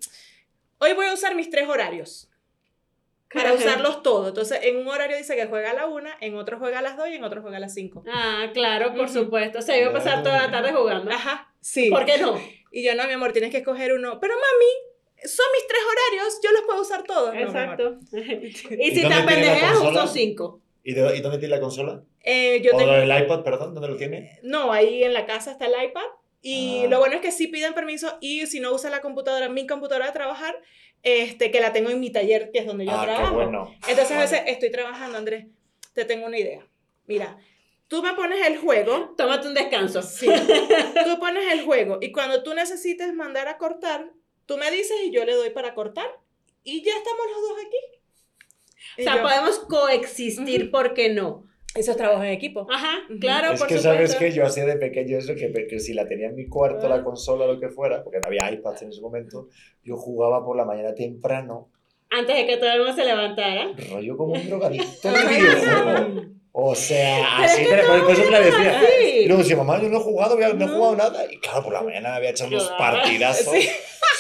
hoy 0.78 0.94
voy 0.94 1.08
a 1.08 1.14
usar 1.14 1.36
mis 1.36 1.50
tres 1.50 1.68
horarios. 1.68 2.30
Para 3.34 3.54
usarlos 3.54 4.02
todos. 4.02 4.30
Entonces, 4.30 4.60
en 4.64 4.78
un 4.78 4.88
horario 4.88 5.16
dice 5.16 5.36
que 5.36 5.46
juega 5.46 5.72
a 5.72 5.74
la 5.74 5.86
una, 5.86 6.18
en 6.20 6.36
otro 6.36 6.58
juega 6.58 6.80
a 6.80 6.82
las 6.82 6.98
dos 6.98 7.10
y 7.10 7.16
en 7.16 7.24
otro 7.24 7.42
juega 7.42 7.58
a 7.58 7.60
las 7.60 7.76
cinco. 7.76 8.04
Ah, 8.12 8.50
claro, 8.54 8.96
por 8.96 9.08
supuesto. 9.08 9.60
O 9.60 9.62
sea, 9.62 9.78
iba 9.78 9.90
a 9.90 9.94
pasar 9.94 10.24
toda 10.24 10.48
la 10.48 10.52
tarde 10.52 10.74
jugando. 10.74 11.12
Ajá, 11.12 11.54
sí. 11.62 11.92
¿Por 11.92 12.06
qué 12.06 12.18
no? 12.18 12.42
Y 12.72 12.84
yo, 12.84 12.96
no, 12.96 13.06
mi 13.06 13.14
amor, 13.14 13.32
tienes 13.32 13.52
que 13.52 13.58
escoger 13.58 13.94
uno. 13.94 14.20
Pero 14.20 14.34
mami, 14.34 14.89
son 15.26 15.46
mis 15.54 15.68
tres 15.68 15.82
horarios, 15.92 16.40
yo 16.44 16.52
los 16.52 16.62
puedo 16.64 16.82
usar 16.82 17.04
todos. 17.04 17.36
Exacto. 17.36 17.98
y 18.12 18.92
si 18.92 19.02
te 19.02 19.14
apendejeas, 19.14 19.80
uso 19.80 20.08
cinco. 20.08 20.62
¿Y, 20.84 20.92
¿Y, 20.92 21.22
dónde 21.22 21.38
tiene 21.38 21.56
la 21.56 21.60
consola? 21.60 22.04
Eh, 22.24 22.62
yo 22.62 22.76
¿O 22.76 22.78
tengo... 22.78 22.94
el 22.94 23.24
iPad, 23.24 23.44
perdón? 23.44 23.74
¿Dónde 23.74 23.90
lo 23.90 23.98
tiene? 23.98 24.40
No, 24.44 24.72
ahí 24.72 25.04
en 25.04 25.14
la 25.14 25.26
casa 25.26 25.52
está 25.52 25.66
el 25.66 25.74
iPad. 25.90 26.06
Y 26.42 26.84
ah. 26.86 26.88
lo 26.90 27.00
bueno 27.00 27.16
es 27.16 27.22
que 27.22 27.32
sí 27.32 27.48
piden 27.48 27.74
permiso 27.74 28.18
y 28.22 28.48
si 28.48 28.60
no 28.60 28.74
usa 28.74 28.90
la 28.90 29.02
computadora, 29.02 29.50
mi 29.50 29.68
computadora 29.68 30.08
de 30.08 30.14
trabajar, 30.14 30.56
este, 31.04 31.52
que 31.52 31.60
la 31.60 31.74
tengo 31.74 31.90
en 31.90 32.00
mi 32.00 32.12
taller, 32.12 32.52
que 32.52 32.60
es 32.60 32.66
donde 32.66 32.86
yo 32.86 32.92
ah, 32.94 33.04
trabajo. 33.04 33.38
Qué 33.38 33.44
bueno. 33.44 33.76
Entonces 33.88 34.12
a 34.16 34.20
veces 34.22 34.42
estoy 34.48 34.72
trabajando, 34.72 35.18
Andrés, 35.18 35.48
te 35.94 36.06
tengo 36.06 36.26
una 36.26 36.38
idea. 36.38 36.66
Mira, 37.08 37.38
tú 37.88 38.02
me 38.02 38.14
pones 38.14 38.46
el 38.48 38.58
juego. 38.58 39.14
Tómate 39.18 39.48
un 39.48 39.54
descanso. 39.54 40.02
Sí. 40.02 40.28
tú 41.06 41.20
pones 41.20 41.52
el 41.52 41.64
juego 41.64 41.98
y 42.02 42.12
cuando 42.12 42.44
tú 42.44 42.54
necesites 42.54 43.14
mandar 43.14 43.48
a 43.48 43.58
cortar, 43.58 44.12
Tú 44.50 44.58
me 44.58 44.72
dices 44.72 44.98
y 45.06 45.12
yo 45.12 45.26
le 45.26 45.36
doy 45.36 45.52
para 45.52 45.76
cortar 45.76 46.08
y 46.64 46.84
ya 46.84 46.94
estamos 46.98 47.22
los 47.32 47.50
dos 47.50 47.58
aquí. 47.68 49.02
o 49.02 49.04
sea, 49.04 49.22
podemos 49.22 49.60
coexistir, 49.60 50.72
¿por 50.72 50.96
qué 50.96 51.14
no? 51.14 51.44
Eso 51.76 51.92
es 51.92 51.98
trabajo 51.98 52.24
en 52.24 52.32
equipo. 52.32 52.66
Ajá, 52.68 52.98
claro, 53.22 53.54
es 53.54 53.64
que 53.64 53.78
sabes 53.78 54.16
que 54.16 54.32
yo 54.32 54.44
hacía 54.44 54.66
de 54.66 54.78
pequeño 54.78 55.20
eso, 55.20 55.36
que, 55.36 55.68
que 55.68 55.80
si 55.80 55.94
la 55.94 56.08
tenía 56.08 56.30
en 56.30 56.36
mi 56.36 56.48
cuarto, 56.48 56.90
la 56.90 56.96
ah. 56.96 57.04
consola 57.04 57.46
o 57.46 57.54
lo 57.54 57.60
que 57.60 57.70
fuera, 57.70 58.04
porque 58.04 58.18
no 58.18 58.26
había 58.26 58.52
iPads 58.52 58.82
en 58.82 58.90
ese 58.90 59.02
momento, 59.02 59.50
yo 59.84 59.98
jugaba 59.98 60.44
por 60.44 60.58
la 60.58 60.66
mañana 60.66 60.96
temprano. 60.96 61.70
Antes 62.10 62.36
de 62.36 62.48
que 62.48 62.58
todo 62.58 62.72
el 62.72 62.80
mundo 62.80 62.96
se 62.96 63.06
levantara. 63.06 63.72
Rollo 63.92 64.18
como 64.18 64.34
un 64.34 64.48
drogadicto. 64.48 65.10
O 66.62 66.76
sea, 66.76 67.44
así, 67.44 67.64
te, 67.64 67.78
por, 67.84 68.12
eso 68.12 68.24
te 68.24 68.32
la 68.32 68.42
decía. 68.42 68.82
Y 69.22 69.28
luego 69.28 69.42
decía, 69.42 69.56
mamá, 69.56 69.82
yo 69.82 69.88
no 69.88 69.98
he 69.98 70.02
jugado, 70.02 70.38
no, 70.38 70.66
he 70.66 70.68
jugado 70.68 70.96
nada. 70.96 71.26
Y 71.32 71.38
claro, 71.38 71.64
por 71.64 71.74
la 71.74 71.82
mañana 71.82 72.16
había 72.16 72.32
hecho 72.32 72.48
unos 72.48 72.70
partidazos. 72.78 73.56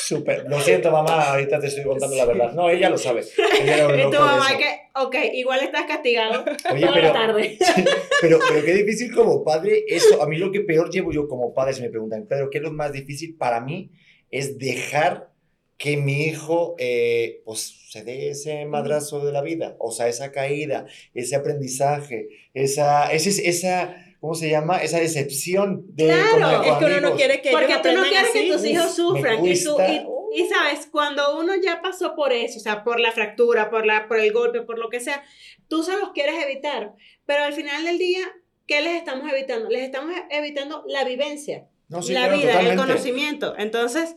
Súper. 0.01 0.45
Lo 0.47 0.59
siento, 0.61 0.89
mamá, 0.89 1.31
ahorita 1.31 1.59
te 1.59 1.67
estoy 1.67 1.83
contando 1.83 2.15
la 2.15 2.25
verdad. 2.25 2.53
No, 2.53 2.69
ella 2.69 2.89
lo 2.89 2.97
sabe. 2.97 3.21
y 3.21 4.11
tu 4.11 4.19
mamá 4.19 4.57
que, 4.57 4.89
ok, 4.95 5.15
igual 5.33 5.59
estás 5.61 5.85
castigado 5.85 6.45
Oye, 6.71 6.81
toda 6.81 6.93
pero, 6.93 7.07
la 7.07 7.13
tarde. 7.13 7.57
pero, 8.21 8.39
pero 8.47 8.65
qué 8.65 8.73
difícil 8.73 9.13
como 9.13 9.43
padre 9.43 9.83
eso. 9.87 10.21
A 10.23 10.27
mí 10.27 10.37
lo 10.37 10.51
que 10.51 10.61
peor 10.61 10.89
llevo 10.89 11.11
yo 11.11 11.27
como 11.27 11.53
padre, 11.53 11.73
si 11.73 11.81
me 11.81 11.89
preguntan, 11.89 12.25
Pedro, 12.25 12.49
¿qué 12.49 12.59
es 12.59 12.63
lo 12.63 12.71
más 12.71 12.93
difícil 12.93 13.35
para 13.35 13.59
mí? 13.59 13.91
Es 14.31 14.57
dejar 14.57 15.29
que 15.79 15.95
mi 15.95 16.25
hijo 16.25 16.75
eh, 16.77 17.41
pues 17.45 17.73
se 17.89 18.03
dé 18.03 18.29
ese 18.29 18.65
madrazo 18.65 19.25
de 19.25 19.31
la 19.31 19.41
vida, 19.41 19.77
o 19.79 19.91
sea, 19.91 20.09
esa 20.09 20.31
caída, 20.31 20.85
ese 21.13 21.37
aprendizaje, 21.37 22.27
esa, 22.53 23.11
esa, 23.13 23.29
esa 23.29 23.95
¿cómo 24.19 24.35
se 24.35 24.49
llama? 24.49 24.77
Esa 24.79 24.99
decepción 24.99 25.85
de 25.95 26.07
Claro, 26.07 26.63
es 26.63 26.77
que 26.77 26.85
uno 26.85 26.99
no 26.99 27.15
quiere 27.15 27.41
que 27.41 27.51
Porque 27.51 27.77
tú 27.81 27.93
no 27.93 28.03
quieres 28.03 28.29
que 28.31 28.51
tus 28.51 28.65
hijos 28.65 28.93
sufran. 28.93 29.45
Y, 29.45 29.51
y, 29.51 29.55
sabes, 29.55 30.87
cuando 30.91 31.39
uno 31.39 31.53
ya 31.55 31.81
pasó 31.81 32.13
por 32.13 32.33
eso, 32.33 32.59
o 32.59 32.61
sea, 32.61 32.83
por 32.83 32.99
la 32.99 33.13
fractura, 33.13 33.69
por, 33.69 33.85
la, 33.85 34.09
por 34.09 34.19
el 34.19 34.33
golpe, 34.33 34.61
por 34.61 34.77
lo 34.77 34.89
que 34.89 34.99
sea, 34.99 35.23
tú 35.69 35.81
se 35.83 35.95
los 35.97 36.11
quieres 36.11 36.35
evitar. 36.43 36.93
Pero 37.25 37.45
al 37.45 37.53
final 37.53 37.85
del 37.85 37.97
día, 37.97 38.29
¿qué 38.67 38.81
les 38.81 38.97
estamos 38.97 39.31
evitando? 39.31 39.69
Les 39.69 39.83
estamos 39.83 40.13
evitando 40.29 40.83
la 40.87 41.05
vivencia, 41.05 41.69
la 41.87 42.27
vida, 42.27 42.59
el 42.59 42.75
conocimiento. 42.77 43.55
Entonces, 43.57 44.15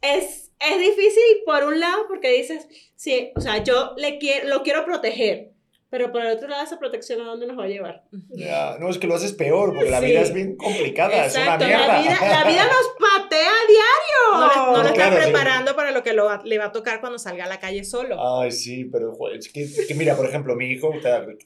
es, 0.00 0.47
es 0.60 0.78
difícil 0.78 1.42
por 1.44 1.64
un 1.64 1.80
lado 1.80 2.06
porque 2.08 2.32
dices, 2.32 2.66
sí, 2.96 3.32
o 3.36 3.40
sea, 3.40 3.62
yo 3.62 3.94
le 3.96 4.18
quiero, 4.18 4.48
lo 4.48 4.62
quiero 4.62 4.84
proteger, 4.84 5.52
pero 5.90 6.12
por 6.12 6.20
el 6.20 6.28
otro 6.36 6.48
lado, 6.48 6.62
esa 6.64 6.78
protección 6.78 7.20
a 7.22 7.24
dónde 7.24 7.46
nos 7.46 7.58
va 7.58 7.64
a 7.64 7.68
llevar. 7.68 8.04
Ya, 8.30 8.76
no, 8.78 8.90
es 8.90 8.98
que 8.98 9.06
lo 9.06 9.14
haces 9.14 9.32
peor, 9.32 9.74
porque 9.74 9.90
la 9.90 10.00
vida 10.00 10.20
es 10.20 10.34
bien 10.34 10.56
complicada, 10.56 11.24
es 11.26 11.34
una 11.34 11.56
mierda. 11.56 11.86
La 11.86 12.00
vida, 12.00 12.18
la 12.20 12.44
vida 12.44 12.64
nos 12.64 12.88
patea 12.98 13.50
a 13.50 13.66
diario. 13.66 14.56
No, 14.56 14.72
no, 14.76 14.82
lo 14.82 14.88
está 14.88 15.14
preparando 15.14 15.74
para 15.74 15.90
lo 15.92 16.02
que 16.02 16.12
lo 16.12 16.28
le 16.44 16.58
va 16.58 16.66
a 16.66 16.72
tocar 16.72 17.00
cuando 17.00 17.18
salga 17.18 17.44
a 17.44 17.48
la 17.48 17.58
calle 17.58 17.84
solo. 17.84 18.16
Ay, 18.40 18.52
sí, 18.52 18.84
pero 18.84 19.14
es 19.32 19.50
que, 19.50 19.66
que, 19.86 19.94
mira, 19.94 20.14
por 20.16 20.26
ejemplo, 20.26 20.54
mi 20.56 20.66
hijo 20.66 20.92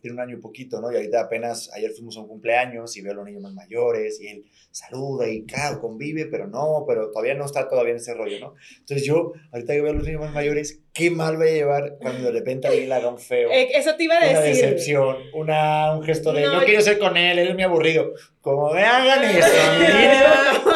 tiene 0.01 0.15
un 0.15 0.21
año 0.21 0.37
y 0.37 0.41
poquito, 0.41 0.81
¿no? 0.81 0.93
Y 0.93 0.97
ahorita 0.97 1.21
apenas, 1.21 1.71
ayer 1.73 1.93
fuimos 1.93 2.17
a 2.17 2.21
un 2.21 2.29
cumpleaños 2.29 2.97
y 2.97 3.03
veo 3.03 3.13
a 3.13 3.17
los 3.17 3.25
niños 3.25 3.43
más 3.43 3.55
mayores 3.55 4.21
y 4.21 4.27
él 4.27 4.45
saluda 4.71 5.29
y, 5.29 5.45
claro, 5.45 5.81
convive, 5.81 6.27
pero 6.27 6.49
no, 6.49 6.85
pero 6.87 7.11
todavía 7.11 7.35
no 7.35 7.45
está 7.45 7.69
todavía 7.69 7.93
en 7.93 7.99
ese 7.99 8.15
rollo, 8.15 8.41
¿no? 8.41 8.55
Entonces 8.79 9.07
yo, 9.07 9.33
ahorita 9.53 9.73
que 9.73 9.81
veo 9.81 9.93
a 9.93 9.95
los 9.95 10.05
niños 10.05 10.21
más 10.21 10.35
mayores, 10.35 10.82
qué 10.93 11.11
mal 11.11 11.41
va 11.41 11.45
a 11.45 11.49
llevar 11.49 11.95
cuando 12.01 12.25
de 12.31 12.33
repente 12.39 12.69
alguien 12.69 12.89
le 12.89 12.95
haga 12.95 13.09
un 13.09 13.19
feo. 13.19 13.51
Eh, 13.51 13.71
eso 13.75 13.95
te 13.97 14.05
iba 14.05 14.17
a 14.17 14.21
decir. 14.21 14.37
Una 14.37 14.45
decepción, 14.47 15.17
una, 15.33 15.93
un 15.97 16.03
gesto 16.05 16.33
de 16.33 16.43
no, 16.43 16.63
quiero 16.65 16.81
ser 16.83 16.99
con 16.99 17.17
él, 17.17 17.39
él 17.39 17.49
es 17.49 17.55
muy 17.55 17.63
aburrido. 17.63 18.13
Como 18.41 18.71
me 18.73 18.83
hagan 18.85 19.23
eso, 19.25 19.47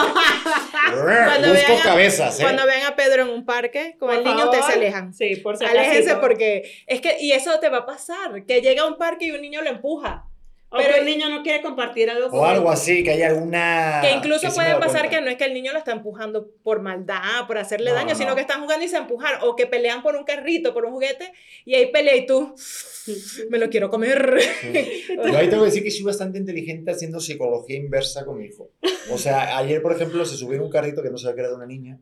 Cuando 0.93 1.49
busco 1.49 1.67
vean 1.69 1.81
a- 1.81 1.83
cabezas, 1.85 2.39
¿eh? 2.39 2.43
Cuando 2.43 2.65
vean 2.67 2.87
a 2.87 2.97
Pedro 2.97 3.23
en 3.23 3.29
un 3.31 3.45
parque 3.45 3.97
con 3.99 4.09
Por 4.09 4.19
el 4.19 4.25
niño, 4.25 4.45
ustedes 4.45 4.65
se 4.65 4.73
favor. 4.73 4.85
alejan. 4.85 5.15
Sí, 5.15 5.37
por 5.37 5.57
si 5.57 5.65
Aléjense 5.65 6.17
porque 6.17 6.63
es 6.87 7.01
que, 7.01 7.17
y 7.21 7.33
eso 7.33 7.59
te 7.61 7.69
va 7.69 7.79
a 7.79 7.87
pasar, 7.87 8.45
que 8.47 8.61
llega 8.61 8.83
a 8.83 8.87
un 8.87 8.97
parque 8.97 9.27
y 9.27 9.31
un 9.33 9.41
niño 9.41 9.63
lo 9.63 9.71
empuja. 9.71 10.25
Pero- 10.71 10.95
que 10.95 11.01
el 11.01 11.07
niño 11.07 11.29
no 11.31 11.43
quiere 11.43 11.63
compartir 11.63 12.11
algo 12.11 12.29
con 12.29 12.41
O 12.41 12.45
algo 12.45 12.69
él. 12.69 12.73
así, 12.75 13.03
que 13.05 13.13
haya 13.13 13.29
alguna... 13.29 14.01
Que 14.03 14.13
incluso 14.13 14.41
sí 14.41 14.47
he 14.49 14.51
puede 14.51 14.75
pasar 14.75 15.03
cuenta. 15.03 15.11
que 15.11 15.21
no 15.25 15.31
es 15.31 15.37
que 15.37 15.45
el 15.45 15.55
niño 15.55 15.73
lo 15.73 15.79
está 15.79 15.93
empujando 15.93 16.51
por 16.65 16.83
maldad, 16.83 17.47
por 17.47 17.57
hacerle 17.59 17.91
No, 17.91 17.97
daño, 17.97 18.11
no, 18.11 18.15
sino 18.17 18.31
no. 18.31 18.35
que 18.35 18.41
están 18.43 18.61
jugando 18.63 18.85
y 18.85 18.89
se 18.89 18.97
empujan, 18.97 19.35
o 19.43 19.55
que 19.57 19.67
pelean 19.67 20.03
por 20.03 20.17
un 20.17 20.25
carrito, 20.25 20.75
por 20.75 20.85
un 20.85 20.93
juguete, 20.93 21.33
y 21.65 21.75
ahí 21.75 21.91
pelea 21.93 22.17
y 22.17 22.27
tú, 22.27 22.55
me 23.51 23.59
lo 23.59 23.71
quiero 23.71 23.89
comer. 23.91 24.39
Yo 25.31 25.39
ahí 25.39 25.49
tengo 25.49 25.63
que 25.63 25.71
decir 25.71 25.83
que 25.85 25.91
soy 25.91 26.03
bastante 26.05 26.39
inteligente 26.39 26.91
haciendo 26.91 27.21
psicología 27.21 27.77
inversa 27.77 28.25
con 28.25 28.39
mi 28.39 28.47
hijo. 28.47 28.73
O 29.13 29.19
sea, 29.19 29.57
ayer, 29.59 29.81
por 29.81 29.93
ejemplo, 29.93 30.25
se 30.25 30.37
subió 30.37 30.57
en 30.57 30.63
un 30.63 30.71
carrito 30.71 31.03
que 31.03 31.11
no 31.11 31.17
sabía 31.19 31.35
que 31.37 31.41
era 31.43 31.51
de 31.51 31.57
una 31.57 31.67
niña. 31.67 32.01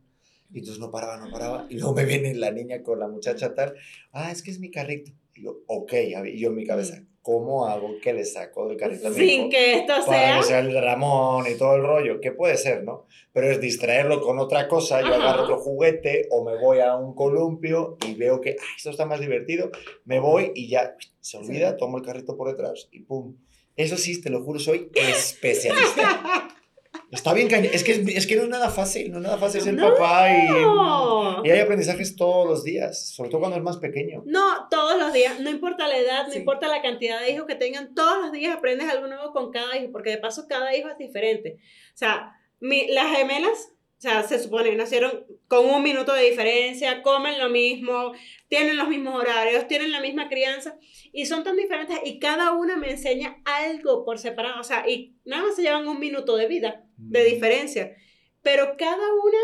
Y 0.53 0.59
entonces 0.61 0.81
no 0.81 0.91
paraba, 0.91 1.17
no 1.17 1.31
paraba. 1.33 1.67
Y 1.69 1.75
luego 1.79 1.95
me 1.95 2.05
viene 2.05 2.33
la 2.35 2.51
niña 2.53 2.83
con 2.83 2.99
la 3.01 3.09
muchacha 3.09 3.55
tal. 3.55 3.75
Ah, 4.13 4.31
es 4.31 4.43
que 4.43 4.51
es 4.53 4.61
mi 4.61 4.71
carrito. 4.71 5.11
Y 5.35 5.43
yo, 5.45 5.59
ok. 5.67 5.93
Y 6.27 6.39
yo 6.39 6.49
en 6.51 6.55
mi 6.55 6.65
cabeza, 6.65 7.03
¿cómo 7.25 7.67
hago 7.67 7.97
que 8.03 8.13
le 8.13 8.25
saco 8.25 8.69
del 8.69 8.77
carrito? 8.77 9.13
Sin 9.13 9.49
que 9.51 9.79
esto 9.79 9.95
Para 10.07 10.19
sea. 10.27 10.37
que 10.37 10.43
sea 10.45 10.59
el 10.61 10.81
Ramón 10.81 11.47
y 11.51 11.57
todo 11.57 11.75
el 11.75 11.83
rollo. 11.83 12.21
¿Qué 12.21 12.31
puede 12.31 12.57
ser, 12.59 12.85
no? 12.85 13.07
Pero 13.33 13.51
es 13.51 13.61
distraerlo 13.61 14.21
con 14.21 14.39
otra 14.39 14.69
cosa. 14.69 15.01
Yo 15.01 15.07
Ajá. 15.09 15.17
agarro 15.17 15.43
otro 15.45 15.59
juguete 15.59 16.29
o 16.31 16.45
me 16.45 16.57
voy 16.61 16.81
a 16.81 16.95
un 16.95 17.15
columpio 17.15 17.97
y 18.07 18.15
veo 18.15 18.41
que 18.41 18.51
"Ay, 18.51 18.57
esto 18.77 18.91
está 18.91 19.07
más 19.07 19.19
divertido. 19.21 19.71
Me 20.05 20.21
voy 20.21 20.53
y 20.55 20.69
ya 20.69 20.97
se 21.21 21.39
olvida, 21.39 21.77
tomo 21.79 21.97
el 21.99 22.05
carrito 22.05 22.37
por 22.37 22.49
detrás 22.49 22.89
y 22.93 23.01
pum. 23.01 23.37
Eso 23.77 23.97
sí, 23.97 24.21
te 24.21 24.31
lo 24.31 24.45
juro, 24.45 24.61
soy 24.61 24.91
especialista. 24.95 26.49
Está 27.11 27.33
bien 27.33 27.49
cañón. 27.49 27.71
Es 27.73 27.85
que, 27.85 27.93
es 27.93 28.27
que 28.27 28.37
no 28.37 28.43
es 28.43 28.49
nada 28.49 28.71
fácil, 28.71 29.11
no 29.13 29.19
es 29.19 29.23
nada 29.25 29.39
fácil 29.39 29.61
ser 29.61 29.75
No. 29.75 29.93
papá 29.93 30.31
y, 30.31 30.49
No. 30.49 31.43
y 31.45 31.51
hay 31.51 31.61
aprendizajes 31.61 32.17
todos 32.17 32.47
los 32.47 32.65
días, 32.65 33.09
sobre 33.15 33.31
todo 33.31 33.41
cuando 33.41 33.57
es 33.57 33.63
más 33.63 33.77
pequeño. 33.77 34.23
No, 34.27 34.67
todos 34.71 34.99
los 34.99 35.13
días, 35.13 35.39
no 35.41 35.49
importa 35.51 35.87
la 35.87 35.97
edad, 35.99 36.27
no 36.27 36.33
Sí. 36.33 36.39
importa 36.41 36.67
la 36.67 36.83
cantidad 36.83 37.21
de 37.21 37.31
hijos 37.31 37.47
que 37.47 37.55
tengan, 37.55 37.95
todos 37.95 38.19
los 38.23 38.33
días 38.33 38.57
aprendes 38.57 38.89
algo 38.91 39.07
nuevo 39.07 39.33
con 39.33 39.51
cada 39.53 39.77
hijo, 39.77 39.93
porque 39.93 40.11
de 40.11 40.19
paso 40.19 40.47
cada 40.49 40.75
hijo 40.77 40.89
es 40.89 40.99
diferente. 40.99 41.59
O 41.95 41.97
sea, 41.97 42.33
mi- 42.61 42.89
las 42.89 43.15
gemelas, 43.17 43.71
o 44.05 44.07
sea, 44.07 44.23
se 44.23 44.39
supone 44.39 44.69
que 44.69 44.77
nacieron 44.77 45.25
con 45.49 45.65
un 45.65 45.83
minuto 45.83 46.13
de 46.13 46.29
diferencia, 46.29 47.01
comen 47.01 47.39
lo 47.39 47.49
mismo, 47.49 48.13
tienen 48.49 48.77
los 48.77 48.87
mismos 48.87 49.19
horarios, 49.19 49.67
tienen 49.67 49.93
la 49.93 50.01
misma 50.01 50.29
crianza, 50.29 50.77
y 51.11 51.25
son 51.25 51.43
tan 51.43 51.57
diferentes, 51.57 51.99
y 52.05 52.19
cada 52.19 52.53
una 52.53 52.77
me 52.77 52.91
enseña 52.91 53.41
algo 53.47 54.05
por 54.05 54.19
separado, 54.19 54.61
o 54.61 54.65
sea, 54.65 54.87
y 54.87 55.17
nada 55.25 55.45
más 55.45 55.57
se 55.57 55.63
llevan 55.63 55.89
un 55.89 55.99
minuto 55.99 56.37
de 56.37 56.47
vida 56.49 56.85
de 56.99 57.25
diferencia, 57.25 57.97
pero 58.43 58.77
cada 58.77 58.95
una, 58.95 59.39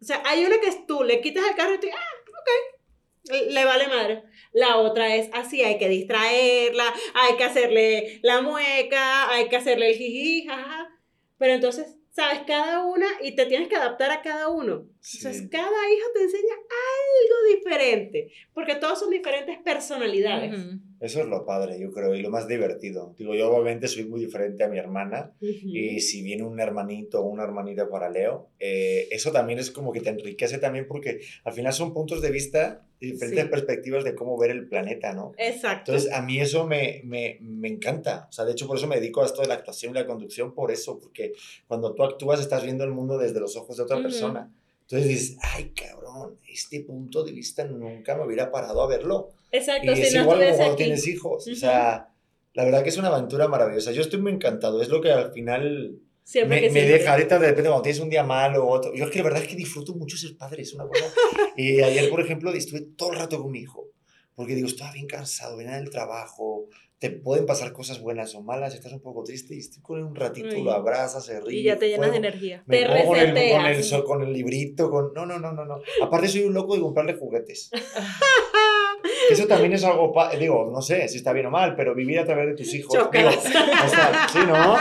o 0.00 0.04
sea, 0.04 0.22
hay 0.24 0.44
una 0.44 0.60
que 0.60 0.68
es 0.68 0.86
tú, 0.86 1.02
le 1.02 1.20
quitas 1.20 1.44
el 1.44 1.56
carro 1.56 1.74
y 1.74 1.80
tú, 1.80 1.88
ah, 1.92 2.30
ok, 2.30 3.50
le 3.50 3.64
vale 3.64 3.88
madre. 3.88 4.22
La 4.52 4.76
otra 4.76 5.16
es 5.16 5.30
así, 5.32 5.64
hay 5.64 5.78
que 5.78 5.88
distraerla, 5.88 6.94
hay 7.14 7.36
que 7.36 7.42
hacerle 7.42 8.20
la 8.22 8.40
mueca, 8.40 9.32
hay 9.32 9.48
que 9.48 9.56
hacerle 9.56 9.90
el 9.90 9.96
jiji, 9.96 10.46
jaja. 10.46 10.90
Pero 11.38 11.54
entonces, 11.54 11.96
sabes, 12.14 12.42
cada 12.46 12.84
una 12.84 13.06
y 13.22 13.34
te 13.34 13.46
tienes 13.46 13.68
que 13.68 13.76
adaptar 13.76 14.10
a 14.12 14.22
cada 14.22 14.48
uno. 14.48 14.86
Entonces, 15.14 15.42
Sí. 15.42 15.48
cada 15.50 15.68
hijo 15.68 16.06
te 16.14 16.22
enseña 16.22 16.54
algo 16.54 17.56
diferente, 17.56 18.32
porque 18.54 18.76
todos 18.76 19.00
son 19.00 19.10
diferentes 19.10 19.58
personalidades. 19.58 20.54
Eso 21.04 21.20
es 21.20 21.26
lo 21.26 21.44
padre, 21.44 21.78
yo 21.78 21.92
creo, 21.92 22.14
y 22.14 22.22
lo 22.22 22.30
más 22.30 22.48
divertido. 22.48 23.14
Digo, 23.18 23.34
yo 23.34 23.50
obviamente 23.50 23.88
soy 23.88 24.04
muy 24.06 24.20
diferente 24.20 24.64
a 24.64 24.68
mi 24.68 24.78
hermana, 24.78 25.32
Y 25.40 26.00
si 26.00 26.22
viene 26.22 26.44
un 26.44 26.58
hermanito 26.60 27.20
o 27.20 27.26
una 27.28 27.44
hermanita 27.44 27.88
para 27.90 28.08
Leo, 28.08 28.48
eh, 28.58 29.06
eso 29.10 29.30
también 29.30 29.58
es 29.58 29.70
como 29.70 29.92
que 29.92 30.00
te 30.00 30.08
enriquece 30.10 30.58
también 30.58 30.86
porque 30.88 31.20
al 31.44 31.52
final 31.52 31.72
son 31.74 31.92
puntos 31.92 32.22
de 32.22 32.30
vista 32.30 32.86
diferentes 33.00 33.44
Sí. 33.44 33.50
perspectivas 33.50 34.02
de 34.04 34.14
cómo 34.14 34.38
ver 34.38 34.50
el 34.50 34.66
planeta, 34.66 35.12
¿no? 35.12 35.32
Exacto. 35.36 35.92
Entonces, 35.92 36.10
a 36.12 36.22
mí 36.22 36.40
eso 36.40 36.66
me, 36.66 37.02
me, 37.04 37.36
me 37.42 37.68
encanta. 37.68 38.26
O 38.30 38.32
sea, 38.32 38.46
de 38.46 38.52
hecho, 38.52 38.66
por 38.66 38.78
eso 38.78 38.86
me 38.86 38.96
dedico 38.96 39.20
a 39.22 39.26
esto 39.26 39.42
de 39.42 39.48
la 39.48 39.54
actuación 39.54 39.92
y 39.92 39.98
la 39.98 40.06
conducción, 40.06 40.54
por 40.54 40.70
eso, 40.70 40.98
porque 40.98 41.32
cuando 41.68 41.94
tú 41.94 42.02
actúas 42.02 42.40
estás 42.40 42.64
viendo 42.64 42.82
el 42.84 42.92
mundo 42.92 43.18
desde 43.18 43.40
los 43.40 43.56
ojos 43.56 43.76
de 43.76 43.82
otra 43.82 43.96
Ujú. 43.96 44.04
persona. 44.04 44.50
Entonces 44.88 45.08
dices, 45.08 45.36
ay, 45.42 45.70
cabrón, 45.70 46.38
este 46.48 46.80
punto 46.80 47.24
de 47.24 47.32
vista 47.32 47.64
nunca 47.64 48.16
me 48.16 48.24
hubiera 48.24 48.50
parado 48.50 48.82
a 48.82 48.86
verlo. 48.86 49.30
Exacto, 49.50 49.92
Y 49.92 49.96
si 49.96 50.02
es 50.02 50.14
no 50.14 50.22
igual 50.22 50.40
como 50.44 50.56
cuando 50.56 50.76
tienes 50.76 51.06
hijos. 51.06 51.46
O 51.46 51.50
Ujú. 51.50 51.58
sea, 51.58 52.08
la 52.52 52.64
verdad 52.64 52.82
que 52.82 52.90
es 52.90 52.98
una 52.98 53.08
aventura 53.08 53.48
maravillosa. 53.48 53.92
Yo 53.92 54.02
estoy 54.02 54.20
muy 54.20 54.32
encantado. 54.32 54.82
Es 54.82 54.88
lo 54.88 55.00
que 55.00 55.10
al 55.10 55.32
final 55.32 55.98
Siempre 56.22 56.60
me, 56.60 56.66
que 56.68 56.72
me 56.72 56.82
deja 56.82 57.12
ahorita 57.12 57.38
de 57.38 57.48
repente 57.48 57.68
cuando 57.68 57.82
tienes 57.82 58.00
un 58.00 58.10
día 58.10 58.22
malo 58.24 58.64
o 58.64 58.70
otro. 58.70 58.94
Yo 58.94 59.06
es 59.06 59.10
que 59.10 59.18
la 59.18 59.24
verdad 59.24 59.42
es 59.42 59.48
que 59.48 59.56
disfruto 59.56 59.94
mucho 59.94 60.16
ser 60.16 60.36
padre. 60.36 60.62
Es 60.62 60.74
una 60.74 60.86
cosa. 60.86 61.04
y 61.56 61.80
ayer, 61.80 62.10
por 62.10 62.20
ejemplo, 62.20 62.52
estuve 62.52 62.82
todo 62.96 63.12
el 63.12 63.18
rato 63.18 63.40
con 63.40 63.50
mi 63.50 63.60
hijo. 63.60 63.88
Porque 64.34 64.54
digo, 64.54 64.66
estaba 64.66 64.92
bien 64.92 65.06
cansado, 65.06 65.56
venía 65.56 65.76
del 65.76 65.90
trabajo. 65.90 66.66
Te 67.04 67.10
pueden 67.10 67.44
pasar 67.44 67.74
cosas 67.74 68.00
buenas 68.00 68.34
o 68.34 68.40
malas. 68.40 68.74
Estás 68.74 68.94
un 68.94 69.02
poco 69.02 69.22
triste 69.24 69.54
y 69.54 69.58
estoy 69.58 69.82
con 69.82 70.02
un 70.02 70.14
ratito, 70.14 70.56
lo 70.56 70.72
abrazas, 70.72 71.26
se 71.26 71.38
ríe. 71.38 71.60
Y 71.60 71.62
ya 71.62 71.78
te 71.78 71.90
llenas 71.90 72.10
de 72.10 72.16
energía. 72.16 72.62
Me 72.64 72.78
Te 72.78 72.86
pongo 72.86 73.08
con 73.08 73.18
el, 73.18 73.28
con, 73.28 73.66
el, 73.66 74.04
con 74.04 74.22
el 74.22 74.32
librito, 74.32 74.90
con... 74.90 75.12
No, 75.12 75.26
no, 75.26 75.38
no, 75.38 75.52
no, 75.52 75.66
no. 75.66 75.82
Aparte 76.02 76.28
soy 76.28 76.44
un 76.44 76.54
loco 76.54 76.74
de 76.74 76.80
comprarle 76.80 77.12
juguetes. 77.12 77.70
Eso 79.30 79.46
también 79.46 79.74
es 79.74 79.84
algo, 79.84 80.14
digo, 80.40 80.70
no 80.72 80.80
sé 80.80 81.06
si 81.08 81.18
está 81.18 81.34
bien 81.34 81.44
o 81.44 81.50
mal, 81.50 81.76
pero 81.76 81.94
vivir 81.94 82.20
a 82.20 82.24
través 82.24 82.46
de 82.46 82.54
tus 82.54 82.72
hijos. 82.72 82.98
Digo, 83.12 83.28
o 83.28 83.88
sea, 83.88 84.26
sí, 84.32 84.38
¿no? 84.48 84.76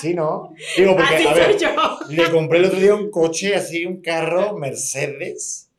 Sí, 0.00 0.14
¿no? 0.14 0.54
Digo, 0.78 0.96
porque, 0.96 1.14
Así 1.16 1.26
a 1.26 1.34
ver, 1.34 1.58
yo. 1.58 1.68
le 2.08 2.30
compré 2.30 2.60
el 2.60 2.64
otro 2.64 2.80
día 2.80 2.94
un 2.94 3.10
coche 3.10 3.54
así, 3.54 3.84
un 3.84 4.00
carro 4.00 4.56
Mercedes. 4.56 5.69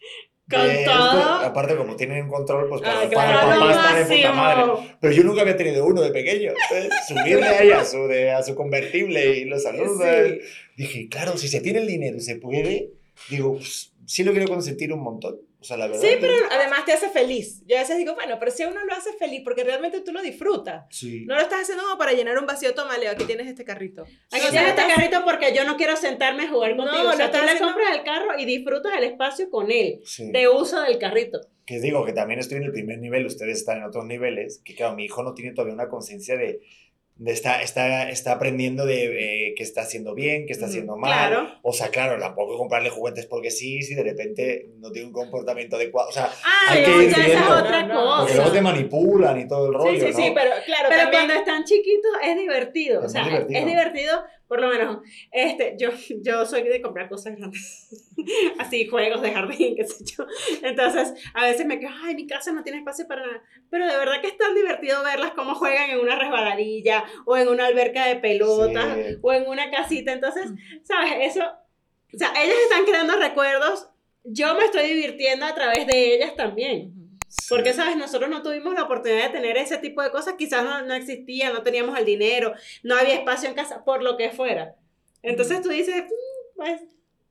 Esto, 0.58 0.92
aparte, 0.92 1.76
como 1.76 1.96
tienen 1.96 2.24
un 2.24 2.30
control, 2.30 2.68
pues 2.70 2.82
para, 2.82 3.02
Ah, 3.02 3.10
para 3.14 3.32
el 3.32 3.40
claro. 3.40 3.50
papá 3.50 3.66
Lo 3.66 3.72
está 3.72 3.96
de 4.10 4.16
puta 4.18 4.32
madre. 4.34 4.96
Pero 5.00 5.14
yo 5.14 5.24
nunca 5.24 5.42
había 5.42 5.58
tenido 5.58 5.86
uno 5.86 6.02
de 6.02 6.12
pequeño. 6.12 6.52
Subirle 7.08 7.48
ahí 7.48 7.72
a 7.72 7.84
su, 7.86 8.08
de, 8.08 8.32
a 8.32 8.44
su 8.44 8.56
convertible 8.56 9.38
y 9.38 9.46
los 9.46 9.64
saluda. 9.64 10.26
Sí. 10.28 10.40
Dije, 10.78 11.08
claro, 11.10 11.38
si 11.38 11.48
se 11.48 11.62
tiene 11.62 11.80
el 11.80 11.88
dinero 11.88 12.18
y 12.18 12.22
se 12.22 12.36
puede, 12.36 12.92
digo, 13.30 13.54
pues, 13.56 13.94
sí 14.06 14.24
lo 14.24 14.32
quiero 14.32 14.48
consentir 14.48 14.92
un 14.94 15.02
montón. 15.04 15.38
O 15.62 15.63
sea, 15.63 15.78
la 15.78 15.86
verdad. 15.88 16.02
Sí, 16.02 16.08
que- 16.08 16.17
pero 16.17 16.34
además 16.50 16.86
te 16.86 16.91
hace 16.93 17.10
feliz. 17.10 17.62
Yo 17.67 17.78
a 17.78 17.82
veces 17.82 17.97
digo, 17.97 18.15
bueno, 18.15 18.38
pero 18.39 18.50
si 18.52 18.63
a 18.63 18.67
uno 18.67 18.84
lo 18.84 18.93
hace 18.93 19.13
feliz 19.13 19.41
porque 19.43 19.63
realmente 19.63 20.02
tú 20.02 20.12
lo 20.12 20.21
disfrutas. 20.24 20.86
Sí. 20.89 21.24
No 21.28 21.36
lo 21.36 21.41
estás 21.41 21.62
haciendo 21.62 21.84
como 21.84 21.97
para 22.00 22.13
llenar 22.13 22.38
un 22.39 22.47
vacío, 22.47 22.74
toma, 22.74 22.97
Leo, 22.97 23.12
aquí 23.12 23.26
tienes 23.26 23.45
este 23.47 23.63
carrito. 23.63 24.02
Aquí 24.32 24.47
tienes 24.50 24.69
este 24.69 24.88
carrito 24.88 25.24
porque 25.24 25.54
yo 25.56 25.63
no 25.63 25.78
quiero 25.78 25.95
sentarme 25.95 26.43
a 26.45 26.50
jugar 26.50 26.76
No, 26.76 26.84
contigo. 26.86 27.04
lo 27.04 27.10
o 27.12 27.13
sea, 27.13 27.26
estás 27.28 27.41
tú 27.41 27.45
le 27.45 27.52
haciendo- 27.54 27.74
compras 27.76 27.95
el 27.95 28.04
carro 28.04 28.39
y 28.39 28.45
disfrutas 28.45 28.91
el 28.97 29.04
espacio 29.04 29.50
con 29.52 29.69
él, 29.71 30.02
sí. 30.04 30.32
de 30.32 30.47
uso 30.50 30.82
del 30.82 30.97
carrito. 30.97 31.39
Que 31.65 31.80
digo 31.80 32.04
que 32.06 32.13
también 32.13 32.39
estoy 32.39 32.58
en 32.58 32.63
el 32.63 32.71
primer 32.71 32.97
nivel, 32.97 33.26
ustedes 33.28 33.60
están 33.60 33.78
en 33.78 33.84
otros 33.84 34.06
niveles, 34.06 34.62
que 34.65 34.74
claro, 34.76 34.95
mi 34.95 35.06
hijo 35.06 35.21
no 35.21 35.36
tiene 35.36 35.52
todavía 35.54 35.76
una 35.76 35.88
conciencia 35.89 36.36
de 36.38 36.60
está, 37.26 37.62
está, 37.62 38.10
está 38.10 38.32
aprendiendo 38.34 38.86
de 38.86 39.50
eh, 39.50 39.54
qué 39.56 39.63
está 39.63 39.82
haciendo 39.82 40.15
bien, 40.15 40.45
qué 40.47 40.54
está 40.54 40.65
haciendo 40.65 40.97
mal. 40.97 41.12
claro. 41.30 41.50
O 41.62 41.71
sea, 41.74 41.89
claro, 41.89 42.19
tampoco 42.19 42.58
comprarle 42.58 42.89
juguetes 42.89 43.26
porque 43.28 43.52
sí, 43.52 43.82
si 43.84 43.93
de 43.95 44.04
repente 44.04 44.69
no 44.80 44.91
tiene 44.91 45.08
un 45.08 45.13
comportamiento 45.13 45.76
adecuado. 45.76 46.10
O 46.10 46.12
sea, 46.12 46.32
Ah, 46.43 46.71
Hay 46.71 46.84
que 46.84 46.91
ir 46.91 47.10
ya 47.10 47.10
esa 47.12 47.21
es 47.21 47.28
viendo. 47.28 47.56
otra 47.58 47.84
No, 47.84 47.93
no, 48.06 48.17
porque 48.19 48.34
luego 48.36 48.52
te 48.52 48.58
cosa. 48.60 48.71
manipulan 48.71 49.39
y 49.39 49.47
todo 49.47 49.67
el 49.67 49.74
rollo, 49.76 49.91
Sí, 50.00 50.08
sí, 50.08 50.13
sí, 50.13 50.32
pero 50.34 50.52
claro, 50.65 50.88
Pero 50.89 51.02
también... 51.04 51.26
cuando 51.26 51.34
están 51.36 51.63
chiquitos 51.63 52.12
es 52.24 52.38
divertido. 52.38 53.06
o 53.06 53.10
sea, 53.10 53.24
divertido. 53.26 53.60
es 53.60 53.65
divertido, 53.65 54.24
por 54.52 54.60
lo 54.60 54.68
menos. 54.68 54.98
Este, 55.32 55.78
yo, 55.80 55.92
yo 56.22 56.46
soy 56.46 56.64
de 56.64 56.82
comprar 56.82 57.08
cosas 57.08 57.38
grandes. 57.38 57.88
Así, 58.60 58.86
juegos 58.86 59.22
de 59.22 59.32
jardín, 59.32 59.78
qué 59.78 59.86
sé 59.86 60.04
yo. 60.04 60.26
Entonces, 60.62 61.14
a 61.34 61.46
veces 61.46 61.66
me 61.66 61.80
quedo, 61.80 61.92
ay, 62.04 62.16
mi 62.16 62.28
casa 62.28 62.52
no 62.52 62.62
tiene 62.62 62.80
espacio 62.80 63.08
para 63.08 63.26
nada. 63.26 63.42
Pero 63.70 63.88
de 63.88 63.96
verdad 63.96 64.20
que 64.20 64.28
es 64.28 64.38
tan 64.38 64.54
divertido 64.54 65.02
verlas 65.06 65.32
cómo 65.38 65.56
juegan 65.56 65.92
en 65.92 66.02
una 66.02 66.20
resbaladilla, 66.20 67.06
o 67.26 67.38
en 67.38 67.48
una 67.48 67.68
alberca 67.68 68.06
de 68.08 68.18
pelotas, 68.18 68.94
Sí. 68.94 69.16
o 69.22 69.32
en 69.32 69.48
una 69.48 69.72
casita. 69.72 70.12
Entonces, 70.12 70.52
¿sabes? 70.84 71.14
Eso, 71.22 71.46
o 72.14 72.18
sea, 72.18 72.34
ellas 72.44 72.58
están 72.64 72.84
creando 72.84 73.16
recuerdos. 73.16 73.88
Yo 74.26 74.54
me 74.56 74.66
estoy 74.66 74.86
divirtiendo 74.86 75.46
a 75.46 75.56
través 75.56 75.88
de 75.88 76.16
ellas 76.16 76.36
también. 76.36 77.01
Porque, 77.50 77.74
¿sabes? 77.74 77.98
Nosotros 77.98 78.30
no 78.30 78.41
tuvimos 78.44 78.74
la 78.74 78.84
oportunidad 78.84 79.26
de 79.26 79.30
tener 79.39 79.58
ese 79.58 79.78
tipo 79.78 80.02
de 80.02 80.12
cosas, 80.12 80.36
quizás 80.38 80.63
no, 80.63 80.82
no 80.84 80.94
existía, 80.94 81.52
no 81.52 81.63
teníamos 81.63 81.98
el 81.98 82.06
dinero, 82.06 82.54
no 82.84 82.96
había 82.96 83.15
espacio 83.15 83.50
en 83.50 83.56
casa, 83.56 83.84
por 83.84 84.04
lo 84.04 84.17
que 84.17 84.32
fuera. 84.32 84.76
Entonces 85.24 85.62
tú 85.62 85.70
dices, 85.70 86.04
"Mm, 86.04 86.56
pues, 86.58 86.82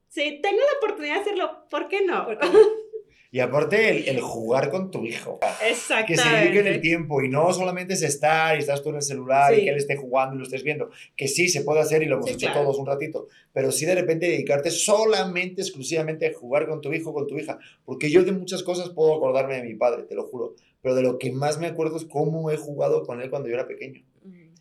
si 0.08 0.40
tengo 0.40 0.58
la 0.58 0.78
oportunidad 0.78 1.14
de 1.16 1.20
hacerlo, 1.20 1.66
¿por 1.70 1.88
qué 1.88 2.02
no? 2.04 2.26
Y 3.32 3.38
aparte, 3.38 3.90
el, 3.90 4.08
el 4.08 4.20
jugar 4.20 4.70
con 4.70 4.90
tu 4.90 5.04
hijo. 5.06 5.38
Que 5.60 5.70
Exactamente. 5.70 6.16
se 6.22 6.28
dediquen 6.30 6.66
el 6.66 6.80
tiempo 6.80 7.22
y 7.22 7.28
no 7.28 7.52
solamente 7.52 7.94
es 7.94 8.02
estar 8.02 8.56
y 8.56 8.58
estás 8.58 8.82
tú 8.82 8.88
en 8.88 8.96
el 8.96 9.02
celular 9.02 9.54
Sí. 9.54 9.60
y 9.60 9.64
que 9.64 9.70
él 9.70 9.76
esté 9.76 9.94
jugando 9.96 10.34
y 10.34 10.38
lo 10.38 10.44
estés 10.44 10.64
viendo, 10.64 10.90
que 11.14 11.28
sí 11.28 11.48
se 11.48 11.60
puede 11.62 11.78
hacer 11.80 12.02
y 12.02 12.06
lo 12.06 12.16
hemos 12.16 12.26
Sí, 12.28 12.34
hecho 12.34 12.46
claro. 12.46 12.62
todos 12.62 12.78
un 12.78 12.86
ratito, 12.86 13.28
pero 13.52 13.70
sí 13.70 13.86
de 13.86 13.94
repente 13.94 14.26
dedicarte 14.26 14.72
solamente, 14.72 15.62
exclusivamente 15.62 16.26
a 16.26 16.32
jugar 16.34 16.66
con 16.66 16.80
tu 16.80 16.92
hijo, 16.92 17.12
con 17.14 17.26
tu 17.28 17.38
hija, 17.38 17.58
porque 17.84 18.10
yo 18.10 18.24
de 18.24 18.32
muchas 18.32 18.62
cosas 18.64 18.90
puedo 18.90 19.14
acordarme 19.14 19.56
de 19.56 19.62
mi 19.62 19.74
padre, 19.74 20.02
te 20.02 20.16
lo 20.16 20.24
juro, 20.26 20.54
pero 20.82 20.96
de 20.96 21.02
lo 21.02 21.18
que 21.18 21.30
más 21.30 21.58
me 21.60 21.68
acuerdo 21.68 21.98
es 21.98 22.04
cómo 22.06 22.50
he 22.50 22.56
jugado 22.56 23.04
con 23.04 23.20
él 23.20 23.30
cuando 23.30 23.48
yo 23.48 23.54
era 23.54 23.68
pequeño. 23.68 24.02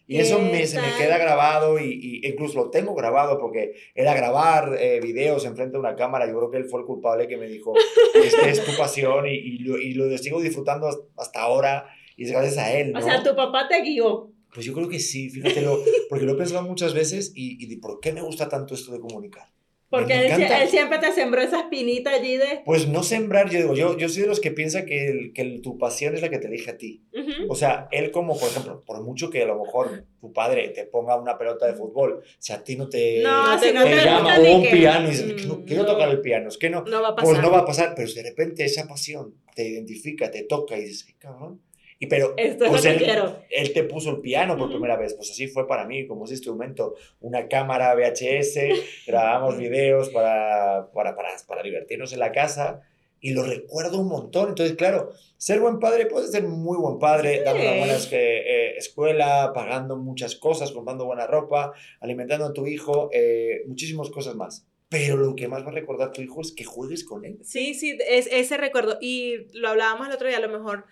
Y 0.10 0.18
eso 0.18 0.40
me, 0.40 0.66
se 0.66 0.82
me 0.82 0.88
queda 0.98 1.20
grabado 1.20 1.78
y, 1.80 1.86
y, 2.24 2.28
incluso 2.28 2.58
lo 2.58 2.72
tengo 2.72 2.96
grabado 2.96 3.40
porque 3.40 3.74
era 3.94 4.16
grabar 4.16 4.76
eh, 4.80 5.00
videos 5.04 5.46
enfrente 5.46 5.74
de 5.74 5.80
una 5.80 5.96
cámara. 5.96 6.26
Yo 6.26 6.36
creo 6.36 6.50
que 6.50 6.58
él 6.58 6.66
fue 6.66 6.80
el 6.80 6.88
culpable 6.88 7.28
que 7.28 7.38
me 7.38 7.48
dijo, 7.48 7.76
esta 8.16 8.50
es 8.50 8.66
tu 8.66 8.76
pasión 8.76 9.28
y, 9.28 9.36
y, 9.36 9.58
lo, 9.60 9.78
y 9.78 9.94
lo 9.94 10.18
sigo 10.18 10.42
disfrutando 10.42 10.90
hasta 11.16 11.42
ahora 11.42 11.86
y 12.18 12.24
es 12.24 12.32
gracias 12.32 12.58
a 12.58 12.74
él. 12.74 12.92
¿no? 12.92 12.98
O 12.98 13.02
sea, 13.04 13.22
tu 13.22 13.36
papá 13.36 13.68
te 13.68 13.84
guió. 13.84 14.32
Pues 14.52 14.66
yo 14.66 14.74
creo 14.74 14.90
que 14.90 14.98
sí, 14.98 15.30
fíjate, 15.30 15.64
porque 16.10 16.26
lo 16.26 16.32
he 16.34 16.38
pensado 16.38 16.64
muchas 16.64 16.96
veces 16.96 17.32
y, 17.36 17.64
y 17.64 17.76
¿por 17.76 18.00
qué 18.00 18.12
me 18.12 18.24
gusta 18.24 18.50
tanto 18.50 18.74
esto 18.74 18.92
de 18.92 19.00
comunicar? 19.00 19.48
Porque 19.90 20.28
él, 20.28 20.70
siempre 20.70 21.00
te 21.00 21.12
sembró 21.12 21.42
esa 21.42 21.62
espinita 21.62 22.12
allí 22.12 22.38
de... 22.38 22.62
Pues 22.64 22.88
no 22.88 23.02
sembrar, 23.02 23.50
yo 23.50 23.58
digo, 23.58 23.74
yo, 23.74 23.98
yo 23.98 24.08
soy 24.08 24.22
de 24.22 24.28
los 24.28 24.40
que 24.40 24.52
piensa 24.52 24.86
que, 24.86 25.32
que 25.34 25.60
tu 25.64 25.80
pasión 25.80 26.14
es 26.14 26.22
la 26.22 26.30
que 26.30 26.38
te 26.38 26.48
elige 26.48 26.70
a 26.70 26.78
ti. 26.78 27.02
O 27.48 27.56
sea, 27.56 27.88
él 27.92 28.12
como, 28.12 28.38
por 28.38 28.50
ejemplo, 28.50 28.84
por 28.86 29.02
mucho 29.02 29.32
que 29.32 29.42
a 29.42 29.48
lo 29.48 29.64
mejor 29.64 30.06
tu 30.22 30.32
padre 30.32 30.70
te 30.70 30.86
ponga 30.86 31.16
una 31.16 31.38
pelota 31.38 31.66
de 31.66 31.74
fútbol, 31.74 32.22
si 32.38 32.54
a 32.54 32.64
ti 32.64 32.76
no 32.76 32.88
te, 32.88 33.24
no, 33.24 33.60
si 33.60 33.72
no 33.72 33.84
te, 33.84 33.90
te 33.90 34.06
llama 34.06 34.38
o 34.38 34.58
un 34.58 34.70
piano 34.70 35.08
y 35.08 35.12
dices, 35.12 35.48
mm, 35.48 35.64
quiero 35.66 35.86
tocar 35.86 36.10
el 36.10 36.22
piano, 36.22 36.50
es 36.50 36.58
que 36.58 36.70
no, 36.70 36.84
no 36.84 37.02
va 37.02 37.10
a 37.10 37.16
pasar. 37.16 37.32
pues 37.32 37.42
no 37.42 37.52
va 37.52 37.60
a 37.60 37.66
pasar, 37.66 37.94
pero 37.96 38.08
si 38.08 38.16
de 38.16 38.30
repente 38.30 38.66
esa 38.66 38.88
pasión 38.88 39.34
te 39.56 39.68
identifica, 39.68 40.30
te 40.30 40.44
toca 40.44 40.78
y 40.78 40.84
dices, 40.84 41.06
ay, 41.08 41.16
cabrón, 41.18 41.62
y 42.02 42.08
pero 42.08 42.34
pues 42.58 42.86
él, 42.86 43.06
él, 43.50 43.74
te 43.74 43.84
puso 43.84 44.12
el 44.12 44.22
piano 44.22 44.58
por 44.58 44.70
primera 44.70 44.96
vez, 44.96 45.16
pues 45.16 45.32
así 45.32 45.48
fue 45.48 45.68
para 45.68 45.86
mí, 45.86 46.08
como 46.08 46.24
ese 46.24 46.36
instrumento, 46.36 46.96
una 47.20 47.50
cámara 47.50 47.94
VHS, 47.94 48.58
grabamos 49.08 49.58
videos 49.58 50.08
para, 50.10 50.90
para, 50.94 51.14
para, 51.14 51.30
para, 51.46 51.62
divertirnos 51.62 52.14
en 52.14 52.20
la 52.20 52.32
casa 52.32 52.84
y 53.20 53.32
lo 53.34 53.44
recuerdo 53.44 54.00
un 54.00 54.08
montón. 54.08 54.48
Entonces, 54.48 54.78
claro, 54.78 55.12
ser 55.36 55.60
buen 55.60 55.80
padre 55.80 56.06
puede 56.06 56.30
ser 56.30 56.44
muy 56.44 56.78
buen 56.78 57.00
padre, 57.00 57.42
dando 57.44 57.64
una 57.64 57.78
buena 57.78 57.98
eh, 58.12 58.76
escuela, 58.78 59.52
pagando 59.54 59.98
muchas 59.98 60.38
cosas, 60.38 60.72
comprando 60.72 61.04
buena 61.06 61.28
ropa, 61.28 61.74
alimentando 62.00 62.46
a 62.46 62.54
tu 62.54 62.66
hijo, 62.66 63.10
eh, 63.12 63.64
muchísimas 63.68 64.10
cosas 64.10 64.36
más. 64.36 64.66
Pero 64.88 65.18
lo 65.18 65.36
que 65.36 65.50
más 65.50 65.64
va 65.64 65.68
a 65.68 65.74
recordar 65.74 66.14
tu 66.14 66.22
hijo 66.22 66.40
es 66.40 66.54
que 66.54 66.64
juegues 66.64 67.04
con 67.04 67.26
él. 67.26 67.40
Sí, 67.44 67.74
sí, 67.74 67.98
es, 68.08 68.28
ese 68.32 68.56
recuerdo. 68.56 68.98
Y 69.02 69.48
lo 69.54 69.68
hablábamos 69.68 70.08
el 70.08 70.14
otro 70.14 70.30
día, 70.30 70.38
a 70.38 70.42
lo 70.42 70.50
mejor 70.50 70.86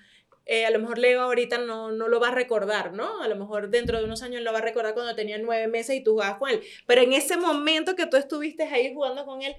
eh, 0.48 0.66
a 0.66 0.72
lo 0.72 0.80
mejor 0.80 0.98
Leo 0.98 1.22
ahorita 1.22 1.58
no, 1.58 1.92
no 1.92 2.08
lo 2.08 2.20
va 2.20 2.30
a 2.30 2.32
recordar, 2.32 2.94
¿no? 2.94 3.22
A 3.22 3.28
lo 3.28 3.36
mejor 3.36 3.70
dentro 3.70 4.00
de 4.00 4.06
unos 4.06 4.24
años 4.24 4.42
lo 4.42 4.54
va 4.54 4.60
a 4.60 4.62
recordar 4.62 4.94
cuando 4.94 5.14
tenía 5.14 5.38
nueve 5.38 5.68
meses 5.68 5.98
y 5.98 6.02
tú 6.02 6.12
jugabas 6.14 6.38
con 6.38 6.50
él. 6.50 6.62
Pero 6.86 7.02
en 7.02 7.14
ese 7.14 7.38
momento 7.38 7.96
que 7.96 8.06
tú 8.06 8.16
estuviste 8.18 8.64
ahí 8.64 8.94
jugando 8.94 9.26
con 9.26 9.42
él, 9.42 9.56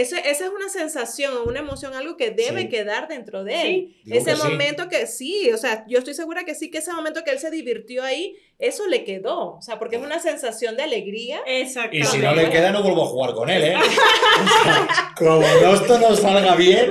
esa 0.00 0.18
es 0.18 0.40
una 0.54 0.68
sensación, 0.68 1.32
una 1.46 1.60
emoción, 1.60 1.94
algo 1.94 2.16
que 2.18 2.30
debe 2.30 2.68
quedar 2.68 3.08
dentro 3.08 3.44
de 3.44 3.62
él. 3.62 3.96
ese 4.10 4.36
momento 4.36 4.88
que 4.88 5.06
sí, 5.06 5.50
o 5.52 5.56
sea, 5.56 5.84
yo 5.88 5.98
estoy 5.98 6.12
segura 6.12 6.44
que 6.44 6.54
sí, 6.54 6.70
que 6.70 6.78
ese 6.78 6.92
momento 6.92 7.24
que 7.24 7.30
él 7.30 7.38
se 7.38 7.50
divirtió 7.50 8.02
ahí, 8.02 8.36
eso 8.58 8.86
le 8.86 9.04
quedó. 9.04 9.56
O 9.56 9.62
sea, 9.62 9.78
porque 9.78 9.96
es 9.96 10.02
una 10.02 10.18
sensación 10.18 10.76
de 10.76 10.82
alegría. 10.82 11.40
Exacto. 11.46 11.96
Y 11.96 12.04
si 12.04 12.18
no 12.18 12.34
le 12.34 12.50
queda, 12.50 12.72
no 12.72 12.82
vuelvo 12.82 13.04
a 13.04 13.06
jugar 13.06 13.34
con 13.34 13.48
él, 13.48 13.64
¿eh? 13.64 13.74
como 15.16 15.40
no 15.40 15.74
esto 15.74 15.98
no 15.98 16.14
salga 16.14 16.54
bien, 16.56 16.90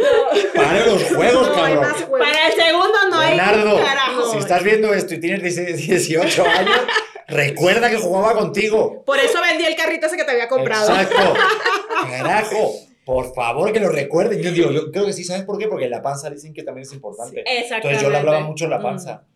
para 0.55 0.85
los 0.85 1.03
juegos, 1.03 1.49
cabrón. 1.49 1.85
Para 2.11 2.47
el 2.47 2.53
segundo 2.53 2.97
no 3.11 3.21
Leonardo, 3.21 3.77
hay 3.77 4.31
Si 4.31 4.37
estás 4.39 4.63
viendo 4.63 4.93
esto 4.93 5.13
y 5.13 5.19
tienes 5.19 5.55
18 5.55 6.43
años. 6.43 6.79
Recuerda 7.27 7.89
que 7.89 7.97
jugaba 7.97 8.33
contigo. 8.33 9.03
Por 9.05 9.19
eso 9.19 9.41
vendí 9.41 9.65
el 9.65 9.75
carrito 9.75 10.07
ese 10.07 10.15
que 10.15 10.23
te 10.23 10.31
había 10.31 10.47
comprado. 10.47 10.91
Exacto. 10.91 11.33
Carajo. 12.09 12.84
Por 13.05 13.33
favor, 13.35 13.71
que 13.71 13.79
lo 13.79 13.89
recuerden. 13.89 14.41
Yo 14.41 14.51
digo, 14.51 14.71
yo 14.71 14.91
creo 14.91 15.05
que 15.05 15.13
sí, 15.13 15.23
¿sabes 15.23 15.43
por 15.43 15.59
qué? 15.59 15.67
Porque 15.67 15.87
la 15.87 16.01
panza 16.01 16.29
dicen 16.29 16.53
que 16.53 16.63
también 16.63 16.87
es 16.87 16.93
importante. 16.93 17.43
Entonces 17.45 18.01
yo 18.01 18.09
le 18.09 18.17
hablaba 18.17 18.39
mucho 18.41 18.65
en 18.65 18.71
la 18.71 18.81
panza. 18.81 19.23
Mm. 19.27 19.35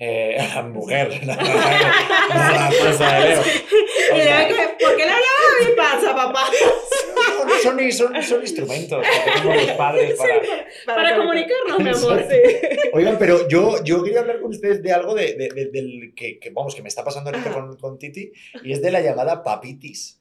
Eh, 0.00 0.38
a 0.54 0.62
mujer, 0.62 1.26
no, 1.26 1.34
la 1.34 2.70
panza 2.70 3.14
de 3.14 3.28
Leo. 3.30 3.42
¿Por 4.78 4.96
qué 4.96 5.04
le 5.04 5.10
hablaba 5.10 5.40
a 5.60 5.68
mi 5.68 5.74
panza, 5.74 6.14
papá? 6.14 6.44
Son, 7.64 7.92
son, 7.92 8.22
son, 8.22 8.40
instrumentos 8.40 9.04
que 9.04 9.30
tenemos 9.32 9.66
los 9.66 9.76
padres 9.76 10.16
para, 10.16 10.40
para, 10.86 11.16
comunicarnos, 11.16 11.78
mi 11.80 11.88
amor. 11.88 12.24
Oigan, 12.92 13.18
pero 13.18 13.48
yo, 13.48 13.82
yo 13.82 14.04
quería 14.04 14.20
hablar 14.20 14.40
con 14.40 14.50
ustedes 14.50 14.80
de 14.80 14.92
algo 14.92 15.16
de, 15.16 15.34
de, 15.34 15.68
del 15.72 16.12
que, 16.14 16.38
que, 16.38 16.50
vamos, 16.50 16.76
que 16.76 16.82
me 16.82 16.88
está 16.88 17.02
pasando 17.02 17.30
ahorita 17.30 17.52
con, 17.52 17.76
con 17.76 17.98
Titi, 17.98 18.30
y 18.62 18.72
es 18.72 18.80
de 18.80 18.92
la 18.92 19.00
llamada 19.00 19.42
papitis. 19.42 20.17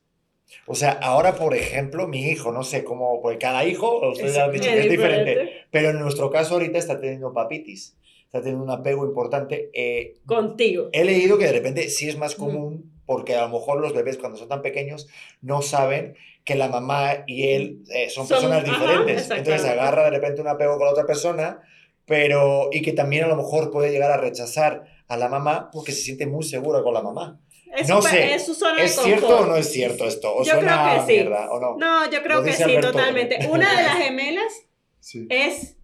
O 0.65 0.75
sea, 0.75 0.91
ahora, 0.91 1.35
por 1.35 1.55
ejemplo, 1.55 2.07
mi 2.07 2.25
hijo, 2.25 2.51
no 2.51 2.63
sé 2.63 2.83
cómo, 2.83 3.21
porque 3.21 3.37
cada 3.37 3.65
hijo, 3.65 4.07
ustedes 4.09 4.31
es, 4.31 4.37
han 4.37 4.51
dicho 4.51 4.69
que 4.69 4.79
es 4.79 4.89
diferente, 4.89 5.65
pero 5.71 5.89
en 5.89 5.99
nuestro 5.99 6.29
caso 6.29 6.55
ahorita 6.55 6.77
está 6.77 6.99
teniendo 6.99 7.33
papitis, 7.33 7.97
está 8.25 8.39
teniendo 8.41 8.63
un 8.63 8.71
apego 8.71 9.05
importante. 9.05 9.69
Eh, 9.73 10.17
Contigo. 10.25 10.89
He 10.91 11.05
leído 11.05 11.37
que 11.37 11.45
de 11.45 11.53
repente 11.53 11.89
sí 11.89 12.09
es 12.09 12.17
más 12.17 12.35
común, 12.35 12.91
porque 13.05 13.35
a 13.35 13.47
lo 13.47 13.49
mejor 13.49 13.79
los 13.79 13.93
bebés 13.93 14.17
cuando 14.17 14.37
son 14.37 14.49
tan 14.49 14.61
pequeños 14.61 15.07
no 15.41 15.61
saben 15.61 16.15
que 16.43 16.55
la 16.55 16.67
mamá 16.67 17.23
y 17.25 17.49
él 17.49 17.83
eh, 17.89 18.09
son, 18.09 18.27
personas 18.27 18.63
diferentes. 18.63 19.29
Entonces 19.31 19.65
agarra 19.65 20.03
de 20.03 20.11
repente 20.11 20.41
un 20.41 20.47
apego 20.47 20.77
con 20.77 20.85
la 20.85 20.91
otra 20.91 21.05
persona, 21.05 21.61
pero 22.05 22.69
y 22.71 22.81
que 22.81 22.93
también 22.93 23.23
a 23.23 23.27
lo 23.27 23.35
mejor 23.35 23.71
puede 23.71 23.91
llegar 23.91 24.11
a 24.11 24.17
rechazar 24.17 24.85
a 25.07 25.17
la 25.17 25.29
mamá 25.29 25.69
porque 25.71 25.91
se 25.91 26.01
siente 26.01 26.27
muy 26.27 26.43
segura 26.43 26.83
con 26.83 26.93
la 26.93 27.01
mamá. 27.01 27.39
Es 27.75 27.89
no 27.89 28.01
sé, 28.01 28.33
es, 28.33 28.47
¿es 28.47 28.95
cierto 28.95 29.39
o 29.39 29.45
no 29.45 29.55
es 29.55 29.71
cierto 29.71 30.07
esto? 30.07 30.35
¿O 30.35 30.43
yo 30.43 30.59
creo 30.59 30.77
que 30.83 30.99
sí. 31.05 31.13
Mierda, 31.13 31.51
¿o 31.51 31.59
no? 31.59 31.77
no, 31.77 32.09
yo 32.09 32.23
creo 32.23 32.43
que 32.43 32.53
sí, 32.53 32.79
totalmente. 32.81 33.47
Una 33.49 33.69
de 33.69 33.75
las 33.83 33.97
gemelas 33.97 34.65
sí. 34.99 35.27
es 35.29 35.75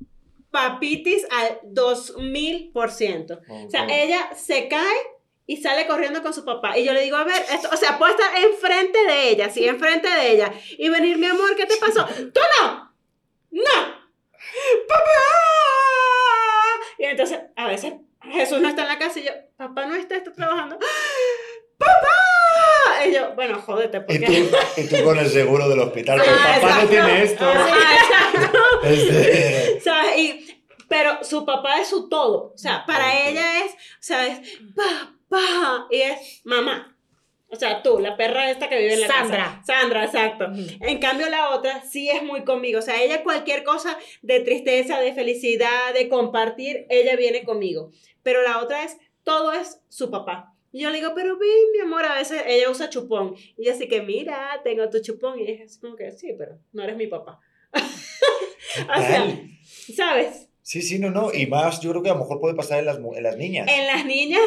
papitis 0.51 1.25
al 1.31 1.61
2000%. 1.63 3.65
O 3.65 3.69
sea, 3.69 3.87
ella 3.89 4.29
se 4.35 4.67
cae 4.67 4.97
y 5.45 5.57
sale 5.57 5.87
corriendo 5.87 6.21
con 6.21 6.33
su 6.33 6.45
papá. 6.45 6.77
Y 6.77 6.85
yo 6.85 6.93
le 6.93 7.01
digo, 7.01 7.17
a 7.17 7.23
ver, 7.23 7.41
esto, 7.51 7.69
o 7.71 7.77
sea, 7.77 7.97
puedo 7.97 8.11
estar 8.11 8.29
enfrente 8.37 8.97
de 9.05 9.29
ella, 9.29 9.49
sí, 9.49 9.67
enfrente 9.67 10.07
de 10.07 10.31
ella. 10.31 10.53
Y 10.77 10.89
venir, 10.89 11.17
mi 11.17 11.25
amor, 11.25 11.55
¿qué 11.55 11.65
te 11.65 11.75
pasó? 11.77 12.05
¡Tú 12.05 12.39
no! 12.61 12.93
¡No! 13.51 14.03
¡Papá! 14.87 15.03
Y 16.99 17.05
entonces, 17.05 17.39
a 17.55 17.67
veces 17.67 17.93
Jesús 18.21 18.61
no 18.61 18.69
está 18.69 18.83
en 18.83 18.87
la 18.87 18.99
casa 18.99 19.19
y 19.19 19.23
yo, 19.23 19.31
papá 19.57 19.85
no 19.85 19.95
está, 19.95 20.15
está 20.15 20.31
trabajando. 20.31 20.77
¡Papá! 21.77 23.05
Y 23.07 23.13
yo, 23.13 23.35
bueno, 23.35 23.61
jódete. 23.61 24.01
Porque... 24.01 24.25
¿Y, 24.25 24.47
tú, 24.47 24.55
y 24.77 24.83
tú 24.87 25.03
con 25.03 25.17
el 25.19 25.29
seguro 25.29 25.67
del 25.67 25.79
hospital, 25.79 26.21
pero 26.23 26.35
ah, 26.39 26.59
papá 26.61 26.81
no 26.81 26.89
tiene 26.89 27.23
esto. 27.23 27.45
Ah, 27.45 27.97
exacto. 28.01 28.59
Este... 28.83 29.81
¿Sabes? 29.81 30.17
Y, 30.17 30.63
pero 30.87 31.23
su 31.23 31.45
papá 31.45 31.81
es 31.81 31.87
su 31.89 32.07
todo. 32.09 32.51
O 32.53 32.57
sea, 32.57 32.85
para 32.85 33.27
ella 33.27 33.65
es, 33.65 33.75
¿sabes? 33.99 34.39
Papá. 34.75 35.87
Y 35.89 36.01
es 36.01 36.41
mamá. 36.43 36.95
O 37.53 37.55
sea, 37.55 37.83
tú, 37.83 37.99
la 37.99 38.17
perra 38.17 38.49
esta 38.49 38.67
que 38.67 38.79
vive 38.79 38.93
en 38.93 39.01
la 39.01 39.07
Sandra. 39.07 39.37
casa. 39.37 39.61
Sandra, 39.63 40.05
exacto. 40.05 40.45
En 40.81 40.99
cambio, 40.99 41.29
la 41.29 41.51
otra 41.51 41.83
sí 41.83 42.09
es 42.09 42.23
muy 42.23 42.43
conmigo. 42.43 42.79
O 42.79 42.81
sea, 42.81 43.01
ella 43.01 43.21
cualquier 43.21 43.63
cosa 43.63 43.95
de 44.23 44.39
tristeza, 44.39 44.99
de 44.99 45.13
felicidad, 45.13 45.93
de 45.93 46.09
compartir, 46.09 46.87
ella 46.89 47.15
viene 47.15 47.43
conmigo. 47.43 47.91
Pero 48.23 48.41
la 48.41 48.59
otra 48.59 48.83
es, 48.83 48.97
todo 49.23 49.51
es 49.51 49.79
su 49.87 50.09
papá. 50.09 50.52
Y 50.73 50.81
yo 50.81 50.89
le 50.89 50.97
digo, 50.97 51.13
pero 51.13 51.37
vi, 51.37 51.47
mi 51.71 51.79
amor, 51.81 52.03
a 52.03 52.15
veces 52.15 52.41
ella 52.47 52.69
usa 52.69 52.89
chupón. 52.89 53.35
Y 53.57 53.61
ella 53.61 53.73
así 53.73 53.87
que, 53.87 54.01
mira, 54.01 54.59
tengo 54.63 54.89
tu 54.89 54.99
chupón. 54.99 55.39
Y 55.39 55.43
ella 55.43 55.63
es 55.63 55.77
como 55.77 55.95
que, 55.95 56.11
sí, 56.11 56.33
pero 56.35 56.57
no 56.73 56.83
eres 56.83 56.97
mi 56.97 57.05
papá. 57.05 57.39
o 57.73 59.01
sea, 59.01 59.39
¿sabes? 59.95 60.49
Sí, 60.63 60.81
sí, 60.81 60.97
no, 60.97 61.11
no. 61.11 61.31
Y 61.31 61.45
más, 61.45 61.79
yo 61.79 61.91
creo 61.91 62.01
que 62.01 62.09
a 62.09 62.13
lo 62.13 62.21
mejor 62.21 62.39
puede 62.39 62.55
pasar 62.55 62.79
en 62.79 62.85
las, 62.85 62.97
en 62.97 63.21
las 63.21 63.37
niñas. 63.37 63.67
En 63.69 63.85
las 63.85 64.03
niñas, 64.03 64.41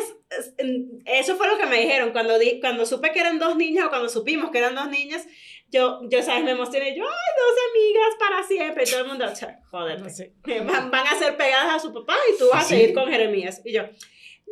eso 1.05 1.37
fue 1.37 1.47
lo 1.47 1.59
que 1.59 1.67
me 1.67 1.79
dijeron. 1.79 2.11
Cuando, 2.11 2.41
di, 2.41 2.59
cuando 2.59 2.87
supe 2.87 3.13
que 3.13 3.21
eran 3.21 3.39
dos 3.39 3.55
niñas 3.55 3.87
o 3.87 3.89
cuando 3.91 4.09
supimos 4.09 4.51
que 4.51 4.59
eran 4.59 4.75
dos 4.75 4.89
niñas, 4.89 5.25
yo, 5.71 6.01
yo 6.09 6.23
¿sabes? 6.25 6.43
Me 6.43 6.53
emocioné. 6.53 6.97
Yo, 6.97 7.05
ay, 7.05 7.33
dos 7.39 7.57
amigas 7.71 8.17
para 8.19 8.43
siempre. 8.43 8.85
Y 8.85 8.91
todo 8.91 9.03
el 9.03 9.07
mundo, 9.07 9.27
joder, 9.71 10.01
no 10.01 10.11
sé. 10.11 10.33
van, 10.65 10.91
van, 10.91 11.07
a 11.07 11.17
ser 11.17 11.37
pegadas 11.37 11.77
a 11.77 11.79
su 11.79 11.93
papá 11.93 12.17
y 12.35 12.37
tú 12.37 12.47
vas 12.53 12.65
a 12.65 12.69
seguir 12.69 12.95
con 12.95 13.09
Jeremías. 13.09 13.63
Y 13.65 13.75
yo, 13.75 13.83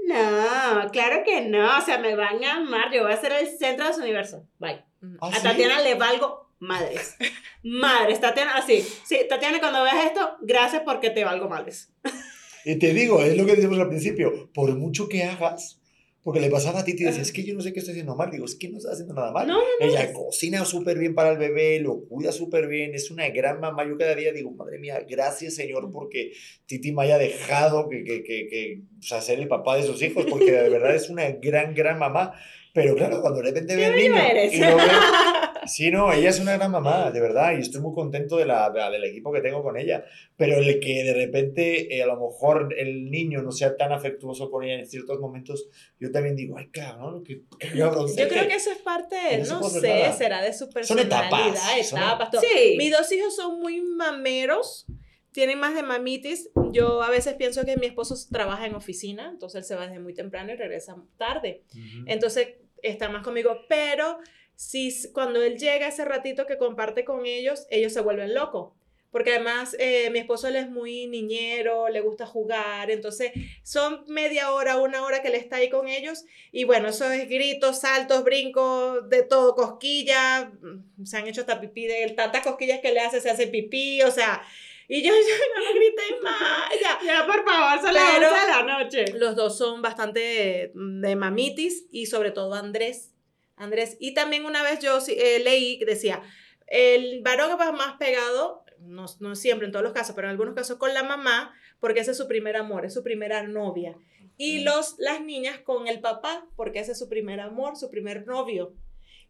no, 0.07 0.91
claro 0.91 1.23
que 1.25 1.43
no. 1.43 1.79
O 1.79 1.81
sea, 1.83 1.99
me 1.99 2.15
van 2.15 2.43
a 2.45 2.57
amar. 2.57 2.93
Yo 2.93 3.03
voy 3.03 3.13
a 3.13 3.21
ser 3.21 3.33
el 3.33 3.47
centro 3.47 3.87
de 3.87 3.95
su 3.95 4.01
universo. 4.01 4.47
Bye. 4.59 4.85
¿Ah, 5.21 5.31
a 5.33 5.43
Tatiana 5.43 5.81
le 5.81 5.95
valgo 5.95 6.51
madres. 6.59 7.17
Madres, 7.63 8.21
Tatiana, 8.21 8.53
así. 8.57 8.85
Sí, 9.05 9.21
Tatiana, 9.29 9.61
cuando 9.61 9.83
veas 9.83 10.07
esto, 10.07 10.37
gracias 10.43 10.83
porque 10.85 11.11
te 11.11 11.25
valgo 11.25 11.49
madres. 11.49 11.93
Y 12.65 12.79
te 12.79 12.95
digo, 12.95 13.21
es 13.23 13.37
lo 13.37 13.45
que 13.45 13.57
decimos 13.57 13.79
al 13.79 13.89
principio, 13.89 14.51
por 14.55 14.75
mucho 14.77 15.09
que 15.09 15.25
hagas, 15.25 15.81
porque 16.25 16.41
le 16.41 16.49
pasaba 16.49 16.81
a 16.81 16.85
ti 16.85 16.93
y 16.93 16.95
decías, 16.95 17.19
es 17.19 17.33
que 17.33 17.45
yo 17.45 17.53
no 17.53 17.61
sé 17.61 17.75
qué 17.75 17.81
estoy 17.81 17.93
haciendo 17.93 18.17
mal. 18.17 18.31
Digo, 18.31 18.47
es 18.47 18.55
que 18.55 18.71
no 18.71 18.79
estás 18.79 18.95
haciendo 18.95 19.13
nada 19.13 19.31
mal. 19.31 19.47
No, 19.47 19.59
no, 19.59 19.65
Ella 19.79 20.11
cocina 20.15 20.65
súper 20.65 20.99
bien 20.99 21.15
para 21.15 21.31
el 21.31 21.37
bebé, 21.37 21.79
lo 21.81 22.01
cuida 22.09 22.33
súper 22.33 22.67
bien, 22.67 22.95
es 22.95 23.11
una 23.11 23.29
gran 23.29 23.61
mamá. 23.61 23.87
Yo 23.87 23.99
cada 23.99 24.15
día 24.15 24.33
digo, 24.33 24.51
madre 24.51 24.79
mía, 24.79 25.05
gracias 25.07 25.55
Señor 25.55 25.93
porque 25.93 26.33
Titi 26.65 26.93
me 26.93 27.03
haya 27.05 27.19
dejado 27.19 27.91
que, 27.91 28.05
que, 28.05 28.23
que, 28.23 28.49
que 28.49 28.81
o 28.99 29.03
sea, 29.03 29.21
ser 29.21 29.39
el 29.39 29.49
papá 29.49 29.77
de 29.77 29.83
sus 29.83 30.01
hijos, 30.01 30.25
porque 30.31 30.51
de 30.51 30.71
verdad 30.71 30.95
es 30.95 31.11
una 31.11 31.31
gran, 31.31 31.75
gran 31.75 31.99
mamá. 31.99 32.33
Pero 32.73 32.97
claro, 32.97 33.21
cuando 33.21 33.41
de 33.41 33.49
repente 33.51 33.77
ve 33.77 33.85
al 33.85 33.95
niño 33.95 34.15
y 34.51 34.59
lo 34.61 34.77
ve, 34.77 34.83
Sí, 35.67 35.91
no, 35.91 36.13
ella 36.13 36.31
es 36.31 36.41
una 36.41 36.57
gran 36.57 36.71
mamá, 36.71 37.11
de 37.11 37.21
verdad, 37.21 37.57
y 37.57 37.61
estoy 37.61 37.81
muy 37.81 37.95
contento 37.95 38.37
de 38.37 38.47
la, 38.47 38.71
del 38.71 39.05
equipo 39.05 39.33
que 39.33 39.41
tengo 39.41 39.63
con 39.63 39.77
ella. 39.77 40.05
Pero 40.37 40.59
el 40.59 40.81
que 40.81 41.05
de 41.05 41.15
repente 41.15 41.97
eh, 41.97 42.03
a 42.03 42.07
lo 42.07 42.15
mejor 42.15 42.75
el 42.77 43.11
niño 43.11 43.43
no 43.43 43.53
sea 43.53 43.77
tan 43.77 43.93
afectuoso 43.93 44.51
con 44.51 44.65
ella 44.65 44.81
en 44.81 44.87
ciertos 44.87 45.21
momentos, 45.21 45.69
yo 45.99 46.11
también 46.11 46.37
digo, 46.37 46.57
ay, 46.59 46.69
cabrón, 46.71 47.25
qué, 47.25 47.43
Yo 47.75 47.93
creo 47.93 48.49
que 48.49 48.55
eso 48.55 48.71
es 48.71 48.79
parte 48.79 49.17
de, 49.17 49.39
no, 49.45 49.63
sé, 49.63 50.13
será 50.17 50.43
de 50.43 50.53
su 50.53 50.69
personalidad, 50.71 51.31
son 51.31 51.31
etapas. 51.31 51.93
etapas 51.93 52.41
Sí. 52.41 52.77
Mis 52.77 52.91
dos 52.91 53.11
hijos 53.13 53.35
son 53.35 53.61
muy 53.61 53.81
mameros 53.81 54.87
tienen 55.35 55.59
más 55.59 55.75
de 55.75 55.83
mamitis. 55.83 56.49
Yo 56.71 57.03
a 57.03 57.11
veces 57.11 57.35
pienso 57.35 57.65
que 57.65 57.77
mi 57.77 57.87
esposo 57.87 58.15
trabaja 58.31 58.67
en 58.67 58.77
oficina, 58.77 59.29
entonces 59.29 59.59
él 59.59 59.65
se 59.65 59.75
va 59.75 59.89
desde 59.89 59.99
muy 59.99 60.15
temprano 60.15 60.53
y 60.53 60.57
regresa 60.57 60.97
tarde. 61.19 61.65
Entonces 62.07 62.55
está 62.83 63.09
más 63.09 63.25
conmigo, 63.25 63.59
pero 63.69 64.21
si 64.57 64.93
cuando 65.13 65.43
él 65.43 65.59
llega 65.59 65.89
ese 65.89 66.05
ratito 66.05 66.47
que 66.47 66.59
comparte 66.59 67.05
con 67.05 67.27
ellos, 67.27 67.67
ellos 67.71 67.93
se 67.93 68.01
vuelven 68.01 68.35
locos. 68.35 68.73
Porque 69.11 69.31
además 69.31 69.77
eh, 69.79 70.11
mi 70.11 70.19
esposo 70.19 70.49
él 70.49 70.57
es 70.57 70.69
muy 70.69 71.07
niñero, 71.07 71.89
le 71.89 72.01
gusta 72.01 72.27
jugar, 72.27 72.91
entonces 72.91 73.31
son 73.63 74.03
media 74.09 74.51
hora, 74.51 74.77
una 74.77 75.05
hora 75.05 75.23
que 75.23 75.29
él 75.29 75.37
está 75.37 75.57
ahí 75.57 75.71
con 75.71 75.87
ellos 75.87 76.25
y 76.51 76.65
bueno, 76.65 76.89
eso 76.89 77.09
es 77.09 77.29
gritos, 77.29 77.79
saltos, 77.79 78.25
brincos, 78.25 79.09
de 79.09 79.23
todo, 79.23 79.55
cosquillas, 79.55 80.49
mm, 80.61 81.05
se 81.05 81.17
han 81.17 81.29
hecho 81.29 81.43
hasta 81.43 81.61
pipí 81.61 81.87
de 81.87 82.03
él, 82.03 82.17
tantas 82.17 82.43
cosquillas 82.43 82.81
que 82.81 82.93
le 82.93 82.99
hace, 82.99 83.21
se 83.21 83.31
hace 83.31 83.47
pipí, 83.47 84.03
o 84.03 84.11
sea, 84.11 84.43
y 84.89 85.03
yo, 85.03 85.13
yo 85.15 85.63
no 85.63 85.75
grité 85.75 86.21
más. 86.23 86.71
Ya, 86.83 86.99
ya 87.07 87.27
por 87.27 87.45
favor, 87.45 87.81
son 87.81 87.95
las 87.95 88.49
la 88.49 88.63
noche. 88.63 89.05
Los 89.15 89.37
dos 89.37 89.57
son 89.57 89.81
bastante 89.81 90.73
de 90.75 91.17
mamitis 91.17 91.87
y 91.91 92.07
sobre 92.07 92.33
todo 92.33 92.55
Andrés. 92.55 93.14
Andrés. 93.57 93.97
Y 94.01 94.15
también 94.15 94.45
una 94.45 94.63
vez 94.63 94.81
yo 94.81 94.99
eh, 95.09 95.41
leí 95.43 95.79
que 95.79 95.85
decía, 95.85 96.23
el 96.67 97.23
varón 97.23 97.59
va 97.59 97.73
más 97.73 97.97
pegado, 97.97 98.65
no, 98.81 99.07
no 99.21 99.35
siempre 99.35 99.67
en 99.67 99.73
todos 99.73 99.85
los 99.85 99.93
casos, 99.93 100.15
pero 100.15 100.29
en 100.29 100.33
algunos 100.33 100.55
casos 100.55 100.79
con 100.79 100.95
la 100.95 101.03
mamá, 101.03 101.55
porque 101.81 102.01
ese 102.01 102.13
es 102.13 102.17
su 102.17 102.29
primer 102.29 102.57
amor, 102.57 102.85
es 102.85 102.95
su 102.95 103.03
primera 103.03 103.43
novia. 103.43 103.97
Y 104.37 104.65
los, 104.65 104.97
las 104.99 105.21
niñas 105.21 105.59
con 105.61 105.87
el 105.87 106.01
papá, 106.01 106.47
porque 106.57 106.81
ese 106.81 106.93
es 106.93 106.99
su 106.99 107.09
primer 107.09 107.41
amor, 107.41 107.77
su 107.77 107.91
primer 107.91 108.27
novio. 108.27 108.75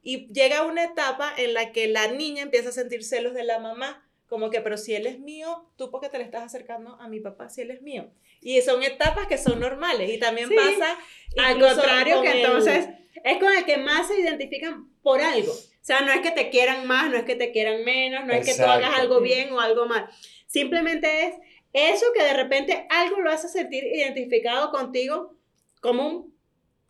Y 0.02 0.32
llega 0.32 0.64
una 0.64 0.84
etapa 0.84 1.32
en 1.36 1.54
la 1.54 1.72
que 1.72 1.88
la 1.88 2.08
niña 2.08 2.42
empieza 2.42 2.70
a 2.70 2.72
sentir 2.72 3.04
celos 3.04 3.34
de 3.34 3.44
la 3.44 3.58
mamá 3.58 4.03
como 4.34 4.50
que, 4.50 4.60
pero 4.60 4.76
si 4.76 4.96
él 4.96 5.06
es 5.06 5.20
mío, 5.20 5.64
tú 5.76 5.92
porque 5.92 6.08
te 6.08 6.18
le 6.18 6.24
estás 6.24 6.42
acercando 6.42 6.96
a 7.00 7.06
mi 7.06 7.20
papá 7.20 7.48
si 7.48 7.60
él 7.60 7.70
es 7.70 7.82
mío. 7.82 8.10
Y 8.40 8.60
son 8.62 8.82
etapas 8.82 9.28
que 9.28 9.38
son 9.38 9.60
normales 9.60 10.10
y 10.10 10.18
también 10.18 10.48
pasa 10.52 10.98
al 11.38 11.60
contrario 11.60 12.20
que 12.20 12.42
entonces 12.42 12.88
es 13.22 13.38
con 13.38 13.56
el 13.56 13.64
que 13.64 13.76
más 13.76 14.08
se 14.08 14.18
identifican 14.18 14.88
por 15.04 15.20
algo. 15.20 15.52
O 15.52 15.84
sea, 15.86 16.00
no 16.00 16.10
es 16.10 16.18
que 16.18 16.32
te 16.32 16.50
quieran 16.50 16.84
más, 16.88 17.12
no 17.12 17.16
es 17.16 17.22
que 17.22 17.36
te 17.36 17.52
quieran 17.52 17.84
menos, 17.84 18.26
no 18.26 18.32
es 18.32 18.44
que 18.44 18.60
tú 18.60 18.68
hagas 18.68 18.98
algo 18.98 19.20
bien 19.20 19.52
o 19.52 19.60
algo 19.60 19.86
mal. 19.86 20.10
Simplemente 20.48 21.26
es 21.28 21.34
eso 21.72 22.06
que 22.12 22.24
de 22.24 22.34
repente 22.34 22.88
algo 22.90 23.20
lo 23.20 23.30
hace 23.30 23.48
sentir 23.48 23.84
identificado 23.84 24.72
contigo 24.72 25.36
como 25.80 26.08
un 26.08 26.33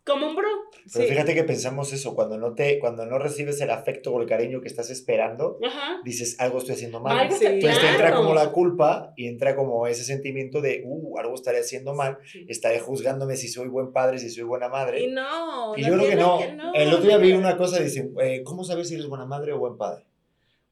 como 0.05 0.27
un 0.27 0.35
bro. 0.35 0.47
Pero 0.93 1.07
fíjate 1.07 1.33
que 1.33 1.43
pensamos 1.43 1.91
eso, 1.91 2.13
cuando 2.13 2.37
no 2.37 2.53
te, 2.53 2.77
cuando 2.77 3.05
no 3.07 3.17
recibes 3.17 3.59
el 3.61 3.71
afecto 3.71 4.13
o 4.13 4.21
el 4.21 4.27
cariño 4.27 4.61
que 4.61 4.67
estás 4.67 4.91
esperando, 4.91 5.57
dices 6.03 6.39
algo 6.39 6.59
estoy 6.59 6.75
haciendo 6.75 6.99
mal. 6.99 7.23
Entonces 7.23 7.59
te 7.59 7.89
entra 7.89 8.13
como 8.13 8.35
la 8.35 8.51
culpa 8.51 9.13
y 9.15 9.27
entra 9.27 9.55
como 9.55 9.87
ese 9.87 10.03
sentimiento 10.03 10.61
de, 10.61 10.83
uh, 10.85 11.17
algo 11.17 11.33
estaré 11.33 11.59
haciendo 11.59 11.95
mal, 11.95 12.19
estaré 12.47 12.79
juzgándome 12.79 13.35
si 13.35 13.47
soy 13.47 13.67
buen 13.67 13.91
padre, 13.91 14.19
si 14.19 14.29
soy 14.29 14.43
buena 14.43 14.69
madre. 14.69 15.01
Y 15.01 15.07
no. 15.07 15.75
Y 15.75 15.83
yo 15.83 15.93
creo 15.93 16.07
que 16.07 16.15
no. 16.15 16.73
El 16.73 16.93
otro 16.93 17.07
día 17.07 17.17
vi 17.17 17.33
una 17.33 17.57
cosa, 17.57 17.81
dice, 17.81 18.11
eh, 18.21 18.43
¿cómo 18.43 18.63
sabes 18.63 18.89
si 18.89 18.93
eres 18.93 19.07
buena 19.07 19.25
madre 19.25 19.53
o 19.53 19.59
buen 19.59 19.75
padre? 19.75 20.05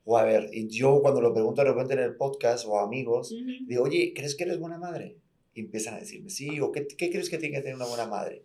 O 0.05 0.17
a 0.17 0.23
ver, 0.23 0.49
y 0.51 0.67
yo 0.67 0.99
cuando 1.01 1.21
lo 1.21 1.34
pregunto 1.34 1.63
de 1.63 1.69
repente 1.69 1.93
en 1.93 2.01
el 2.01 2.15
podcast 2.15 2.65
o 2.67 2.77
a 2.77 2.84
amigos, 2.84 3.34
digo, 3.65 3.84
oye, 3.84 4.13
¿crees 4.13 4.36
que 4.36 4.43
eres 4.43 4.59
buena 4.59 4.77
madre? 4.77 5.17
Y 5.55 5.61
empiezan 5.61 5.95
a 5.95 5.99
decirme, 5.99 6.29
sí, 6.29 6.59
o 6.59 6.71
¿qué, 6.71 6.86
qué 6.86 7.09
crees 7.09 7.29
que 7.29 7.38
tiene 7.38 7.55
que 7.55 7.61
tener 7.61 7.75
una 7.75 7.86
buena 7.86 8.05
madre? 8.05 8.43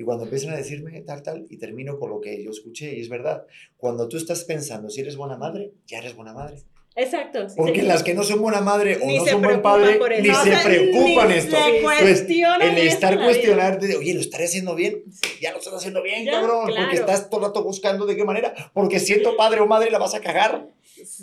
Y 0.00 0.02
cuando 0.02 0.24
empiezan 0.24 0.54
a 0.54 0.56
decirme 0.56 1.02
tal, 1.02 1.22
tal, 1.22 1.44
y 1.50 1.58
termino 1.58 1.98
con 1.98 2.08
lo 2.08 2.22
que 2.22 2.42
yo 2.42 2.50
escuché, 2.50 2.96
y 2.96 3.02
es 3.02 3.10
verdad, 3.10 3.44
cuando 3.76 4.08
tú 4.08 4.16
estás 4.16 4.44
pensando 4.44 4.88
si 4.88 5.02
eres 5.02 5.14
buena 5.14 5.36
madre, 5.36 5.72
ya 5.86 5.98
eres 5.98 6.16
buena 6.16 6.32
madre. 6.32 6.62
Exacto. 6.96 7.46
Porque 7.54 7.82
las 7.82 8.02
que 8.02 8.14
no 8.14 8.22
son 8.22 8.40
buena 8.40 8.62
madre 8.62 8.96
o 8.96 9.06
no 9.06 9.26
son 9.26 9.42
buen 9.42 9.60
padre, 9.60 10.00
ni 10.22 10.34
se 10.34 10.56
preocupan 10.64 11.30
esto. 11.32 11.54
Pues, 11.82 12.22
el 12.22 12.78
estar 12.78 13.22
cuestionando 13.22 13.86
de, 13.86 13.96
oye, 13.96 14.14
lo 14.14 14.20
estaré 14.20 14.46
haciendo 14.46 14.74
bien, 14.74 15.04
ya 15.38 15.52
lo 15.52 15.58
estás 15.58 15.74
haciendo 15.74 16.02
bien, 16.02 16.24
cabrón, 16.24 16.70
porque 16.74 16.96
estás 16.96 17.28
todo 17.28 17.42
el 17.42 17.46
rato 17.48 17.62
buscando 17.62 18.06
de 18.06 18.16
qué 18.16 18.24
manera, 18.24 18.54
porque 18.72 19.00
siento 19.00 19.36
padre 19.36 19.60
o 19.60 19.66
madre 19.66 19.90
la 19.90 19.98
vas 19.98 20.14
a 20.14 20.20
cagar. 20.20 20.66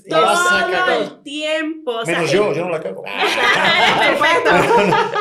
Todo 0.08 0.22
vas 0.22 0.52
a 0.52 0.72
cagar. 0.72 1.02
el 1.02 1.24
tiempo. 1.24 1.94
Menos 2.06 2.32
yo, 2.32 2.54
yo 2.54 2.66
no 2.66 2.70
la 2.70 2.80
cago. 2.80 3.04
Perfecto. 4.00 4.52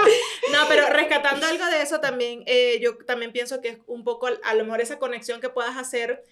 pero 1.31 1.41
rescatando 1.41 1.65
algo 1.65 1.77
de 1.77 1.83
eso 1.83 2.01
también, 2.01 2.43
eh, 2.47 2.79
yo 2.81 2.97
también 2.99 3.33
pienso 3.33 3.61
que 3.61 3.69
es 3.71 3.79
un 3.87 4.05
poco 4.05 4.27
a 4.27 4.55
lo 4.55 4.65
mejor 4.65 4.81
esa 4.81 4.99
conexión 4.99 5.41
que 5.41 5.49
puedas 5.49 5.77
hacer 5.77 6.25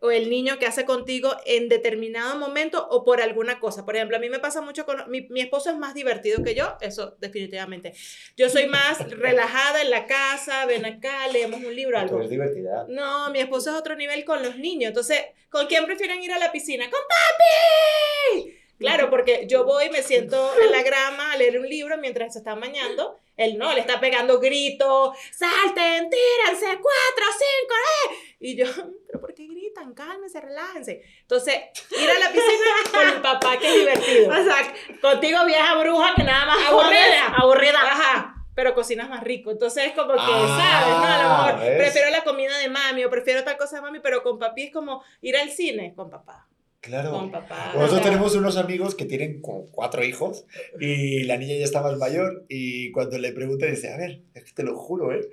o 0.00 0.10
el 0.10 0.28
niño 0.28 0.58
que 0.58 0.66
hace 0.66 0.84
contigo 0.84 1.36
en 1.46 1.68
determinado 1.68 2.36
momento 2.36 2.88
o 2.90 3.04
por 3.04 3.22
alguna 3.22 3.60
cosa. 3.60 3.84
Por 3.84 3.94
ejemplo, 3.94 4.16
a 4.16 4.20
mí 4.20 4.28
me 4.28 4.40
pasa 4.40 4.60
mucho 4.60 4.84
con 4.84 5.08
mi, 5.08 5.28
mi 5.30 5.40
esposo 5.40 5.70
es 5.70 5.76
más 5.76 5.94
divertido 5.94 6.42
que 6.42 6.56
yo, 6.56 6.76
eso 6.80 7.16
definitivamente. 7.20 7.94
Yo 8.36 8.48
soy 8.48 8.66
más 8.66 8.98
relajada 9.10 9.80
en 9.80 9.90
la 9.90 10.06
casa, 10.06 10.66
ven 10.66 10.84
acá, 10.84 11.28
leemos 11.28 11.62
un 11.62 11.76
libro, 11.76 11.96
algo. 11.98 12.20
es 12.20 12.30
divertida. 12.30 12.84
No, 12.88 13.30
mi 13.30 13.38
esposo 13.38 13.70
es 13.70 13.76
otro 13.76 13.94
nivel 13.94 14.24
con 14.24 14.42
los 14.42 14.56
niños. 14.56 14.88
Entonces, 14.88 15.20
¿con 15.50 15.68
quién 15.68 15.86
prefieren 15.86 16.20
ir 16.20 16.32
a 16.32 16.38
la 16.40 16.50
piscina? 16.50 16.90
¡Con 16.90 17.00
papi! 17.00 18.61
Claro, 18.82 19.10
porque 19.10 19.46
yo 19.48 19.64
voy, 19.64 19.88
me 19.90 20.02
siento 20.02 20.52
en 20.62 20.70
la 20.70 20.82
grama 20.82 21.32
a 21.32 21.36
leer 21.36 21.58
un 21.58 21.68
libro 21.68 21.96
mientras 21.98 22.32
se 22.32 22.40
están 22.40 22.60
bañando. 22.60 23.18
Él 23.36 23.56
no, 23.56 23.72
le 23.72 23.80
está 23.80 23.98
pegando 23.98 24.38
gritos, 24.38 25.16
salten, 25.30 26.10
tírense, 26.10 26.66
cuatro, 26.66 27.24
cinco, 27.38 27.74
eh. 27.74 28.36
Y 28.40 28.56
yo, 28.56 28.66
pero 29.06 29.20
¿por 29.20 29.32
qué 29.34 29.46
gritan? 29.46 29.94
Cálmense, 29.94 30.40
relájense. 30.40 31.02
Entonces, 31.22 31.54
ir 31.90 32.10
a 32.10 32.18
la 32.18 32.30
piscina 32.30 32.70
con 32.92 33.08
el 33.08 33.22
papá, 33.22 33.58
que 33.58 33.68
es 33.68 33.74
divertido. 33.74 34.30
O 34.30 34.44
sea, 34.44 34.74
contigo 35.00 35.44
vieja 35.46 35.74
bruja 35.76 36.14
que 36.14 36.24
nada 36.24 36.46
más 36.46 36.58
aburrida. 36.68 37.26
Aburrida. 37.36 37.80
Ajá. 37.80 38.34
Pero 38.54 38.74
cocinas 38.74 39.08
más 39.08 39.22
rico. 39.22 39.50
Entonces 39.50 39.86
es 39.86 39.92
como 39.92 40.12
que, 40.12 40.20
ah, 40.20 40.82
¿sabes? 40.82 40.96
No, 40.98 41.04
a 41.04 41.22
lo 41.22 41.56
mejor 41.56 41.76
prefiero 41.78 42.10
la 42.10 42.22
comida 42.22 42.58
de 42.58 42.68
mami 42.68 43.04
o 43.04 43.10
prefiero 43.10 43.42
tal 43.44 43.56
cosa 43.56 43.76
de 43.76 43.82
mami, 43.82 44.00
pero 44.00 44.22
con 44.22 44.38
papi 44.38 44.64
es 44.64 44.72
como 44.72 45.02
ir 45.22 45.38
al 45.38 45.50
cine 45.50 45.94
con 45.94 46.10
papá. 46.10 46.46
Claro. 46.82 47.30
Nosotros 47.74 48.02
tenemos 48.02 48.34
unos 48.34 48.56
amigos 48.56 48.96
que 48.96 49.04
tienen 49.04 49.40
como 49.40 49.66
cuatro 49.66 50.04
hijos 50.04 50.46
y 50.80 51.22
la 51.22 51.36
niña 51.36 51.54
ya 51.54 51.64
está 51.64 51.80
más 51.80 51.96
mayor 51.96 52.44
y 52.48 52.90
cuando 52.90 53.18
le 53.18 53.32
preguntan 53.32 53.70
dice, 53.70 53.92
a 53.92 53.96
ver, 53.96 54.22
es 54.34 54.44
que 54.44 54.52
te 54.52 54.64
lo 54.64 54.76
juro, 54.76 55.14
¿eh? 55.14 55.30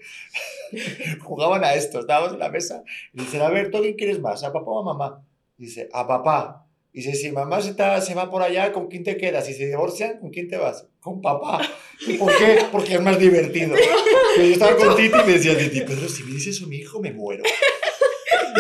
Jugaban 1.21 1.63
a 1.63 1.73
esto, 1.73 2.01
estábamos 2.01 2.33
en 2.33 2.39
la 2.39 2.49
mesa 2.49 2.83
y 3.13 3.21
dicen, 3.21 3.41
a 3.41 3.49
ver, 3.49 3.71
¿tú 3.71 3.81
quién 3.81 3.95
quieres 3.95 4.19
más, 4.19 4.43
a 4.43 4.53
papá 4.53 4.69
o 4.69 4.81
a 4.81 4.93
mamá? 4.93 5.25
dice, 5.59 5.89
a 5.91 6.07
papá. 6.07 6.65
Y 6.91 7.01
dice, 7.01 7.13
si 7.13 7.31
mamá 7.31 7.61
se, 7.61 7.71
está, 7.71 8.01
se 8.01 8.15
va 8.15 8.31
por 8.31 8.41
allá, 8.41 8.71
¿con 8.71 8.87
quién 8.87 9.03
te 9.03 9.15
quedas? 9.15 9.45
Si 9.45 9.53
se 9.53 9.67
divorcian, 9.67 10.19
¿con 10.19 10.31
quién 10.31 10.47
te 10.47 10.57
vas? 10.57 10.87
Con 10.99 11.21
papá. 11.21 11.61
¿Y 12.07 12.13
por 12.13 12.35
qué? 12.35 12.65
Porque 12.71 12.95
es 12.95 13.01
más 13.01 13.19
divertido. 13.19 13.75
yo 14.37 14.43
estaba 14.43 14.75
con 14.75 14.95
Titi 14.95 15.15
y 15.15 15.25
me 15.25 15.33
decía, 15.33 15.57
Titi, 15.57 15.81
pero 15.81 16.07
si 16.09 16.23
me 16.23 16.33
dices 16.33 16.61
mi 16.65 16.77
hijo, 16.77 16.99
me 16.99 17.11
muero. 17.11 17.43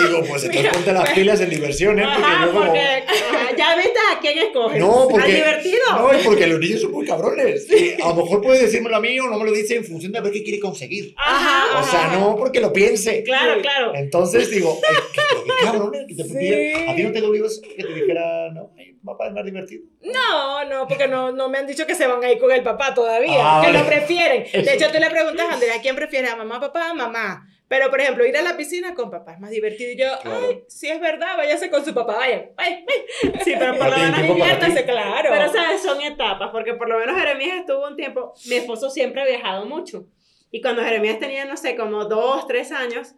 Digo, 0.07 0.23
pues 0.27 0.43
entonces 0.43 0.71
ponte 0.71 0.93
las 0.93 1.09
pilas 1.11 1.41
en 1.41 1.49
diversión, 1.49 1.99
¿eh? 1.99 2.05
Porque 2.13 2.31
yo 2.41 2.53
como... 2.53 2.73
ya 3.57 3.75
viste 3.75 3.99
a 4.11 4.19
quién 4.19 4.37
escoges. 4.37 4.79
No, 4.79 5.07
porque... 5.09 5.25
¿Al 5.25 5.35
divertido? 5.35 5.79
No, 5.91 6.09
porque 6.23 6.47
los 6.47 6.59
niños 6.59 6.81
son 6.81 6.91
muy 6.91 7.05
cabrones. 7.05 7.67
a 8.03 8.07
lo 8.09 8.15
mejor 8.15 8.41
puede 8.41 8.63
decírmelo 8.63 8.95
a 8.95 8.99
mí 8.99 9.19
o 9.19 9.27
no 9.27 9.37
me 9.37 9.45
lo 9.45 9.51
dice 9.51 9.75
en 9.75 9.85
función 9.85 10.11
de 10.11 10.21
ver 10.21 10.31
qué 10.31 10.43
quiere 10.43 10.59
conseguir. 10.59 11.13
Ajá. 11.17 11.79
O 11.79 11.83
sea, 11.83 12.07
no 12.17 12.35
porque 12.35 12.59
lo 12.59 12.71
piense. 12.71 13.23
Claro, 13.23 13.61
claro. 13.61 13.93
Entonces 13.95 14.49
digo, 14.49 14.79
qué, 14.81 14.95
qué 15.13 15.65
cabrones. 15.65 16.05
Que 16.07 16.15
te 16.15 16.89
¿A 16.89 16.95
ti 16.95 17.03
no 17.03 17.11
te 17.11 17.21
dolió 17.21 17.45
eso? 17.45 17.61
Que 17.61 17.83
te 17.83 17.93
dijera, 17.93 18.49
no, 18.51 18.71
papá 19.03 19.27
es 19.27 19.33
más 19.33 19.45
divertido. 19.45 19.83
No, 20.01 20.65
no, 20.65 20.87
porque 20.87 21.07
no, 21.07 21.31
no 21.31 21.49
me 21.49 21.57
han 21.57 21.67
dicho 21.67 21.85
que 21.85 21.95
se 21.95 22.07
van 22.07 22.23
a 22.23 22.31
ir 22.31 22.39
con 22.39 22.51
el 22.51 22.63
papá 22.63 22.93
todavía. 22.93 23.39
Ah, 23.39 23.61
que 23.65 23.71
lo 23.71 23.85
prefieren. 23.85 24.43
De 24.51 24.73
hecho, 24.73 24.91
tú 24.91 24.99
le 24.99 25.09
preguntas 25.09 25.45
a 25.49 25.53
Andrea, 25.53 25.75
¿quién 25.81 25.95
prefiere? 25.95 26.27
¿A 26.27 26.35
mamá, 26.35 26.59
papá, 26.59 26.93
mamá? 26.93 27.45
Pero, 27.69 27.91
por 27.91 28.01
ejemplo, 28.01 28.25
ir 28.25 28.35
a 28.35 28.41
la 28.41 28.57
piscina 28.57 28.95
con 28.95 29.11
papá 29.11 29.33
es 29.33 29.39
más 29.39 29.51
divertido. 29.51 29.91
Y 29.91 29.95
yo, 29.95 30.07
ay, 30.25 30.63
si 30.67 30.87
es 30.87 30.99
verdad, 30.99 31.37
váyase 31.37 31.69
con 31.69 31.85
su 31.85 31.93
papá, 31.93 32.15
vaya. 32.17 32.49
Ay, 32.57 32.83
Sí, 33.43 33.53
pero 33.59 33.77
por 33.77 33.91
lo 33.91 33.97
menos 33.97 34.23
diviértase, 34.23 34.85
claro. 34.85 35.29
Pero, 35.31 35.53
¿sabes? 35.53 35.83
Son 35.83 36.01
etapas, 36.01 36.49
porque 36.51 36.73
por 36.73 36.89
lo 36.89 36.97
menos 36.97 37.15
Jeremías 37.15 37.59
estuvo 37.59 37.87
un 37.87 37.95
tiempo, 37.95 38.33
mi 38.47 38.55
esposo 38.55 38.89
siempre 38.89 39.21
ha 39.21 39.25
viajado 39.25 39.67
mucho. 39.67 40.07
Y 40.49 40.61
cuando 40.63 40.83
Jeremías 40.83 41.19
tenía, 41.19 41.45
no 41.45 41.55
sé, 41.57 41.75
como 41.75 42.05
dos, 42.05 42.47
tres 42.47 42.71
años, 42.71 43.13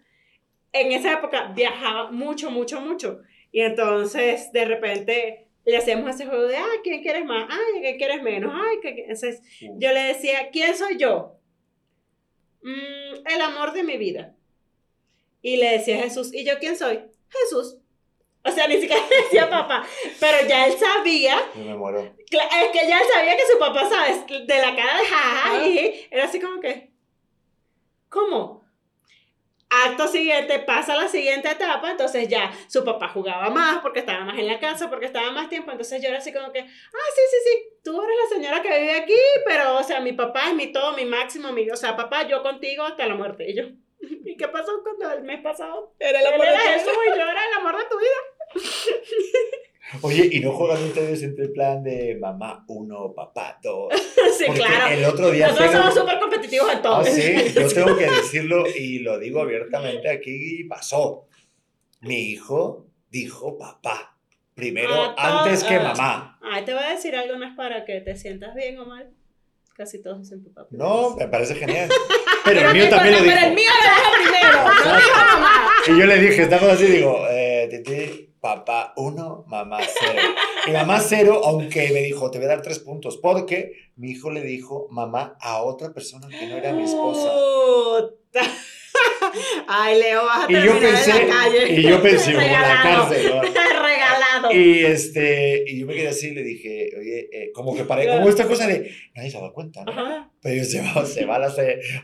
en 0.73 0.91
esa 0.91 1.13
época 1.13 1.53
viajaba 1.55 2.11
mucho, 2.11 2.51
mucho, 2.51 2.81
mucho. 2.81 3.21
Y 3.53 3.61
entonces, 3.61 4.51
de 4.51 4.65
repente, 4.65 5.47
le 5.63 5.77
hacemos 5.77 6.09
ese 6.13 6.25
juego 6.25 6.43
de, 6.43 6.57
ay, 6.57 6.79
¿quién 6.83 7.01
quieres 7.01 7.23
más? 7.23 7.47
Ay, 7.49 7.81
¿quién 7.81 7.97
quieres 7.97 8.21
menos? 8.21 8.51
Ay, 8.53 8.79
¿qué? 8.81 8.89
Entonces, 8.99 9.41
yo 9.77 9.93
le 9.93 10.01
decía, 10.01 10.49
¿quién 10.51 10.75
soy 10.75 10.97
yo? 10.97 11.37
Mm, 12.63 13.27
el 13.33 13.41
amor 13.41 13.71
de 13.71 13.83
mi 13.83 13.95
vida. 13.95 14.35
Y 15.41 15.57
le 15.57 15.77
decía 15.77 15.97
Jesús, 15.97 16.33
¿y 16.33 16.45
yo 16.45 16.59
quién 16.59 16.77
soy? 16.77 17.01
Jesús. 17.29 17.77
O 18.43 18.51
sea, 18.51 18.67
ni 18.67 18.79
siquiera 18.79 19.01
le 19.09 19.23
decía 19.23 19.49
papá. 19.49 19.85
Pero 20.19 20.47
ya 20.47 20.65
él 20.65 20.73
sabía. 20.77 21.37
Me 21.55 21.75
muero. 21.75 22.01
Es 22.01 22.71
que 22.71 22.87
ya 22.87 22.99
él 22.99 23.05
sabía 23.11 23.35
que 23.35 23.45
su 23.51 23.59
papá, 23.59 23.87
¿sabes? 23.87 24.25
De 24.27 24.57
la 24.57 24.75
cara 24.75 24.97
de 24.97 25.05
jaja, 25.05 25.65
era 26.11 26.25
así 26.25 26.39
como 26.39 26.59
que. 26.59 26.91
¿Cómo? 28.09 28.61
Acto 29.73 30.05
siguiente, 30.09 30.59
pasa 30.59 30.97
la 30.97 31.07
siguiente 31.07 31.49
etapa, 31.49 31.91
entonces 31.91 32.27
ya 32.27 32.51
su 32.67 32.83
papá 32.83 33.07
jugaba 33.07 33.49
más 33.51 33.79
porque 33.79 33.99
estaba 33.99 34.25
más 34.25 34.37
en 34.37 34.47
la 34.47 34.59
casa, 34.59 34.89
porque 34.89 35.05
estaba 35.05 35.31
más 35.31 35.47
tiempo, 35.47 35.71
entonces 35.71 36.01
yo 36.01 36.09
era 36.09 36.17
así 36.17 36.33
como 36.33 36.51
que, 36.51 36.59
ah, 36.59 37.09
sí, 37.15 37.21
sí, 37.31 37.37
sí, 37.45 37.79
tú 37.81 38.01
eres 38.01 38.17
la 38.21 38.35
señora 38.35 38.61
que 38.61 38.81
vive 38.81 38.95
aquí, 38.95 39.15
pero, 39.45 39.77
o 39.77 39.83
sea, 39.83 40.01
mi 40.01 40.11
papá 40.11 40.49
es 40.49 40.55
mi 40.55 40.73
todo, 40.73 40.91
mi 40.91 41.05
máximo, 41.05 41.53
mi, 41.53 41.69
o 41.69 41.77
sea, 41.77 41.95
papá, 41.95 42.27
yo 42.27 42.43
contigo 42.43 42.83
hasta 42.83 43.05
la 43.05 43.15
muerte, 43.15 43.49
y 43.49 43.55
yo, 43.55 43.63
¿y 44.25 44.35
qué 44.37 44.47
pasó 44.47 44.71
cuando 44.83 45.11
el 45.17 45.23
mes 45.23 45.41
pasado? 45.41 45.93
Era 45.99 46.19
el 46.19 46.27
amor 46.27 46.45
Él 46.45 46.51
de 46.53 46.57
era 46.57 46.83
tu 46.83 46.89
eso 46.89 46.99
vida. 47.01 47.15
y 47.15 47.19
yo 47.19 47.27
era 47.29 47.41
el 47.47 47.53
amor 47.59 47.77
de 47.77 47.83
tu 47.89 47.97
vida. 47.99 48.19
Oye, 50.03 50.29
¿y 50.31 50.39
no 50.39 50.51
juegan 50.53 50.81
ustedes 50.83 51.21
entre 51.23 51.45
el 51.45 51.51
plan 51.51 51.83
de 51.83 52.15
mamá 52.19 52.63
uno, 52.69 53.13
papá 53.13 53.59
dos? 53.61 53.91
sí, 54.37 54.45
Porque 54.47 54.61
claro. 54.61 54.93
el 54.95 55.03
otro 55.05 55.31
día 55.31 55.47
Nosotros 55.47 55.71
tengo- 55.71 55.83
somos 55.83 55.99
súper 55.99 56.19
competitivos 56.19 56.71
en 56.73 56.81
todo. 56.81 56.95
Ah, 56.97 57.03
sí, 57.03 57.33
yo 57.55 57.67
tengo 57.73 57.97
que 57.97 58.05
decirlo 58.09 58.63
y 58.67 58.99
lo 58.99 59.19
digo 59.19 59.41
abiertamente 59.41 60.09
aquí 60.09 60.63
pasó. 60.65 61.27
Mi 62.01 62.15
hijo 62.31 62.87
dijo 63.09 63.57
papá. 63.57 64.17
Primero, 64.55 64.89
Ah, 64.93 65.15
to- 65.15 65.21
antes 65.49 65.63
que 65.63 65.77
mamá. 65.79 66.39
Ay, 66.41 66.63
te 66.65 66.73
voy 66.73 66.83
a 66.83 66.89
decir 66.91 67.15
algo, 67.15 67.35
no 67.37 67.45
es 67.45 67.55
para 67.55 67.83
que 67.85 67.99
te 68.01 68.15
sientas 68.15 68.53
bien 68.55 68.77
o 68.79 68.85
mal. 68.85 69.11
Casi 69.75 70.01
todos 70.01 70.21
dicen 70.21 70.43
papá. 70.53 70.67
No, 70.71 71.15
me 71.15 71.27
parece 71.27 71.55
genial. 71.55 71.89
Pero, 71.89 72.41
Pero 72.43 72.67
el 72.69 72.73
mío 72.73 72.83
no 72.85 72.89
también 72.89 73.15
lo 73.15 73.23
dijo. 73.23 73.35
Pero 73.35 73.47
el 73.47 73.55
mío 73.55 73.71
lo 73.83 73.89
dijo 73.95 74.11
primero. 74.23 74.63
No 74.63 74.95
dijo 74.97 75.15
mamá. 75.15 75.71
Y 75.87 75.99
yo 75.99 76.05
le 76.05 76.17
dije, 76.19 76.41
estamos 76.43 76.69
así, 76.69 76.85
digo, 76.85 77.25
eh, 77.29 77.67
Titi, 77.71 78.33
papá 78.39 78.93
uno, 78.97 79.43
mamá 79.47 79.79
cero. 79.81 80.21
Y 80.67 80.71
mamá 80.71 80.99
cero, 80.99 81.41
aunque 81.43 81.89
me 81.91 82.01
dijo, 82.01 82.29
te 82.29 82.37
voy 82.37 82.45
a 82.45 82.49
dar 82.49 82.61
tres 82.61 82.79
puntos, 82.79 83.17
porque 83.17 83.71
mi 83.95 84.11
hijo 84.11 84.29
le 84.29 84.41
dijo 84.41 84.87
mamá 84.91 85.35
a 85.39 85.61
otra 85.63 85.93
persona 85.93 86.27
que 86.27 86.47
no 86.47 86.57
era 86.57 86.73
mi 86.73 86.83
esposa. 86.83 87.29
Puta. 87.31 88.41
Ay, 89.67 89.99
Leo, 89.99 90.25
vas 90.25 90.47
a 90.47 90.51
Y 90.51 90.63
yo 90.65 90.79
pensé, 90.79 91.11
en 91.11 91.29
la 91.29 91.35
calle. 91.35 91.73
y 91.73 91.81
yo 91.83 92.01
pensé, 92.01 92.33
como 92.33 92.45
la 92.45 92.81
cárcel, 92.83 93.29
¿no? 93.29 93.41
Y 94.51 94.79
este, 94.83 95.63
y 95.67 95.79
yo 95.79 95.85
me 95.85 95.93
quedé 95.93 96.07
así 96.07 96.29
y 96.29 96.33
le 96.35 96.43
dije, 96.43 96.89
oye, 96.99 97.29
eh, 97.31 97.51
como 97.53 97.75
que 97.75 97.83
paré, 97.83 98.07
como 98.07 98.27
esta 98.29 98.47
cosa 98.47 98.67
de, 98.67 98.89
nadie 99.15 99.29
se 99.29 99.39
da 99.39 99.51
cuenta, 99.51 99.83
¿no? 99.83 99.91
Ajá. 99.91 100.29
Pero 100.41 100.63
se 100.63 100.81
va, 100.81 101.05
se 101.05 101.25
va 101.25 101.37
la, 101.37 101.53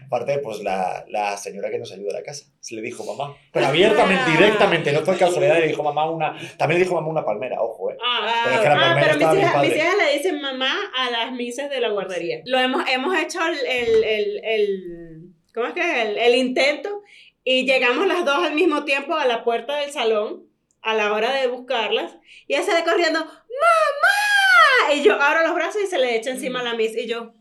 aparte, 0.06 0.40
pues 0.40 0.62
la, 0.62 1.04
la 1.10 1.36
señora 1.38 1.72
que 1.72 1.80
nos 1.80 1.92
ayuda 1.92 2.12
a 2.12 2.20
la 2.20 2.24
casa, 2.24 2.46
se 2.60 2.76
le 2.76 2.82
dijo 2.82 3.04
mamá, 3.04 3.36
pero 3.52 3.66
abiertamente, 3.66 4.32
directamente, 4.32 4.92
no 4.92 5.02
fue 5.02 5.18
casualidad, 5.18 5.60
le 5.60 5.68
dijo 5.70 5.82
mamá 5.82 6.10
una, 6.12 6.38
también 6.58 6.80
le 6.80 6.86
dijo 6.86 6.96
mamá 6.96 7.08
una 7.08 7.26
palmera, 7.26 7.62
ojo, 7.62 7.92
eh. 7.92 7.98
Ah, 8.04 8.42
Pero 8.44 8.56
es 8.56 8.62
que 8.62 8.68
la 8.70 8.76
ah, 8.76 8.80
palmera 8.80 9.16
pero 9.18 9.32
mis 9.32 9.40
hijas, 9.44 9.62
mis 9.64 9.76
hijas 9.76 9.96
le 9.98 10.18
dicen 10.18 10.42
mamá 10.42 10.76
a 10.96 11.10
las 11.10 11.32
misas 11.34 11.70
de 11.70 11.80
la 11.80 11.90
guardería. 11.90 12.42
Lo 12.46 12.60
hemos, 12.60 12.88
hemos 12.90 13.18
hecho 13.18 13.40
el, 13.48 13.58
el, 13.66 14.04
el, 14.04 14.42
el- 14.44 15.34
¿cómo 15.54 15.68
es 15.68 15.74
que 15.74 15.82
es? 15.82 16.06
El, 16.08 16.18
el 16.18 16.36
intento 16.36 17.02
y 17.44 17.66
llegamos 17.66 18.06
las 18.08 18.26
dos 18.26 18.38
al 18.44 18.54
mismo 18.54 18.84
tiempo 18.84 19.16
a 19.16 19.26
la 19.26 19.44
puerta 19.44 19.78
del 19.80 19.92
salón 19.92 20.47
a 20.90 20.94
la 20.96 21.12
hora 21.14 21.32
de 21.34 21.48
buscarlas 21.48 22.16
y 22.48 22.56
ella 22.56 22.64
sale 22.66 22.84
corriendo, 22.84 23.20
¡mamá! 23.26 24.94
Y 24.94 25.04
yo 25.04 25.22
abro 25.22 25.44
los 25.46 25.54
brazos 25.56 25.82
y 25.84 25.88
se 25.88 25.98
le 25.98 26.16
echa 26.16 26.30
encima 26.32 26.62
a 26.62 26.64
la 26.64 26.74
miss 26.76 26.96
y 26.96 27.08
yo, 27.08 27.34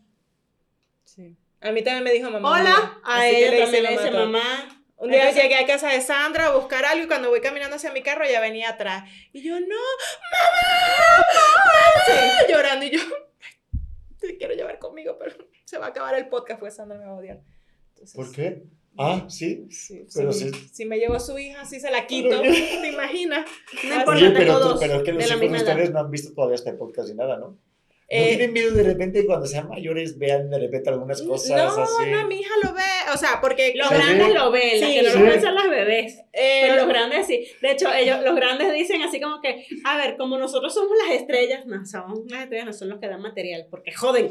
Sí. 1.05 1.35
A 1.61 1.71
mí 1.71 1.81
también 1.81 2.03
me 2.03 2.11
dijo 2.11 2.29
mamá. 2.29 2.51
hola, 2.51 2.99
a 3.03 3.19
Así 3.19 3.29
que 3.31 3.39
ella 3.39 3.51
le 3.51 3.61
también 3.61 3.83
le 3.83 3.89
dice 3.91 4.11
mamá. 4.11 4.25
mamá. 4.25 4.83
Un 4.97 5.11
día 5.11 5.19
Entonces- 5.29 5.43
llegué 5.43 5.55
a 5.55 5.65
casa 5.65 5.89
de 5.89 6.01
Sandra 6.01 6.47
a 6.47 6.55
buscar 6.55 6.83
algo 6.85 7.05
y 7.05 7.07
cuando 7.07 7.29
voy 7.29 7.39
caminando 7.39 7.75
hacia 7.77 7.91
mi 7.91 8.01
carro 8.01 8.23
ella 8.25 8.39
venía 8.41 8.69
atrás. 8.69 9.09
Y 9.31 9.41
yo, 9.43 9.59
no, 9.59 9.65
mamá, 9.65 11.25
mamá, 11.33 12.47
llorando. 12.49 12.85
Y 12.85 12.89
yo, 12.91 12.99
te 14.19 14.37
quiero 14.37 14.53
llevar 14.55 14.77
conmigo, 14.79 15.17
pero 15.17 15.35
se 15.65 15.77
va 15.77 15.85
a 15.87 15.89
acabar 15.89 16.15
el 16.15 16.27
podcast, 16.27 16.59
pues 16.59 16.75
Sandra 16.75 16.97
me 16.97 17.05
va 17.05 17.11
a 17.11 17.15
odiar. 17.15 17.39
Entonces, 17.89 18.15
¿Por 18.15 18.31
qué? 18.31 18.63
Ah, 18.97 19.25
sí. 19.29 19.65
Sí, 19.69 20.05
Pero 20.15 20.31
si, 20.33 20.49
sí. 20.49 20.69
si 20.73 20.85
me 20.85 20.97
llevo 20.97 21.19
su 21.19 21.37
hija, 21.37 21.65
sí 21.65 21.79
se 21.79 21.91
la 21.91 22.07
quito. 22.07 22.29
Pero- 22.41 22.41
¿Te 22.81 22.89
imaginas? 22.91 23.45
No 23.83 23.95
importa, 23.95 24.11
Oye, 24.25 24.31
pero, 24.31 24.59
tú- 24.59 24.67
dos 24.69 24.79
pero 24.79 24.95
es 24.95 25.03
que 25.03 25.11
los 25.13 25.23
hijos 25.29 25.39
de 25.51 25.57
ustedes 25.57 25.91
no 25.91 25.99
han 25.99 26.11
visto 26.11 26.33
todavía 26.33 26.55
este 26.55 26.73
podcast 26.73 27.09
ni 27.09 27.15
nada, 27.15 27.37
¿no? 27.37 27.47
¿No 27.49 27.57
Eh, 28.09 28.27
tienen 28.29 28.53
miedo 28.53 28.73
de 28.73 28.83
repente 28.83 29.25
cuando 29.25 29.45
sean 29.45 29.67
mayores 29.67 30.17
vean 30.17 30.49
de 30.49 30.57
repente 30.59 30.89
algunas 30.89 31.21
cosas 31.23 31.57
no, 31.75 31.83
así? 31.83 32.09
no, 32.09 32.25
mi 32.27 32.35
hija 32.39 32.53
lo 32.63 32.73
ve. 32.73 32.81
O 33.13 33.17
sea, 33.17 33.39
porque 33.41 33.73
Los 33.75 33.89
grandes 33.89 34.33
lo 34.33 34.49
ven, 34.49 34.79
las 34.79 34.89
Sí. 34.89 34.95
que 34.95 35.03
no 35.03 35.09
Sí. 35.11 35.19
lo 35.19 35.25
ven 35.25 35.41
son 35.41 35.55
las 35.55 35.69
bebés. 35.69 36.17
eh, 36.31 36.59
Pero 36.61 36.75
los 36.77 36.87
grandes 36.87 37.27
sí. 37.27 37.45
De 37.61 37.71
hecho, 37.71 37.91
ellos, 37.93 38.21
los 38.23 38.33
grandes 38.35 38.73
dicen 38.73 39.01
así 39.01 39.19
como 39.19 39.41
que, 39.41 39.65
a 39.83 39.97
ver, 39.97 40.15
como 40.15 40.37
nosotros 40.37 40.73
somos 40.73 40.97
las 41.05 41.19
estrellas, 41.19 41.65
no, 41.65 41.85
somos 41.85 42.19
las 42.31 42.43
estrellas, 42.43 42.65
no 42.67 42.71
son 42.73 42.87
los 42.89 42.99
que 42.99 43.07
dan 43.09 43.21
material, 43.21 43.67
porque 43.69 43.91
joden. 43.91 44.29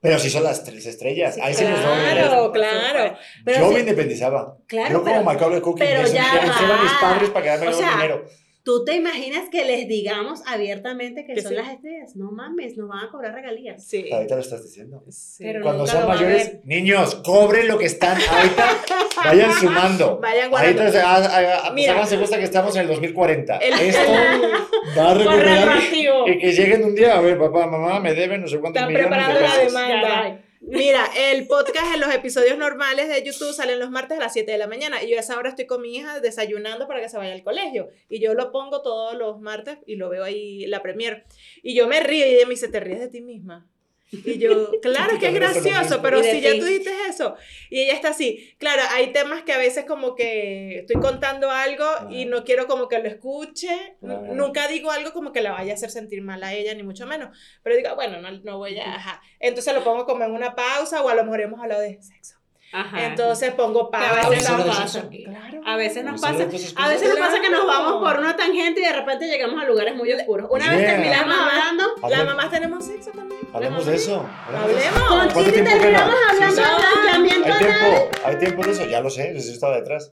Pero 0.00 0.18
sí 0.18 0.30
son 0.30 0.44
las 0.44 0.62
tres 0.62 0.86
estrellas. 0.86 1.38
Ahí 1.42 1.54
sí 1.54 1.64
nos 1.64 1.80
Claro, 1.80 2.52
claro. 2.52 3.16
Pero 3.44 3.58
Yo 3.60 3.68
sí- 3.68 3.74
me 3.74 3.80
independizaba. 3.80 4.56
Claro, 4.66 4.90
Yo 4.90 4.98
como 5.00 5.12
pero- 5.12 5.24
Macaulay 5.24 5.60
Culkin, 5.60 5.86
pero 5.86 6.02
eso 6.02 6.14
ya 6.14 6.32
a 6.78 6.82
mis 6.82 6.92
padres 7.00 7.30
para 7.30 7.44
quedarme 7.44 7.66
O 7.68 7.70
con 7.70 7.80
sea, 7.80 7.90
dinero. 7.96 8.24
¿Tú 8.68 8.84
te 8.84 8.96
imaginas 8.96 9.48
que 9.48 9.64
les 9.64 9.88
digamos 9.88 10.42
abiertamente 10.46 11.24
que, 11.24 11.32
Que 11.32 11.40
son 11.40 11.52
sí. 11.52 11.56
las 11.56 11.70
estrellas? 11.70 12.14
No 12.16 12.30
mames, 12.32 12.76
nos 12.76 12.86
van 12.86 13.06
a 13.06 13.10
cobrar 13.10 13.32
regalías. 13.32 13.82
Sí. 13.82 14.12
Ahorita 14.12 14.34
lo 14.34 14.42
estás 14.42 14.62
diciendo. 14.62 15.02
sí. 15.08 15.42
Pero 15.42 15.62
Cuando 15.62 15.84
a 15.90 16.06
mayores, 16.06 16.62
niños, 16.64 17.14
cobren 17.24 17.66
lo 17.66 17.78
que 17.78 17.86
están 17.86 18.18
ahorita. 18.20 18.68
Vayan 19.24 19.52
sumando. 19.54 20.18
Vayan 20.20 20.50
guardando. 20.50 20.82
Ahorita, 20.82 21.02
ah, 21.02 21.28
ah, 21.30 21.62
ah, 21.64 21.72
Mira. 21.72 21.94
háganse 21.94 22.18
cuenta 22.18 22.36
que 22.36 22.44
estamos 22.44 22.76
en 22.76 22.82
el 22.82 22.88
2040. 22.88 23.56
El- 23.56 23.72
Esto 23.72 24.02
el- 24.02 24.98
va 24.98 25.10
a 25.12 25.14
recuperar. 25.14 25.78
Y 26.26 26.38
que 26.38 26.52
lleguen 26.52 26.84
un 26.84 26.94
día, 26.94 27.16
a 27.16 27.22
ver, 27.22 27.38
papá, 27.38 27.66
mamá, 27.66 28.00
me 28.00 28.12
deben 28.12 28.42
no 28.42 28.48
sé 28.48 28.60
cuántos 28.60 28.82
Están 28.82 28.92
millones 28.92 29.18
de 29.18 29.24
preparando 29.24 29.48
la 29.48 29.64
demanda. 29.64 30.40
Mira, 30.60 31.08
el 31.16 31.46
podcast 31.46 31.94
en 31.94 32.00
los 32.00 32.12
episodios 32.12 32.58
normales 32.58 33.08
de 33.08 33.22
YouTube 33.22 33.52
salen 33.52 33.78
los 33.78 33.90
martes 33.90 34.18
a 34.18 34.20
las 34.20 34.32
7 34.32 34.50
de 34.50 34.58
la 34.58 34.66
mañana 34.66 35.02
y 35.02 35.10
yo 35.10 35.16
a 35.16 35.20
esa 35.20 35.38
hora 35.38 35.50
estoy 35.50 35.66
con 35.66 35.80
mi 35.80 35.94
hija 35.96 36.20
desayunando 36.20 36.88
para 36.88 37.00
que 37.00 37.08
se 37.08 37.16
vaya 37.16 37.32
al 37.32 37.44
colegio 37.44 37.90
y 38.08 38.18
yo 38.18 38.34
lo 38.34 38.50
pongo 38.50 38.82
todos 38.82 39.16
los 39.16 39.40
martes 39.40 39.78
y 39.86 39.96
lo 39.96 40.08
veo 40.08 40.24
ahí 40.24 40.66
la 40.66 40.82
premier 40.82 41.24
y 41.62 41.74
yo 41.74 41.86
me 41.86 42.00
río 42.00 42.26
y 42.26 42.34
ella 42.34 42.46
me 42.46 42.50
dice, 42.50 42.68
¿te 42.68 42.80
ríes 42.80 42.98
de 43.00 43.08
ti 43.08 43.20
misma? 43.20 43.66
Y 44.10 44.38
yo, 44.38 44.70
claro 44.82 45.18
que 45.18 45.28
es 45.28 45.34
gracioso, 45.34 46.00
pero 46.00 46.22
si 46.22 46.40
ya 46.40 46.52
tú 46.58 46.64
dijiste 46.64 46.90
eso. 47.08 47.36
Y 47.68 47.80
ella 47.82 47.92
está 47.94 48.08
así, 48.10 48.54
claro, 48.58 48.82
hay 48.90 49.12
temas 49.12 49.42
que 49.42 49.52
a 49.52 49.58
veces 49.58 49.84
como 49.84 50.14
que 50.14 50.78
estoy 50.80 51.00
contando 51.00 51.50
algo 51.50 51.84
y 52.10 52.24
no 52.24 52.44
quiero 52.44 52.66
como 52.66 52.88
que 52.88 52.98
lo 52.98 53.08
escuche, 53.08 53.68
Claro. 54.00 54.34
nunca 54.34 54.66
digo 54.68 54.90
algo 54.90 55.12
como 55.12 55.32
que 55.32 55.42
la 55.42 55.52
vaya 55.52 55.72
a 55.72 55.74
hacer 55.76 55.90
sentir 55.90 56.22
mal 56.22 56.42
a 56.42 56.54
ella, 56.54 56.74
ni 56.74 56.82
mucho 56.82 57.06
menos, 57.06 57.36
pero 57.62 57.76
digo, 57.76 57.94
bueno, 57.96 58.20
no, 58.20 58.30
no 58.30 58.58
voy 58.58 58.78
a, 58.78 58.94
ajá. 58.94 59.20
Entonces 59.40 59.74
lo 59.74 59.84
pongo 59.84 60.06
como 60.06 60.24
en 60.24 60.32
una 60.32 60.54
pausa 60.54 61.02
o 61.02 61.08
a 61.08 61.14
lo 61.14 61.24
mejor 61.24 61.42
hemos 61.42 61.60
hablado 61.60 61.82
de 61.82 62.02
sexo. 62.02 62.37
Ajá. 62.72 63.06
Entonces 63.06 63.52
pongo 63.54 63.90
Que 63.90 63.96
a 63.96 64.00
pausa. 64.00 64.28
veces 64.28 64.48
¿Habéis 64.50 64.66
nos 64.66 64.76
pasa. 64.76 65.08
Claro. 65.08 65.60
A 65.64 65.76
veces 65.76 66.04
nos 66.04 66.22
¿Habéis 66.22 66.42
pasa, 66.52 66.82
a 66.84 66.88
veces 66.88 67.08
nos 67.08 67.18
pasa 67.18 67.40
que 67.40 67.50
nos 67.50 67.66
vamos 67.66 68.02
por 68.02 68.18
una 68.20 68.36
tangente 68.36 68.80
y 68.80 68.84
de 68.84 68.92
repente 68.92 69.26
llegamos 69.26 69.62
a 69.62 69.64
lugares 69.64 69.94
muy 69.94 70.12
oscuros. 70.12 70.48
Una 70.50 70.70
vez 70.70 70.86
terminamos 70.86 71.34
hablando, 71.38 71.84
Las 72.08 72.24
mamás 72.24 72.50
tenemos 72.50 72.84
sexo 72.84 73.10
también. 73.10 73.40
Hablemos 73.54 73.86
de 73.86 73.94
eso. 73.96 74.28
hablemos 74.46 74.82
eso. 74.82 75.06
Con 75.08 75.18
¿Cuánto 75.30 75.44
Titi 75.44 75.64
terminamos 75.64 76.14
hablando 76.30 76.62
sí. 76.62 76.62
de 76.62 77.52
Hay 77.52 77.58
tiempo, 77.58 78.10
hay 78.24 78.38
tiempo 78.38 78.62
de 78.62 78.70
eso, 78.72 78.86
ya 78.86 79.00
lo 79.00 79.10
sé, 79.10 79.32
yo 79.32 79.38
estaba 79.38 79.76
detrás. 79.76 80.10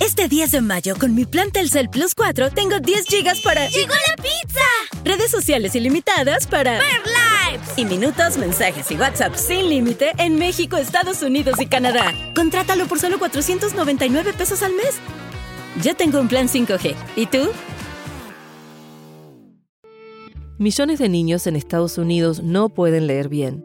Este 0.00 0.28
10 0.28 0.52
de 0.52 0.60
mayo, 0.60 0.96
con 0.98 1.14
mi 1.14 1.24
plan 1.24 1.50
Telcel 1.50 1.88
Plus 1.88 2.14
4, 2.14 2.50
tengo 2.50 2.78
10 2.78 3.06
gigas 3.06 3.40
para... 3.40 3.68
¡Llegó 3.68 3.94
la 4.08 4.16
pizza! 4.16 4.60
Redes 5.04 5.30
sociales 5.30 5.74
ilimitadas 5.74 6.46
para... 6.46 6.72
¡Ver 6.72 7.00
lives! 7.06 7.23
Y 7.76 7.84
minutos, 7.84 8.38
mensajes 8.38 8.88
y 8.92 8.96
WhatsApp 8.96 9.34
sin 9.34 9.68
límite 9.68 10.12
en 10.18 10.36
México, 10.36 10.76
Estados 10.76 11.22
Unidos 11.22 11.60
y 11.60 11.66
Canadá. 11.66 12.14
Contrátalo 12.36 12.86
por 12.86 13.00
solo 13.00 13.18
499 13.18 14.32
pesos 14.32 14.62
al 14.62 14.72
mes. 14.74 15.00
Ya 15.82 15.94
tengo 15.94 16.20
un 16.20 16.28
plan 16.28 16.48
5G. 16.48 16.94
¿Y 17.16 17.26
tú? 17.26 17.50
Millones 20.56 21.00
de 21.00 21.08
niños 21.08 21.48
en 21.48 21.56
Estados 21.56 21.98
Unidos 21.98 22.44
no 22.44 22.68
pueden 22.68 23.08
leer 23.08 23.28
bien. 23.28 23.64